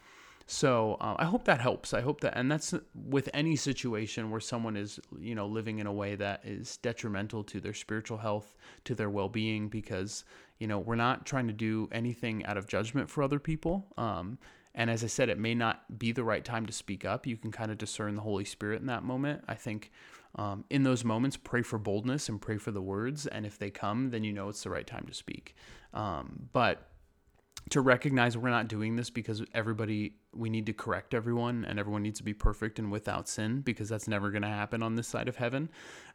So 0.46 0.96
uh, 1.00 1.14
I 1.16 1.26
hope 1.26 1.44
that 1.44 1.60
helps. 1.60 1.94
I 1.94 2.00
hope 2.00 2.22
that, 2.22 2.36
and 2.36 2.50
that's 2.50 2.74
with 2.94 3.30
any 3.32 3.54
situation 3.54 4.32
where 4.32 4.40
someone 4.40 4.76
is, 4.76 4.98
you 5.20 5.36
know, 5.36 5.46
living 5.46 5.78
in 5.78 5.86
a 5.86 5.92
way 5.92 6.16
that 6.16 6.40
is 6.44 6.76
detrimental 6.78 7.44
to 7.44 7.60
their 7.60 7.72
spiritual 7.72 8.18
health, 8.18 8.56
to 8.84 8.96
their 8.96 9.10
well-being, 9.10 9.68
because 9.68 10.24
you 10.58 10.66
know 10.66 10.80
we're 10.80 10.96
not 10.96 11.24
trying 11.24 11.46
to 11.46 11.52
do 11.52 11.88
anything 11.92 12.44
out 12.46 12.56
of 12.56 12.66
judgment 12.66 13.08
for 13.08 13.22
other 13.22 13.38
people. 13.38 13.86
Um, 13.96 14.38
and 14.74 14.90
as 14.90 15.02
I 15.02 15.08
said, 15.08 15.28
it 15.28 15.38
may 15.38 15.54
not 15.54 15.98
be 15.98 16.12
the 16.12 16.24
right 16.24 16.44
time 16.44 16.66
to 16.66 16.72
speak 16.72 17.04
up. 17.04 17.26
You 17.26 17.36
can 17.36 17.50
kind 17.50 17.70
of 17.70 17.78
discern 17.78 18.14
the 18.14 18.22
Holy 18.22 18.44
Spirit 18.44 18.80
in 18.80 18.86
that 18.86 19.02
moment. 19.02 19.44
I 19.48 19.54
think 19.54 19.90
um, 20.36 20.64
in 20.70 20.84
those 20.84 21.04
moments, 21.04 21.36
pray 21.36 21.62
for 21.62 21.78
boldness 21.78 22.28
and 22.28 22.40
pray 22.40 22.56
for 22.56 22.70
the 22.70 22.82
words. 22.82 23.26
And 23.26 23.44
if 23.44 23.58
they 23.58 23.70
come, 23.70 24.10
then 24.10 24.22
you 24.22 24.32
know 24.32 24.48
it's 24.48 24.62
the 24.62 24.70
right 24.70 24.86
time 24.86 25.06
to 25.08 25.14
speak. 25.14 25.56
Um, 25.92 26.48
but 26.52 26.86
to 27.70 27.80
recognize 27.80 28.38
we're 28.38 28.50
not 28.50 28.68
doing 28.68 28.96
this 28.96 29.10
because 29.10 29.42
everybody, 29.52 30.14
we 30.32 30.48
need 30.48 30.66
to 30.66 30.72
correct 30.72 31.14
everyone 31.14 31.64
and 31.64 31.78
everyone 31.78 32.02
needs 32.02 32.18
to 32.18 32.24
be 32.24 32.32
perfect 32.32 32.78
and 32.78 32.92
without 32.92 33.28
sin 33.28 33.60
because 33.60 33.88
that's 33.88 34.08
never 34.08 34.30
going 34.30 34.42
to 34.42 34.48
happen 34.48 34.82
on 34.82 34.94
this 34.94 35.08
side 35.08 35.28
of 35.28 35.36
heaven. 35.36 35.68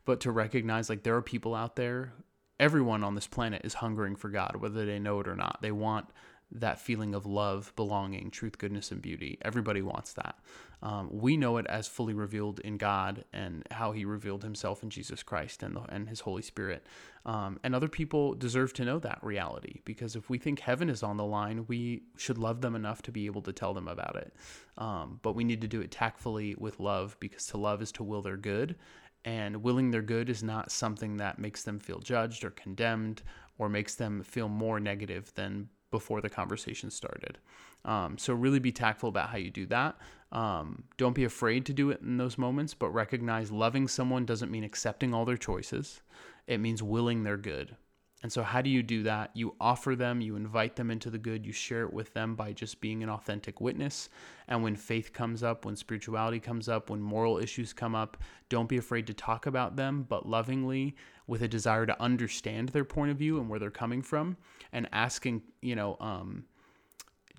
But 0.06 0.22
to 0.22 0.32
recognize 0.32 0.90
like 0.90 1.04
there 1.04 1.16
are 1.16 1.22
people 1.22 1.54
out 1.54 1.76
there, 1.76 2.14
everyone 2.60 3.04
on 3.04 3.16
this 3.16 3.28
planet 3.28 3.62
is 3.66 3.76
hungering 3.76 4.16
for 4.16 4.30
God, 4.30 4.56
whether 4.58 4.86
they 4.86 5.00
know 5.00 5.20
it 5.20 5.28
or 5.28 5.36
not. 5.36 5.60
They 5.62 5.72
want 5.72 6.08
that 6.52 6.80
feeling 6.80 7.16
of 7.16 7.26
love, 7.26 7.74
belonging, 7.76 8.32
truth, 8.32 8.58
goodness, 8.58 8.92
and 8.92 9.02
beauty. 9.02 9.38
Everybody 9.42 9.82
wants 9.82 10.14
that. 10.14 10.36
Um, 10.82 11.10
we 11.12 11.38
know 11.38 11.58
it 11.58 11.66
as 11.68 11.88
fully 11.88 12.14
revealed 12.14 12.60
in 12.60 12.78
God 12.78 13.26
and 13.34 13.68
how 13.72 13.92
He 13.92 14.06
revealed 14.06 14.44
Himself 14.44 14.84
in 14.84 14.90
Jesus 14.90 15.24
Christ 15.24 15.64
and, 15.64 15.76
the, 15.76 15.82
and 15.90 16.08
His 16.08 16.20
Holy 16.22 16.42
Spirit. 16.42 16.86
Um, 17.26 17.60
and 17.64 17.74
other 17.74 17.88
people 17.88 18.36
deserve 18.36 18.74
to 18.74 18.86
know 18.86 19.00
that 19.00 19.20
reality 19.24 19.80
because 19.84 20.16
if 20.16 20.30
we 20.30 20.38
think 20.38 20.60
heaven 20.60 20.90
is 20.90 21.02
on 21.02 21.18
the 21.18 21.26
line, 21.26 21.66
we 21.68 22.04
should 22.18 22.38
love 22.38 22.62
them 22.62 22.76
enough 22.76 23.02
to 23.04 23.12
be 23.12 23.26
able 23.26 23.42
to 23.44 23.54
tell 23.54 23.74
them 23.74 23.88
about 23.88 24.16
it. 24.16 24.34
Um, 24.78 25.20
but 25.24 25.34
we 25.34 25.44
need 25.44 25.62
to 25.62 25.68
do 25.68 25.82
it 25.82 25.90
tactfully 25.90 26.56
with 26.58 26.80
love 26.80 27.18
because 27.20 27.48
to 27.48 27.58
love 27.58 27.82
is 27.82 27.92
to 27.94 28.04
will 28.04 28.22
their 28.22 28.38
good. 28.38 28.76
And 29.24 29.64
willing 29.64 29.90
their 29.90 30.04
good 30.04 30.30
is 30.30 30.44
not 30.44 30.72
something 30.72 31.18
that 31.18 31.40
makes 31.40 31.64
them 31.64 31.80
feel 31.80 31.98
judged 31.98 32.46
or 32.46 32.52
condemned 32.52 33.24
or 33.58 33.70
makes 33.70 33.96
them 33.96 34.22
feel 34.22 34.48
more 34.48 34.80
negative 34.80 35.32
than 35.34 35.70
before 35.96 36.20
the 36.20 36.30
conversation 36.30 36.92
started. 36.92 37.38
Um, 37.86 38.18
so 38.18 38.34
really 38.34 38.60
be 38.60 38.74
tactful 38.74 39.08
about 39.08 39.30
how 39.30 39.38
you 39.38 39.50
do 39.50 39.66
that. 39.68 39.96
Um, 40.34 40.84
don't 40.98 41.16
be 41.16 41.24
afraid 41.24 41.66
to 41.68 41.74
do 41.74 41.90
it 41.90 42.02
in 42.02 42.18
those 42.18 42.38
moments, 42.38 42.74
but 42.74 42.90
recognize 42.90 43.50
loving 43.50 43.88
someone 43.88 44.26
doesn't 44.26 44.52
mean 44.52 44.66
accepting 44.66 45.14
all 45.14 45.24
their 45.24 45.38
choices. 45.38 46.02
It 46.48 46.60
means 46.60 46.84
willing 46.84 47.24
their 47.24 47.38
good. 47.38 47.78
And 48.24 48.32
so, 48.32 48.42
how 48.42 48.62
do 48.62 48.70
you 48.70 48.82
do 48.82 49.04
that? 49.04 49.32
You 49.36 49.56
offer 49.60 49.96
them, 49.96 50.22
you 50.22 50.36
invite 50.36 50.76
them 50.76 50.90
into 50.90 51.10
the 51.10 51.18
good, 51.18 51.46
you 51.46 51.52
share 51.52 51.84
it 51.84 51.94
with 51.94 52.14
them 52.14 52.36
by 52.36 52.54
just 52.54 52.82
being 52.82 53.04
an 53.04 53.10
authentic 53.10 53.62
witness. 53.62 54.10
And 54.48 54.64
when 54.64 54.76
faith 54.76 55.14
comes 55.14 55.44
up, 55.44 55.66
when 55.66 55.76
spirituality 55.76 56.40
comes 56.40 56.68
up, 56.68 56.90
when 56.90 57.02
moral 57.02 57.38
issues 57.38 57.74
come 57.74 57.94
up, 57.94 58.18
don't 58.50 58.70
be 58.70 58.78
afraid 58.78 59.06
to 59.08 59.14
talk 59.14 59.46
about 59.46 59.76
them, 59.76 60.06
but 60.10 60.28
lovingly 60.28 60.96
with 61.28 61.42
a 61.44 61.48
desire 61.48 61.86
to 61.86 62.02
understand 62.02 62.70
their 62.70 62.86
point 62.86 63.12
of 63.12 63.18
view 63.18 63.38
and 63.40 63.50
where 63.50 63.60
they're 63.60 63.70
coming 63.70 64.02
from 64.02 64.38
and 64.72 64.88
asking, 64.92 65.42
you 65.62 65.76
know, 65.76 65.98
um, 66.00 66.46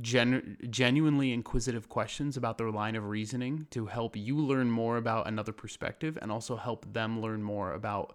gen- 0.01 0.57
genuinely 0.71 1.33
inquisitive 1.33 1.89
questions 1.89 2.37
about 2.37 2.59
their 2.59 2.71
line 2.71 2.97
of 2.97 3.05
reasoning 3.05 3.67
to 3.71 3.87
help 3.87 4.17
you 4.17 4.37
learn 4.37 4.71
more 4.71 4.97
about 4.97 5.27
another 5.27 5.53
perspective 5.53 6.19
and 6.21 6.31
also 6.31 6.57
help 6.57 6.93
them 6.93 7.21
learn 7.21 7.43
more 7.43 7.73
about 7.73 8.15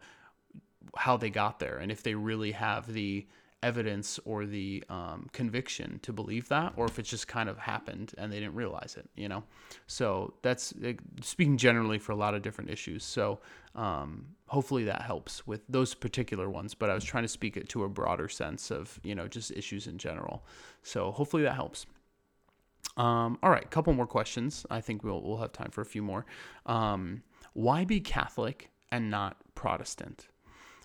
how 0.96 1.18
they 1.18 1.30
got 1.30 1.60
there 1.60 1.78
and 1.78 1.92
if 1.92 2.04
they 2.04 2.16
really 2.16 2.52
have 2.52 2.92
the 2.92 3.26
evidence 3.64 4.20
or 4.26 4.46
the 4.46 4.84
um, 4.90 5.30
conviction 5.34 6.00
to 6.02 6.12
believe 6.12 6.48
that, 6.50 6.74
or 6.76 6.86
if 6.86 6.98
it's 6.98 7.10
just 7.10 7.28
kind 7.28 7.48
of 7.48 7.58
happened 7.58 8.14
and 8.18 8.32
they 8.32 8.40
didn't 8.40 8.56
realize 8.56 8.96
it, 8.98 9.08
you 9.16 9.30
know? 9.30 9.44
So 9.88 10.34
that's 10.42 10.74
speaking 11.22 11.58
generally 11.58 12.00
for 12.00 12.12
a 12.12 12.16
lot 12.16 12.34
of 12.34 12.42
different 12.42 12.72
issues. 12.72 13.04
So 13.04 13.40
um, 13.76 14.26
hopefully 14.48 14.84
that 14.86 15.04
helps 15.04 15.46
with 15.46 15.62
those 15.70 15.94
particular 15.94 16.50
ones, 16.50 16.74
but 16.74 16.90
I 16.90 16.96
was 16.96 17.04
trying 17.04 17.24
to 17.24 17.28
speak 17.28 17.56
it 17.56 17.70
to 17.70 17.84
a 17.84 17.90
broader 17.90 18.28
sense 18.28 18.72
of, 18.72 19.00
you 19.04 19.14
know, 19.14 19.28
just 19.28 19.52
issues 19.52 19.88
in 19.88 19.98
general. 19.98 20.44
So 20.82 21.12
hopefully 21.12 21.44
that 21.44 21.54
helps. 21.54 21.86
Um, 22.98 23.38
all 23.44 23.52
right, 23.52 23.70
couple 23.70 23.94
more 23.94 24.08
questions. 24.08 24.66
I 24.70 24.82
think 24.82 25.04
we'll, 25.04 25.22
we'll 25.22 25.38
have 25.38 25.54
time 25.54 25.70
for 25.70 25.82
a 25.82 25.86
few 25.86 26.02
more. 26.02 26.26
Um, 26.66 27.22
why 27.54 27.86
be 27.86 28.00
Catholic 28.00 28.72
and 28.92 29.12
not 29.12 29.38
Protestant? 29.54 30.28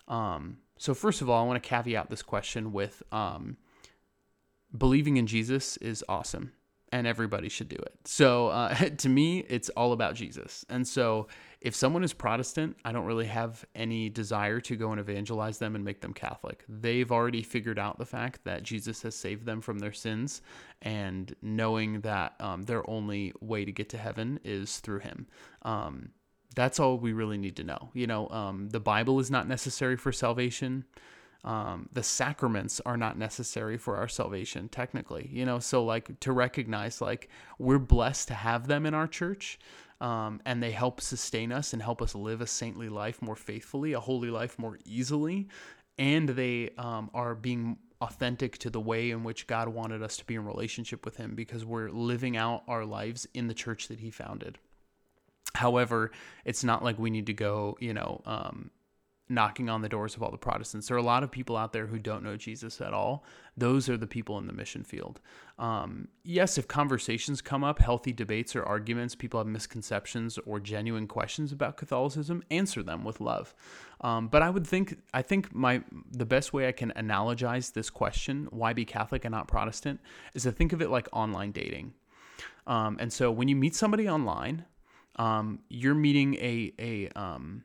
Um, 0.08 0.58
so, 0.78 0.94
first 0.94 1.22
of 1.22 1.30
all, 1.30 1.42
I 1.42 1.46
want 1.46 1.62
to 1.62 1.68
caveat 1.68 2.10
this 2.10 2.22
question 2.22 2.72
with 2.72 3.02
um, 3.12 3.56
believing 4.76 5.16
in 5.16 5.26
Jesus 5.26 5.76
is 5.78 6.04
awesome 6.08 6.52
and 6.92 7.06
everybody 7.06 7.48
should 7.48 7.68
do 7.68 7.76
it. 7.76 7.94
So, 8.04 8.48
uh, 8.48 8.74
to 8.98 9.08
me, 9.08 9.40
it's 9.48 9.68
all 9.70 9.92
about 9.92 10.14
Jesus. 10.14 10.64
And 10.68 10.86
so, 10.86 11.28
if 11.60 11.74
someone 11.74 12.04
is 12.04 12.12
Protestant, 12.12 12.76
I 12.84 12.92
don't 12.92 13.06
really 13.06 13.26
have 13.26 13.64
any 13.74 14.08
desire 14.08 14.60
to 14.60 14.76
go 14.76 14.92
and 14.92 15.00
evangelize 15.00 15.58
them 15.58 15.74
and 15.74 15.84
make 15.84 16.00
them 16.00 16.12
Catholic. 16.12 16.64
They've 16.68 17.10
already 17.10 17.42
figured 17.42 17.78
out 17.78 17.98
the 17.98 18.06
fact 18.06 18.44
that 18.44 18.62
Jesus 18.62 19.02
has 19.02 19.16
saved 19.16 19.46
them 19.46 19.60
from 19.60 19.78
their 19.78 19.92
sins, 19.92 20.42
and 20.82 21.34
knowing 21.42 22.02
that 22.02 22.34
um, 22.40 22.62
their 22.62 22.88
only 22.88 23.32
way 23.40 23.64
to 23.64 23.72
get 23.72 23.88
to 23.90 23.98
heaven 23.98 24.38
is 24.44 24.78
through 24.78 25.00
Him. 25.00 25.26
Um, 25.62 26.10
that's 26.56 26.80
all 26.80 26.98
we 26.98 27.12
really 27.12 27.38
need 27.38 27.54
to 27.56 27.64
know. 27.64 27.90
You 27.94 28.08
know, 28.08 28.28
um, 28.30 28.70
the 28.70 28.80
Bible 28.80 29.20
is 29.20 29.30
not 29.30 29.46
necessary 29.46 29.96
for 29.96 30.10
salvation. 30.10 30.84
Um, 31.44 31.88
the 31.92 32.02
sacraments 32.02 32.80
are 32.84 32.96
not 32.96 33.16
necessary 33.16 33.76
for 33.78 33.96
our 33.96 34.08
salvation, 34.08 34.68
technically. 34.68 35.30
You 35.32 35.44
know, 35.44 35.60
so 35.60 35.84
like 35.84 36.18
to 36.20 36.32
recognize 36.32 37.00
like 37.00 37.28
we're 37.58 37.78
blessed 37.78 38.28
to 38.28 38.34
have 38.34 38.66
them 38.66 38.84
in 38.86 38.94
our 38.94 39.06
church. 39.06 39.60
Um, 40.00 40.42
and 40.44 40.62
they 40.62 40.72
help 40.72 41.00
sustain 41.00 41.52
us 41.52 41.72
and 41.72 41.80
help 41.80 42.02
us 42.02 42.14
live 42.14 42.42
a 42.42 42.46
saintly 42.46 42.90
life 42.90 43.22
more 43.22 43.36
faithfully, 43.36 43.94
a 43.94 44.00
holy 44.00 44.28
life 44.28 44.58
more 44.58 44.78
easily, 44.84 45.48
and 45.98 46.28
they 46.28 46.70
um, 46.76 47.10
are 47.14 47.34
being 47.34 47.78
authentic 48.02 48.58
to 48.58 48.68
the 48.68 48.80
way 48.80 49.10
in 49.10 49.24
which 49.24 49.46
God 49.46 49.68
wanted 49.68 50.02
us 50.02 50.18
to 50.18 50.26
be 50.26 50.34
in 50.34 50.44
relationship 50.44 51.06
with 51.06 51.16
Him 51.16 51.34
because 51.34 51.64
we're 51.64 51.88
living 51.88 52.36
out 52.36 52.62
our 52.68 52.84
lives 52.84 53.26
in 53.32 53.46
the 53.46 53.54
church 53.54 53.88
that 53.88 54.00
He 54.00 54.10
founded. 54.10 54.58
However, 55.54 56.10
it's 56.44 56.64
not 56.64 56.84
like 56.84 56.98
we 56.98 57.10
need 57.10 57.26
to 57.26 57.34
go, 57.34 57.76
you 57.80 57.94
know, 57.94 58.20
um, 58.26 58.70
knocking 59.28 59.68
on 59.68 59.82
the 59.82 59.88
doors 59.88 60.14
of 60.14 60.22
all 60.22 60.30
the 60.30 60.38
Protestants. 60.38 60.86
There 60.86 60.96
are 60.96 61.00
a 61.00 61.02
lot 61.02 61.24
of 61.24 61.32
people 61.32 61.56
out 61.56 61.72
there 61.72 61.86
who 61.86 61.98
don't 61.98 62.22
know 62.22 62.36
Jesus 62.36 62.80
at 62.80 62.94
all. 62.94 63.24
Those 63.56 63.88
are 63.88 63.96
the 63.96 64.06
people 64.06 64.38
in 64.38 64.46
the 64.46 64.52
mission 64.52 64.84
field. 64.84 65.20
Um, 65.58 66.08
yes, 66.22 66.58
if 66.58 66.68
conversations 66.68 67.40
come 67.40 67.64
up, 67.64 67.80
healthy 67.80 68.12
debates 68.12 68.54
or 68.54 68.62
arguments, 68.62 69.16
people 69.16 69.40
have 69.40 69.48
misconceptions 69.48 70.38
or 70.46 70.60
genuine 70.60 71.08
questions 71.08 71.50
about 71.50 71.76
Catholicism, 71.76 72.44
answer 72.50 72.82
them 72.82 73.02
with 73.02 73.20
love. 73.20 73.52
Um, 74.00 74.28
but 74.28 74.42
I 74.42 74.50
would 74.50 74.66
think, 74.66 74.98
I 75.12 75.22
think 75.22 75.52
my 75.52 75.82
the 76.12 76.26
best 76.26 76.52
way 76.52 76.68
I 76.68 76.72
can 76.72 76.92
analogize 76.92 77.72
this 77.72 77.90
question, 77.90 78.46
why 78.50 78.74
be 78.74 78.84
Catholic 78.84 79.24
and 79.24 79.32
not 79.32 79.48
Protestant, 79.48 80.00
is 80.34 80.44
to 80.44 80.52
think 80.52 80.72
of 80.72 80.80
it 80.80 80.90
like 80.90 81.08
online 81.12 81.50
dating. 81.50 81.94
Um, 82.68 82.96
and 83.00 83.12
so 83.12 83.32
when 83.32 83.48
you 83.48 83.56
meet 83.56 83.74
somebody 83.74 84.08
online, 84.08 84.66
um, 85.16 85.60
you're 85.68 85.94
meeting 85.94 86.34
a 86.36 86.72
a 86.78 87.08
um, 87.18 87.62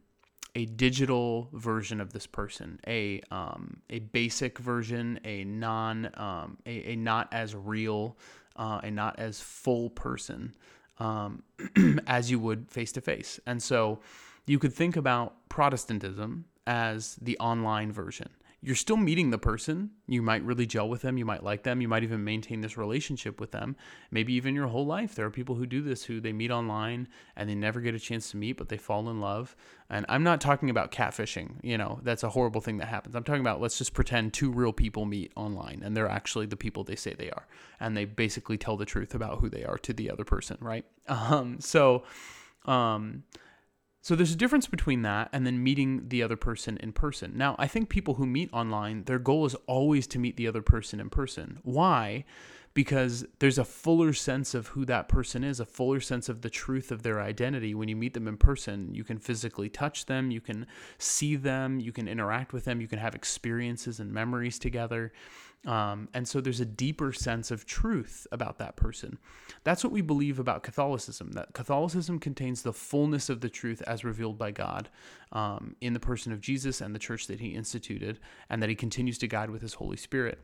a 0.55 0.65
digital 0.65 1.49
version 1.53 2.01
of 2.01 2.11
this 2.13 2.27
person, 2.27 2.79
a 2.87 3.21
um, 3.31 3.81
a 3.89 3.99
basic 3.99 4.57
version, 4.57 5.19
a 5.23 5.43
non 5.43 6.09
um, 6.15 6.57
a, 6.65 6.91
a 6.91 6.95
not 6.95 7.29
as 7.31 7.55
real, 7.55 8.17
uh, 8.55 8.81
a 8.83 8.91
not 8.91 9.19
as 9.19 9.39
full 9.39 9.89
person 9.89 10.53
um, 10.99 11.43
as 12.07 12.29
you 12.29 12.39
would 12.39 12.69
face 12.69 12.91
to 12.93 13.01
face, 13.01 13.39
and 13.45 13.61
so 13.61 13.99
you 14.45 14.59
could 14.59 14.73
think 14.73 14.95
about 14.95 15.47
Protestantism 15.49 16.45
as 16.67 17.15
the 17.21 17.37
online 17.39 17.91
version 17.91 18.29
you're 18.63 18.75
still 18.75 18.97
meeting 18.97 19.31
the 19.31 19.39
person. 19.39 19.89
You 20.07 20.21
might 20.21 20.43
really 20.43 20.67
gel 20.67 20.87
with 20.87 21.01
them. 21.01 21.17
You 21.17 21.25
might 21.25 21.43
like 21.43 21.63
them. 21.63 21.81
You 21.81 21.87
might 21.87 22.03
even 22.03 22.23
maintain 22.23 22.61
this 22.61 22.77
relationship 22.77 23.39
with 23.39 23.51
them. 23.51 23.75
Maybe 24.11 24.33
even 24.33 24.53
your 24.53 24.67
whole 24.67 24.85
life. 24.85 25.15
There 25.15 25.25
are 25.25 25.31
people 25.31 25.55
who 25.55 25.65
do 25.65 25.81
this 25.81 26.03
who 26.03 26.21
they 26.21 26.31
meet 26.31 26.51
online 26.51 27.07
and 27.35 27.49
they 27.49 27.55
never 27.55 27.81
get 27.81 27.95
a 27.95 27.99
chance 27.99 28.29
to 28.31 28.37
meet, 28.37 28.57
but 28.57 28.69
they 28.69 28.77
fall 28.77 29.09
in 29.09 29.19
love. 29.19 29.55
And 29.89 30.05
I'm 30.07 30.21
not 30.21 30.41
talking 30.41 30.69
about 30.69 30.91
catfishing. 30.91 31.55
You 31.63 31.79
know, 31.79 32.01
that's 32.03 32.21
a 32.21 32.29
horrible 32.29 32.61
thing 32.61 32.77
that 32.77 32.87
happens. 32.87 33.15
I'm 33.15 33.23
talking 33.23 33.41
about 33.41 33.61
let's 33.61 33.79
just 33.79 33.95
pretend 33.95 34.33
two 34.33 34.51
real 34.51 34.73
people 34.73 35.05
meet 35.05 35.31
online 35.35 35.81
and 35.83 35.97
they're 35.97 36.07
actually 36.07 36.45
the 36.45 36.55
people 36.55 36.83
they 36.83 36.95
say 36.95 37.15
they 37.15 37.31
are. 37.31 37.47
And 37.79 37.97
they 37.97 38.05
basically 38.05 38.59
tell 38.59 38.77
the 38.77 38.85
truth 38.85 39.15
about 39.15 39.39
who 39.39 39.49
they 39.49 39.63
are 39.63 39.79
to 39.79 39.91
the 39.91 40.11
other 40.11 40.23
person, 40.23 40.57
right? 40.61 40.85
Um, 41.31 41.59
so, 41.59 42.03
um, 42.65 43.23
so 44.01 44.15
there's 44.15 44.31
a 44.31 44.37
difference 44.37 44.65
between 44.65 45.03
that 45.03 45.29
and 45.31 45.45
then 45.45 45.63
meeting 45.63 46.07
the 46.07 46.23
other 46.23 46.35
person 46.35 46.77
in 46.77 46.91
person. 46.91 47.33
Now, 47.35 47.55
I 47.59 47.67
think 47.67 47.89
people 47.89 48.15
who 48.15 48.25
meet 48.25 48.51
online, 48.51 49.03
their 49.03 49.19
goal 49.19 49.45
is 49.45 49.55
always 49.67 50.07
to 50.07 50.19
meet 50.19 50.37
the 50.37 50.47
other 50.47 50.63
person 50.63 50.99
in 50.99 51.11
person. 51.11 51.59
Why? 51.61 52.25
Because 52.73 53.25
there's 53.39 53.59
a 53.59 53.65
fuller 53.65 54.13
sense 54.13 54.55
of 54.55 54.67
who 54.67 54.85
that 54.85 55.07
person 55.07 55.43
is, 55.43 55.59
a 55.59 55.65
fuller 55.65 55.99
sense 55.99 56.29
of 56.29 56.41
the 56.41 56.49
truth 56.49 56.91
of 56.91 57.03
their 57.03 57.21
identity. 57.21 57.75
When 57.75 57.89
you 57.89 57.95
meet 57.95 58.15
them 58.15 58.27
in 58.27 58.37
person, 58.37 58.95
you 58.95 59.03
can 59.03 59.19
physically 59.19 59.69
touch 59.69 60.07
them, 60.07 60.31
you 60.31 60.41
can 60.41 60.65
see 60.97 61.35
them, 61.35 61.79
you 61.79 61.91
can 61.91 62.07
interact 62.07 62.53
with 62.53 62.65
them, 62.65 62.81
you 62.81 62.87
can 62.87 62.97
have 62.97 63.13
experiences 63.13 63.99
and 63.99 64.11
memories 64.11 64.57
together. 64.57 65.11
Um, 65.65 66.09
and 66.13 66.27
so 66.27 66.41
there's 66.41 66.59
a 66.59 66.65
deeper 66.65 67.13
sense 67.13 67.51
of 67.51 67.65
truth 67.65 68.25
about 68.31 68.57
that 68.57 68.75
person. 68.75 69.19
That's 69.63 69.83
what 69.83 69.93
we 69.93 70.01
believe 70.01 70.39
about 70.39 70.63
Catholicism, 70.63 71.33
that 71.33 71.53
Catholicism 71.53 72.17
contains 72.17 72.63
the 72.63 72.73
fullness 72.73 73.29
of 73.29 73.41
the 73.41 73.49
truth 73.49 73.83
as 73.85 74.03
revealed 74.03 74.39
by 74.39 74.51
God 74.51 74.89
um, 75.31 75.75
in 75.79 75.93
the 75.93 75.99
person 75.99 76.31
of 76.31 76.41
Jesus 76.41 76.81
and 76.81 76.95
the 76.95 76.99
church 76.99 77.27
that 77.27 77.39
he 77.39 77.49
instituted, 77.49 78.19
and 78.49 78.61
that 78.61 78.69
he 78.69 78.75
continues 78.75 79.19
to 79.19 79.27
guide 79.27 79.51
with 79.51 79.61
his 79.61 79.75
Holy 79.75 79.97
Spirit. 79.97 80.39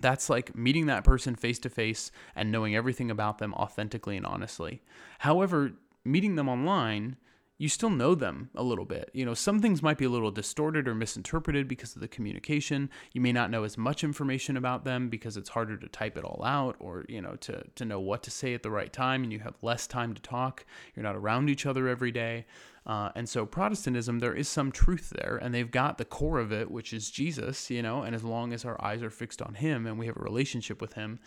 That's 0.00 0.28
like 0.28 0.56
meeting 0.56 0.86
that 0.86 1.04
person 1.04 1.36
face 1.36 1.60
to 1.60 1.70
face 1.70 2.10
and 2.34 2.50
knowing 2.50 2.74
everything 2.74 3.10
about 3.10 3.38
them 3.38 3.54
authentically 3.54 4.16
and 4.16 4.26
honestly. 4.26 4.82
However, 5.20 5.72
meeting 6.04 6.34
them 6.34 6.48
online 6.48 7.16
you 7.58 7.68
still 7.68 7.90
know 7.90 8.14
them 8.14 8.50
a 8.54 8.62
little 8.62 8.84
bit. 8.84 9.10
You 9.14 9.24
know, 9.24 9.32
some 9.32 9.60
things 9.60 9.82
might 9.82 9.96
be 9.96 10.04
a 10.04 10.10
little 10.10 10.30
distorted 10.30 10.86
or 10.86 10.94
misinterpreted 10.94 11.66
because 11.66 11.94
of 11.94 12.00
the 12.00 12.08
communication. 12.08 12.90
You 13.12 13.22
may 13.22 13.32
not 13.32 13.50
know 13.50 13.64
as 13.64 13.78
much 13.78 14.04
information 14.04 14.56
about 14.58 14.84
them 14.84 15.08
because 15.08 15.38
it's 15.38 15.48
harder 15.48 15.78
to 15.78 15.88
type 15.88 16.18
it 16.18 16.24
all 16.24 16.44
out 16.44 16.76
or, 16.78 17.06
you 17.08 17.22
know, 17.22 17.36
to, 17.36 17.64
to 17.76 17.84
know 17.86 17.98
what 17.98 18.22
to 18.24 18.30
say 18.30 18.52
at 18.52 18.62
the 18.62 18.70
right 18.70 18.92
time 18.92 19.22
and 19.22 19.32
you 19.32 19.38
have 19.38 19.54
less 19.62 19.86
time 19.86 20.12
to 20.12 20.20
talk. 20.20 20.66
You're 20.94 21.02
not 21.02 21.16
around 21.16 21.48
each 21.48 21.64
other 21.64 21.88
every 21.88 22.12
day. 22.12 22.44
Uh, 22.84 23.10
and 23.16 23.28
so 23.28 23.46
Protestantism, 23.46 24.18
there 24.18 24.34
is 24.34 24.48
some 24.48 24.70
truth 24.70 25.12
there, 25.16 25.40
and 25.42 25.52
they've 25.52 25.72
got 25.72 25.98
the 25.98 26.04
core 26.04 26.38
of 26.38 26.52
it, 26.52 26.70
which 26.70 26.92
is 26.92 27.10
Jesus, 27.10 27.68
you 27.68 27.82
know, 27.82 28.02
and 28.02 28.14
as 28.14 28.22
long 28.22 28.52
as 28.52 28.64
our 28.64 28.80
eyes 28.80 29.02
are 29.02 29.10
fixed 29.10 29.42
on 29.42 29.54
him 29.54 29.86
and 29.88 29.98
we 29.98 30.06
have 30.06 30.16
a 30.16 30.22
relationship 30.22 30.80
with 30.80 30.92
him, 30.92 31.18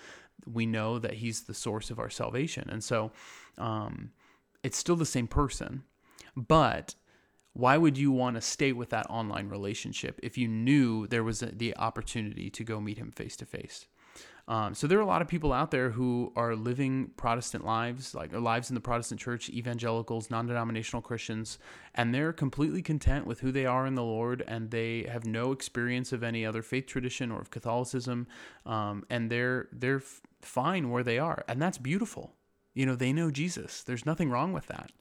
we 0.45 0.65
know 0.65 0.99
that 0.99 1.15
he's 1.15 1.41
the 1.41 1.53
source 1.53 1.89
of 1.89 1.99
our 1.99 2.09
salvation. 2.09 2.69
And 2.69 2.81
so 2.81 3.11
um, 3.57 4.11
it's 4.63 4.77
still 4.77 4.95
the 4.95 5.05
same 5.05 5.27
person 5.27 5.83
but 6.35 6.95
why 7.53 7.77
would 7.77 7.97
you 7.97 8.11
want 8.11 8.35
to 8.35 8.41
stay 8.41 8.71
with 8.71 8.89
that 8.89 9.09
online 9.09 9.49
relationship 9.49 10.19
if 10.23 10.37
you 10.37 10.47
knew 10.47 11.07
there 11.07 11.23
was 11.23 11.39
the 11.39 11.75
opportunity 11.77 12.49
to 12.49 12.63
go 12.63 12.79
meet 12.79 12.97
him 12.97 13.11
face 13.11 13.35
to 13.37 13.45
face? 13.45 13.87
so 14.73 14.87
there 14.87 14.97
are 14.97 15.01
a 15.01 15.05
lot 15.05 15.21
of 15.21 15.27
people 15.27 15.53
out 15.53 15.69
there 15.69 15.91
who 15.91 16.33
are 16.35 16.55
living 16.55 17.11
Protestant 17.17 17.63
lives, 17.63 18.15
like 18.15 18.33
lives 18.33 18.69
in 18.69 18.73
the 18.73 18.81
Protestant 18.81 19.21
church, 19.21 19.47
evangelicals, 19.49 20.31
non-denominational 20.31 21.03
Christians, 21.03 21.59
and 21.93 22.15
they're 22.15 22.33
completely 22.33 22.81
content 22.81 23.27
with 23.27 23.41
who 23.41 23.51
they 23.51 23.67
are 23.67 23.85
in 23.85 23.93
the 23.93 24.03
Lord, 24.03 24.43
and 24.47 24.71
they 24.71 25.03
have 25.03 25.23
no 25.23 25.51
experience 25.51 26.11
of 26.11 26.23
any 26.23 26.47
other 26.47 26.63
faith 26.63 26.87
tradition 26.87 27.31
or 27.31 27.39
of 27.39 27.51
Catholicism, 27.51 28.25
um, 28.65 29.05
and 29.09 29.29
they're 29.29 29.67
they're 29.71 30.01
fine 30.41 30.89
where 30.89 31.03
they 31.03 31.19
are, 31.19 31.43
and 31.47 31.61
that's 31.61 31.77
beautiful. 31.77 32.33
You 32.73 32.87
know, 32.87 32.95
they 32.95 33.13
know 33.13 33.29
Jesus. 33.29 33.83
There's 33.83 34.05
nothing 34.05 34.31
wrong 34.31 34.51
with 34.51 34.65
that. 34.67 34.91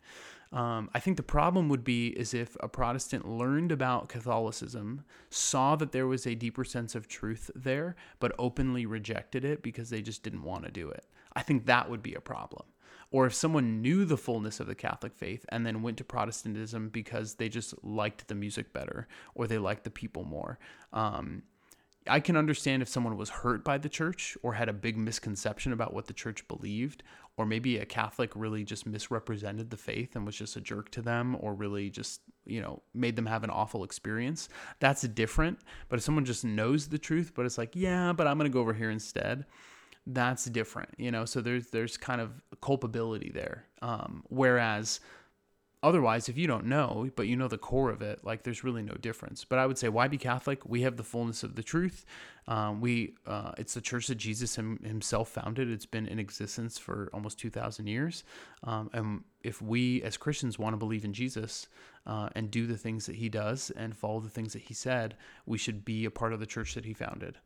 Um, 0.53 0.89
I 0.95 1.01
think 1.01 1.17
the 1.17 1.23
problem 1.23 1.69
would 1.69 1.85
be 1.85 2.09
is 2.09 2.33
if 2.33 2.57
a 2.61 2.69
Protestant 2.69 3.29
learned 3.29 3.71
about 3.71 4.09
Catholicism, 4.09 5.05
saw 5.31 5.77
that 5.77 5.93
there 5.93 6.07
was 6.07 6.27
a 6.27 6.35
deeper 6.35 6.65
sense 6.65 6.95
of 6.95 7.07
truth 7.07 7.51
there, 7.55 7.97
but 8.19 8.35
openly 8.39 8.87
rejected 8.87 9.45
it 9.45 9.63
because 9.63 9.91
they 9.91 10.01
just 10.01 10.23
didn't 10.23 10.43
want 10.43 10.65
to 10.65 10.71
do 10.71 10.89
it. 10.89 11.05
I 11.35 11.43
think 11.43 11.67
that 11.67 11.91
would 11.91 12.03
be 12.03 12.15
a 12.15 12.21
problem. 12.21 12.67
Or 13.11 13.27
if 13.27 13.35
someone 13.35 13.81
knew 13.81 14.05
the 14.05 14.19
fullness 14.19 14.61
of 14.61 14.67
the 14.67 14.75
Catholic 14.75 15.15
faith 15.15 15.45
and 15.51 15.65
then 15.67 15.83
went 15.83 15.97
to 15.99 16.05
Protestantism 16.05 16.91
because 16.91 17.35
they 17.35 17.49
just 17.49 17.75
liked 17.83 18.29
the 18.29 18.35
music 18.35 18.73
better 18.73 19.09
or 19.35 19.47
they 19.47 19.59
liked 19.59 19.85
the 19.85 19.91
people 19.91 20.25
more. 20.25 20.59
Um, 20.93 21.43
I 22.07 22.21
can 22.21 22.37
understand 22.37 22.83
if 22.83 22.89
someone 22.89 23.17
was 23.17 23.31
hurt 23.31 23.65
by 23.65 23.79
the 23.79 23.89
church 23.89 24.37
or 24.43 24.55
had 24.55 24.69
a 24.69 24.75
big 24.75 24.97
misconception 24.97 25.73
about 25.73 25.93
what 25.93 26.07
the 26.07 26.13
church 26.13 26.47
believed, 26.49 27.03
or 27.39 27.47
maybe 27.47 27.79
a 27.79 27.87
Catholic 27.87 28.33
really 28.35 28.65
just 28.65 28.85
misrepresented 28.87 29.71
the 29.71 29.77
faith 29.79 30.15
and 30.15 30.27
was 30.27 30.37
just 30.37 30.57
a 30.57 30.61
jerk 30.61 30.91
to 30.91 31.01
them, 31.01 31.37
or 31.41 31.55
really 31.55 31.89
just 31.89 32.21
you 32.45 32.61
know 32.61 32.83
made 32.93 33.17
them 33.17 33.27
have 33.27 33.45
an 33.45 33.51
awful 33.51 33.85
experience 33.85 34.49
that's 34.81 35.03
different. 35.03 35.59
But 35.89 35.99
if 35.99 36.03
someone 36.03 36.25
just 36.25 36.45
knows 36.45 36.89
the 36.89 36.99
truth 36.99 37.33
but 37.35 37.47
it's 37.47 37.59
like 37.59 37.75
yeah 37.75 38.13
but 38.13 38.27
i'm 38.27 38.39
going 38.39 38.51
to 38.51 38.53
go 38.53 38.61
over 38.61 38.73
here 38.73 38.91
instead 38.91 39.45
that's 40.09 40.47
different 40.47 40.89
you 40.97 41.11
know? 41.11 41.25
So 41.25 41.41
there's 41.41 41.69
there's 41.69 41.97
kind 41.97 42.21
of 42.21 42.43
culpability 42.61 43.31
there. 43.33 43.65
Um, 43.83 44.25
whereas 44.29 45.01
otherwise 45.83 46.29
if 46.29 46.37
you 46.37 46.47
don't 46.47 46.67
know 46.67 47.11
but 47.15 47.27
you 47.29 47.37
know 47.37 47.49
the 47.49 47.59
core 47.59 47.91
of 47.91 48.03
it 48.03 48.25
like 48.25 48.43
there's 48.43 48.65
really 48.65 48.83
no 48.83 48.95
difference. 48.95 49.45
But 49.45 49.59
i 49.59 49.67
would 49.67 49.79
say 49.79 49.89
why 49.89 50.09
be 50.09 50.19
catholic? 50.19 50.65
We 50.67 50.83
have 50.83 50.97
the 50.97 51.05
fullness 51.05 51.43
of 51.43 51.55
the 51.55 51.63
truth. 51.63 52.05
Um, 52.47 52.81
we 52.81 53.15
uh, 53.27 53.53
it's 53.59 53.75
the 53.75 53.81
church 53.81 54.07
that 54.09 54.17
jesus 54.17 54.57
him, 54.57 54.81
himself 54.85 55.29
founded. 55.29 55.71
It's 55.71 55.87
been 55.87 56.07
in 56.07 56.19
existence 56.19 56.79
for 56.79 57.11
almost 57.13 57.39
2000 57.39 57.87
years. 57.87 58.25
Um, 58.65 58.91
and 58.93 59.25
if 59.43 59.63
we 59.63 60.03
as 60.03 60.17
christians 60.17 60.59
want 60.59 60.73
to 60.75 60.79
believe 60.79 61.05
in 61.05 61.13
jesus 61.13 61.69
uh, 62.07 62.29
and 62.35 62.51
do 62.51 62.67
the 62.67 62.77
things 62.77 63.07
that 63.07 63.17
he 63.17 63.29
does 63.29 63.71
and 63.77 63.97
follow 63.97 64.21
the 64.21 64.29
things 64.29 64.53
that 64.53 64.63
he 64.63 64.75
said 64.75 65.17
we 65.47 65.59
should 65.59 65.85
be 65.85 66.05
a 66.05 66.11
part 66.11 66.33
of 66.33 66.41
the 66.41 66.47
church 66.47 66.75
that 66.75 66.85
he 66.85 66.93
founded 66.93 67.39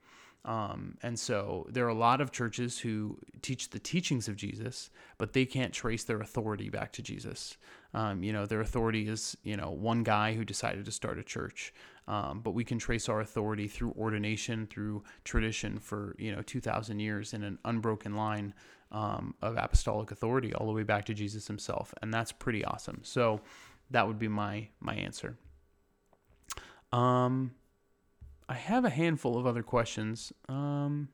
um, 0.45 0.97
and 1.03 1.18
so 1.18 1.66
there 1.70 1.84
are 1.84 1.90
a 1.90 1.95
lot 1.95 2.20
of 2.20 2.32
churches 2.32 2.78
who 2.78 3.18
teach 3.43 3.70
the 3.70 3.78
teachings 3.78 4.26
of 4.26 4.34
Jesus, 4.34 4.90
but 5.16 5.32
they 5.32 5.45
can't 5.45 5.72
trace 5.72 6.03
their 6.03 6.20
authority 6.20 6.68
back 6.68 6.93
to 6.93 7.03
Jesus. 7.03 7.57
Um, 7.95 8.24
you 8.24 8.32
know, 8.32 8.45
their 8.47 8.61
authority 8.61 9.07
is, 9.09 9.36
you 9.45 9.57
know, 9.57 9.70
one 9.70 10.03
guy 10.03 10.34
who 10.34 10.45
decided 10.45 10.84
to 10.84 10.90
start 10.90 11.18
a 11.18 11.22
church. 11.22 11.72
Um, 12.09 12.40
but 12.40 12.51
we 12.53 12.64
can 12.64 12.78
trace 12.78 13.09
our 13.09 13.20
authority 13.20 13.68
through 13.68 13.93
ordination, 13.97 14.66
through 14.66 15.05
tradition 15.22 15.78
for, 15.78 16.16
you 16.18 16.34
know, 16.34 16.43
2,000 16.43 16.99
years 16.99 17.32
in 17.34 17.45
an 17.45 17.59
unbroken 17.64 18.16
line 18.16 18.53
um, 18.90 19.34
of 19.40 19.57
apostolic 19.57 20.11
authority 20.11 20.53
all 20.55 20.66
the 20.66 20.72
way 20.72 20.82
back 20.82 21.05
to 21.05 21.14
Jesus 21.14 21.47
himself. 21.47 21.95
And 22.03 22.12
that's 22.12 22.32
pretty 22.32 22.64
awesome. 22.64 23.01
So 23.05 23.40
that 23.93 24.09
would 24.09 24.18
be 24.18 24.28
my, 24.28 24.68
my 24.80 24.95
answer. 24.95 25.36
Um, 26.90 27.53
I 28.53 28.57
have 28.57 28.84
a 28.84 28.90
handful 28.90 29.38
of 29.38 29.46
other 29.46 29.62
questions. 29.62 30.30
Um, 30.46 31.09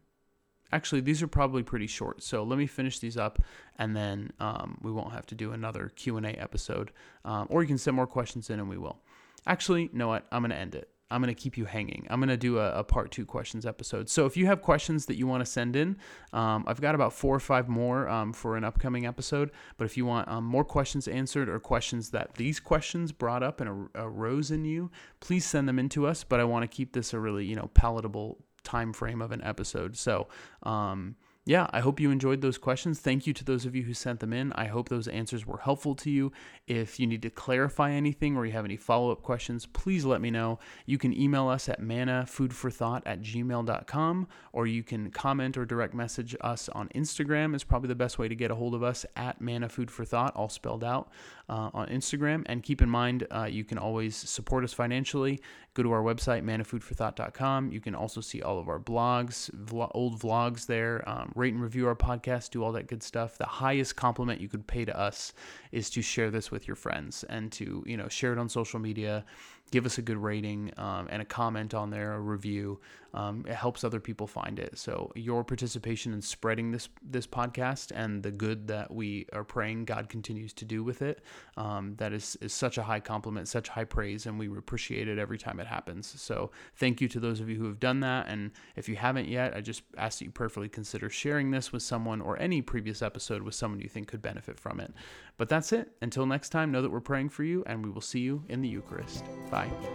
actually, 0.72 1.02
these 1.02 1.22
are 1.22 1.28
probably 1.28 1.62
pretty 1.62 1.86
short. 1.86 2.20
So 2.20 2.42
let 2.42 2.58
me 2.58 2.66
finish 2.66 2.98
these 2.98 3.16
up, 3.16 3.38
and 3.76 3.94
then 3.94 4.32
um, 4.40 4.76
we 4.82 4.90
won't 4.90 5.12
have 5.12 5.24
to 5.26 5.36
do 5.36 5.52
another 5.52 5.92
Q 5.94 6.16
and 6.16 6.26
A 6.26 6.30
episode. 6.30 6.90
Um, 7.24 7.46
or 7.48 7.62
you 7.62 7.68
can 7.68 7.78
send 7.78 7.94
more 7.94 8.08
questions 8.08 8.50
in, 8.50 8.58
and 8.58 8.68
we 8.68 8.76
will. 8.76 8.98
Actually, 9.46 9.82
you 9.82 9.90
know 9.92 10.08
what? 10.08 10.26
I'm 10.32 10.42
going 10.42 10.50
to 10.50 10.56
end 10.56 10.74
it. 10.74 10.90
I'm 11.10 11.22
going 11.22 11.34
to 11.34 11.40
keep 11.40 11.56
you 11.56 11.64
hanging. 11.64 12.06
I'm 12.10 12.20
going 12.20 12.28
to 12.28 12.36
do 12.36 12.58
a, 12.58 12.80
a, 12.80 12.84
part 12.84 13.10
two 13.10 13.24
questions 13.24 13.64
episode. 13.64 14.10
So 14.10 14.26
if 14.26 14.36
you 14.36 14.46
have 14.46 14.60
questions 14.60 15.06
that 15.06 15.16
you 15.16 15.26
want 15.26 15.44
to 15.44 15.50
send 15.50 15.74
in, 15.74 15.96
um, 16.32 16.64
I've 16.66 16.80
got 16.80 16.94
about 16.94 17.12
four 17.12 17.34
or 17.34 17.40
five 17.40 17.68
more 17.68 18.08
um, 18.08 18.32
for 18.32 18.56
an 18.56 18.64
upcoming 18.64 19.06
episode. 19.06 19.50
But 19.78 19.86
if 19.86 19.96
you 19.96 20.04
want 20.04 20.28
um, 20.28 20.44
more 20.44 20.64
questions 20.64 21.08
answered 21.08 21.48
or 21.48 21.58
questions 21.60 22.10
that 22.10 22.34
these 22.34 22.60
questions 22.60 23.12
brought 23.12 23.42
up 23.42 23.60
and 23.60 23.88
arose 23.94 24.50
in 24.50 24.64
you, 24.64 24.90
please 25.20 25.46
send 25.46 25.66
them 25.66 25.78
in 25.78 25.88
to 25.90 26.06
us. 26.06 26.24
But 26.24 26.40
I 26.40 26.44
want 26.44 26.62
to 26.62 26.68
keep 26.68 26.92
this 26.92 27.14
a 27.14 27.18
really 27.18 27.46
you 27.46 27.56
know 27.56 27.70
palatable 27.72 28.38
time 28.62 28.92
frame 28.92 29.22
of 29.22 29.32
an 29.32 29.42
episode. 29.42 29.96
So 29.96 30.28
um, 30.62 31.16
yeah, 31.48 31.66
I 31.70 31.80
hope 31.80 31.98
you 31.98 32.10
enjoyed 32.10 32.42
those 32.42 32.58
questions. 32.58 33.00
Thank 33.00 33.26
you 33.26 33.32
to 33.32 33.42
those 33.42 33.64
of 33.64 33.74
you 33.74 33.84
who 33.84 33.94
sent 33.94 34.20
them 34.20 34.34
in. 34.34 34.52
I 34.52 34.66
hope 34.66 34.90
those 34.90 35.08
answers 35.08 35.46
were 35.46 35.56
helpful 35.56 35.94
to 35.94 36.10
you. 36.10 36.30
If 36.66 37.00
you 37.00 37.06
need 37.06 37.22
to 37.22 37.30
clarify 37.30 37.90
anything 37.92 38.36
or 38.36 38.44
you 38.44 38.52
have 38.52 38.66
any 38.66 38.76
follow 38.76 39.10
up 39.10 39.22
questions, 39.22 39.64
please 39.64 40.04
let 40.04 40.20
me 40.20 40.30
know. 40.30 40.58
You 40.84 40.98
can 40.98 41.18
email 41.18 41.48
us 41.48 41.70
at 41.70 41.80
mannafoodforthought 41.80 43.00
at 43.06 43.22
gmail.com 43.22 44.28
or 44.52 44.66
you 44.66 44.82
can 44.82 45.10
comment 45.10 45.56
or 45.56 45.64
direct 45.64 45.94
message 45.94 46.36
us 46.42 46.68
on 46.68 46.90
Instagram, 46.90 47.54
is 47.54 47.64
probably 47.64 47.88
the 47.88 47.94
best 47.94 48.18
way 48.18 48.28
to 48.28 48.36
get 48.36 48.50
a 48.50 48.54
hold 48.54 48.74
of 48.74 48.82
us 48.82 49.06
at 49.16 49.40
mannafoodforthought, 49.40 50.32
all 50.34 50.50
spelled 50.50 50.84
out 50.84 51.10
uh, 51.48 51.70
on 51.72 51.88
Instagram. 51.88 52.42
And 52.46 52.62
keep 52.62 52.82
in 52.82 52.88
mind, 52.88 53.26
uh, 53.30 53.44
you 53.44 53.64
can 53.64 53.78
always 53.78 54.16
support 54.16 54.64
us 54.64 54.72
financially. 54.72 55.40
Go 55.74 55.82
to 55.82 55.92
our 55.92 56.02
website, 56.02 56.42
mannafoodforthought.com. 56.42 57.70
You 57.70 57.80
can 57.80 57.94
also 57.94 58.20
see 58.20 58.42
all 58.42 58.58
of 58.58 58.68
our 58.68 58.80
blogs, 58.80 59.50
old 59.92 60.20
vlogs 60.20 60.66
there. 60.66 61.08
Um, 61.08 61.32
rate 61.34 61.54
and 61.54 61.62
review 61.62 61.86
our 61.86 61.94
podcast, 61.94 62.50
do 62.50 62.64
all 62.64 62.72
that 62.72 62.88
good 62.88 63.02
stuff. 63.02 63.38
The 63.38 63.46
highest 63.46 63.96
compliment 63.96 64.40
you 64.40 64.48
could 64.48 64.66
pay 64.66 64.84
to 64.84 64.98
us 64.98 65.32
is 65.72 65.90
to 65.90 66.02
share 66.02 66.30
this 66.30 66.50
with 66.50 66.66
your 66.66 66.76
friends 66.76 67.24
and 67.24 67.52
to 67.52 67.82
you 67.86 67.96
know 67.96 68.08
share 68.08 68.32
it 68.32 68.38
on 68.38 68.48
social 68.48 68.80
media 68.80 69.24
give 69.70 69.86
us 69.86 69.98
a 69.98 70.02
good 70.02 70.16
rating 70.16 70.72
um, 70.76 71.08
and 71.10 71.22
a 71.22 71.24
comment 71.24 71.74
on 71.74 71.90
there, 71.90 72.14
a 72.14 72.20
review. 72.20 72.80
Um, 73.14 73.44
it 73.48 73.54
helps 73.54 73.84
other 73.84 74.00
people 74.00 74.26
find 74.26 74.58
it. 74.58 74.76
So 74.76 75.10
your 75.14 75.42
participation 75.42 76.12
in 76.12 76.20
spreading 76.20 76.72
this 76.72 76.90
this 77.02 77.26
podcast 77.26 77.90
and 77.94 78.22
the 78.22 78.30
good 78.30 78.68
that 78.68 78.92
we 78.92 79.26
are 79.32 79.44
praying 79.44 79.86
God 79.86 80.10
continues 80.10 80.52
to 80.54 80.66
do 80.66 80.84
with 80.84 81.00
it, 81.00 81.22
um, 81.56 81.94
that 81.96 82.12
is 82.12 82.36
is 82.42 82.52
such 82.52 82.76
a 82.76 82.82
high 82.82 83.00
compliment, 83.00 83.48
such 83.48 83.68
high 83.68 83.84
praise, 83.84 84.26
and 84.26 84.38
we 84.38 84.46
appreciate 84.48 85.08
it 85.08 85.18
every 85.18 85.38
time 85.38 85.58
it 85.58 85.66
happens. 85.66 86.20
So 86.20 86.50
thank 86.76 87.00
you 87.00 87.08
to 87.08 87.20
those 87.20 87.40
of 87.40 87.48
you 87.48 87.56
who 87.56 87.64
have 87.64 87.80
done 87.80 88.00
that. 88.00 88.28
And 88.28 88.50
if 88.76 88.88
you 88.88 88.96
haven't 88.96 89.28
yet, 89.28 89.56
I 89.56 89.62
just 89.62 89.82
ask 89.96 90.18
that 90.18 90.26
you 90.26 90.30
prayerfully 90.30 90.68
consider 90.68 91.08
sharing 91.08 91.50
this 91.50 91.72
with 91.72 91.82
someone 91.82 92.20
or 92.20 92.38
any 92.38 92.60
previous 92.60 93.00
episode 93.00 93.42
with 93.42 93.54
someone 93.54 93.80
you 93.80 93.88
think 93.88 94.08
could 94.08 94.22
benefit 94.22 94.58
from 94.58 94.80
it. 94.80 94.92
But 95.38 95.48
that's 95.48 95.72
it. 95.72 95.92
Until 96.02 96.26
next 96.26 96.50
time, 96.50 96.72
know 96.72 96.82
that 96.82 96.90
we're 96.90 97.00
praying 97.00 97.30
for 97.30 97.44
you, 97.44 97.62
and 97.66 97.84
we 97.84 97.90
will 97.90 98.00
see 98.00 98.20
you 98.20 98.44
in 98.48 98.60
the 98.60 98.68
Eucharist. 98.68 99.24
Bye. 99.58 99.88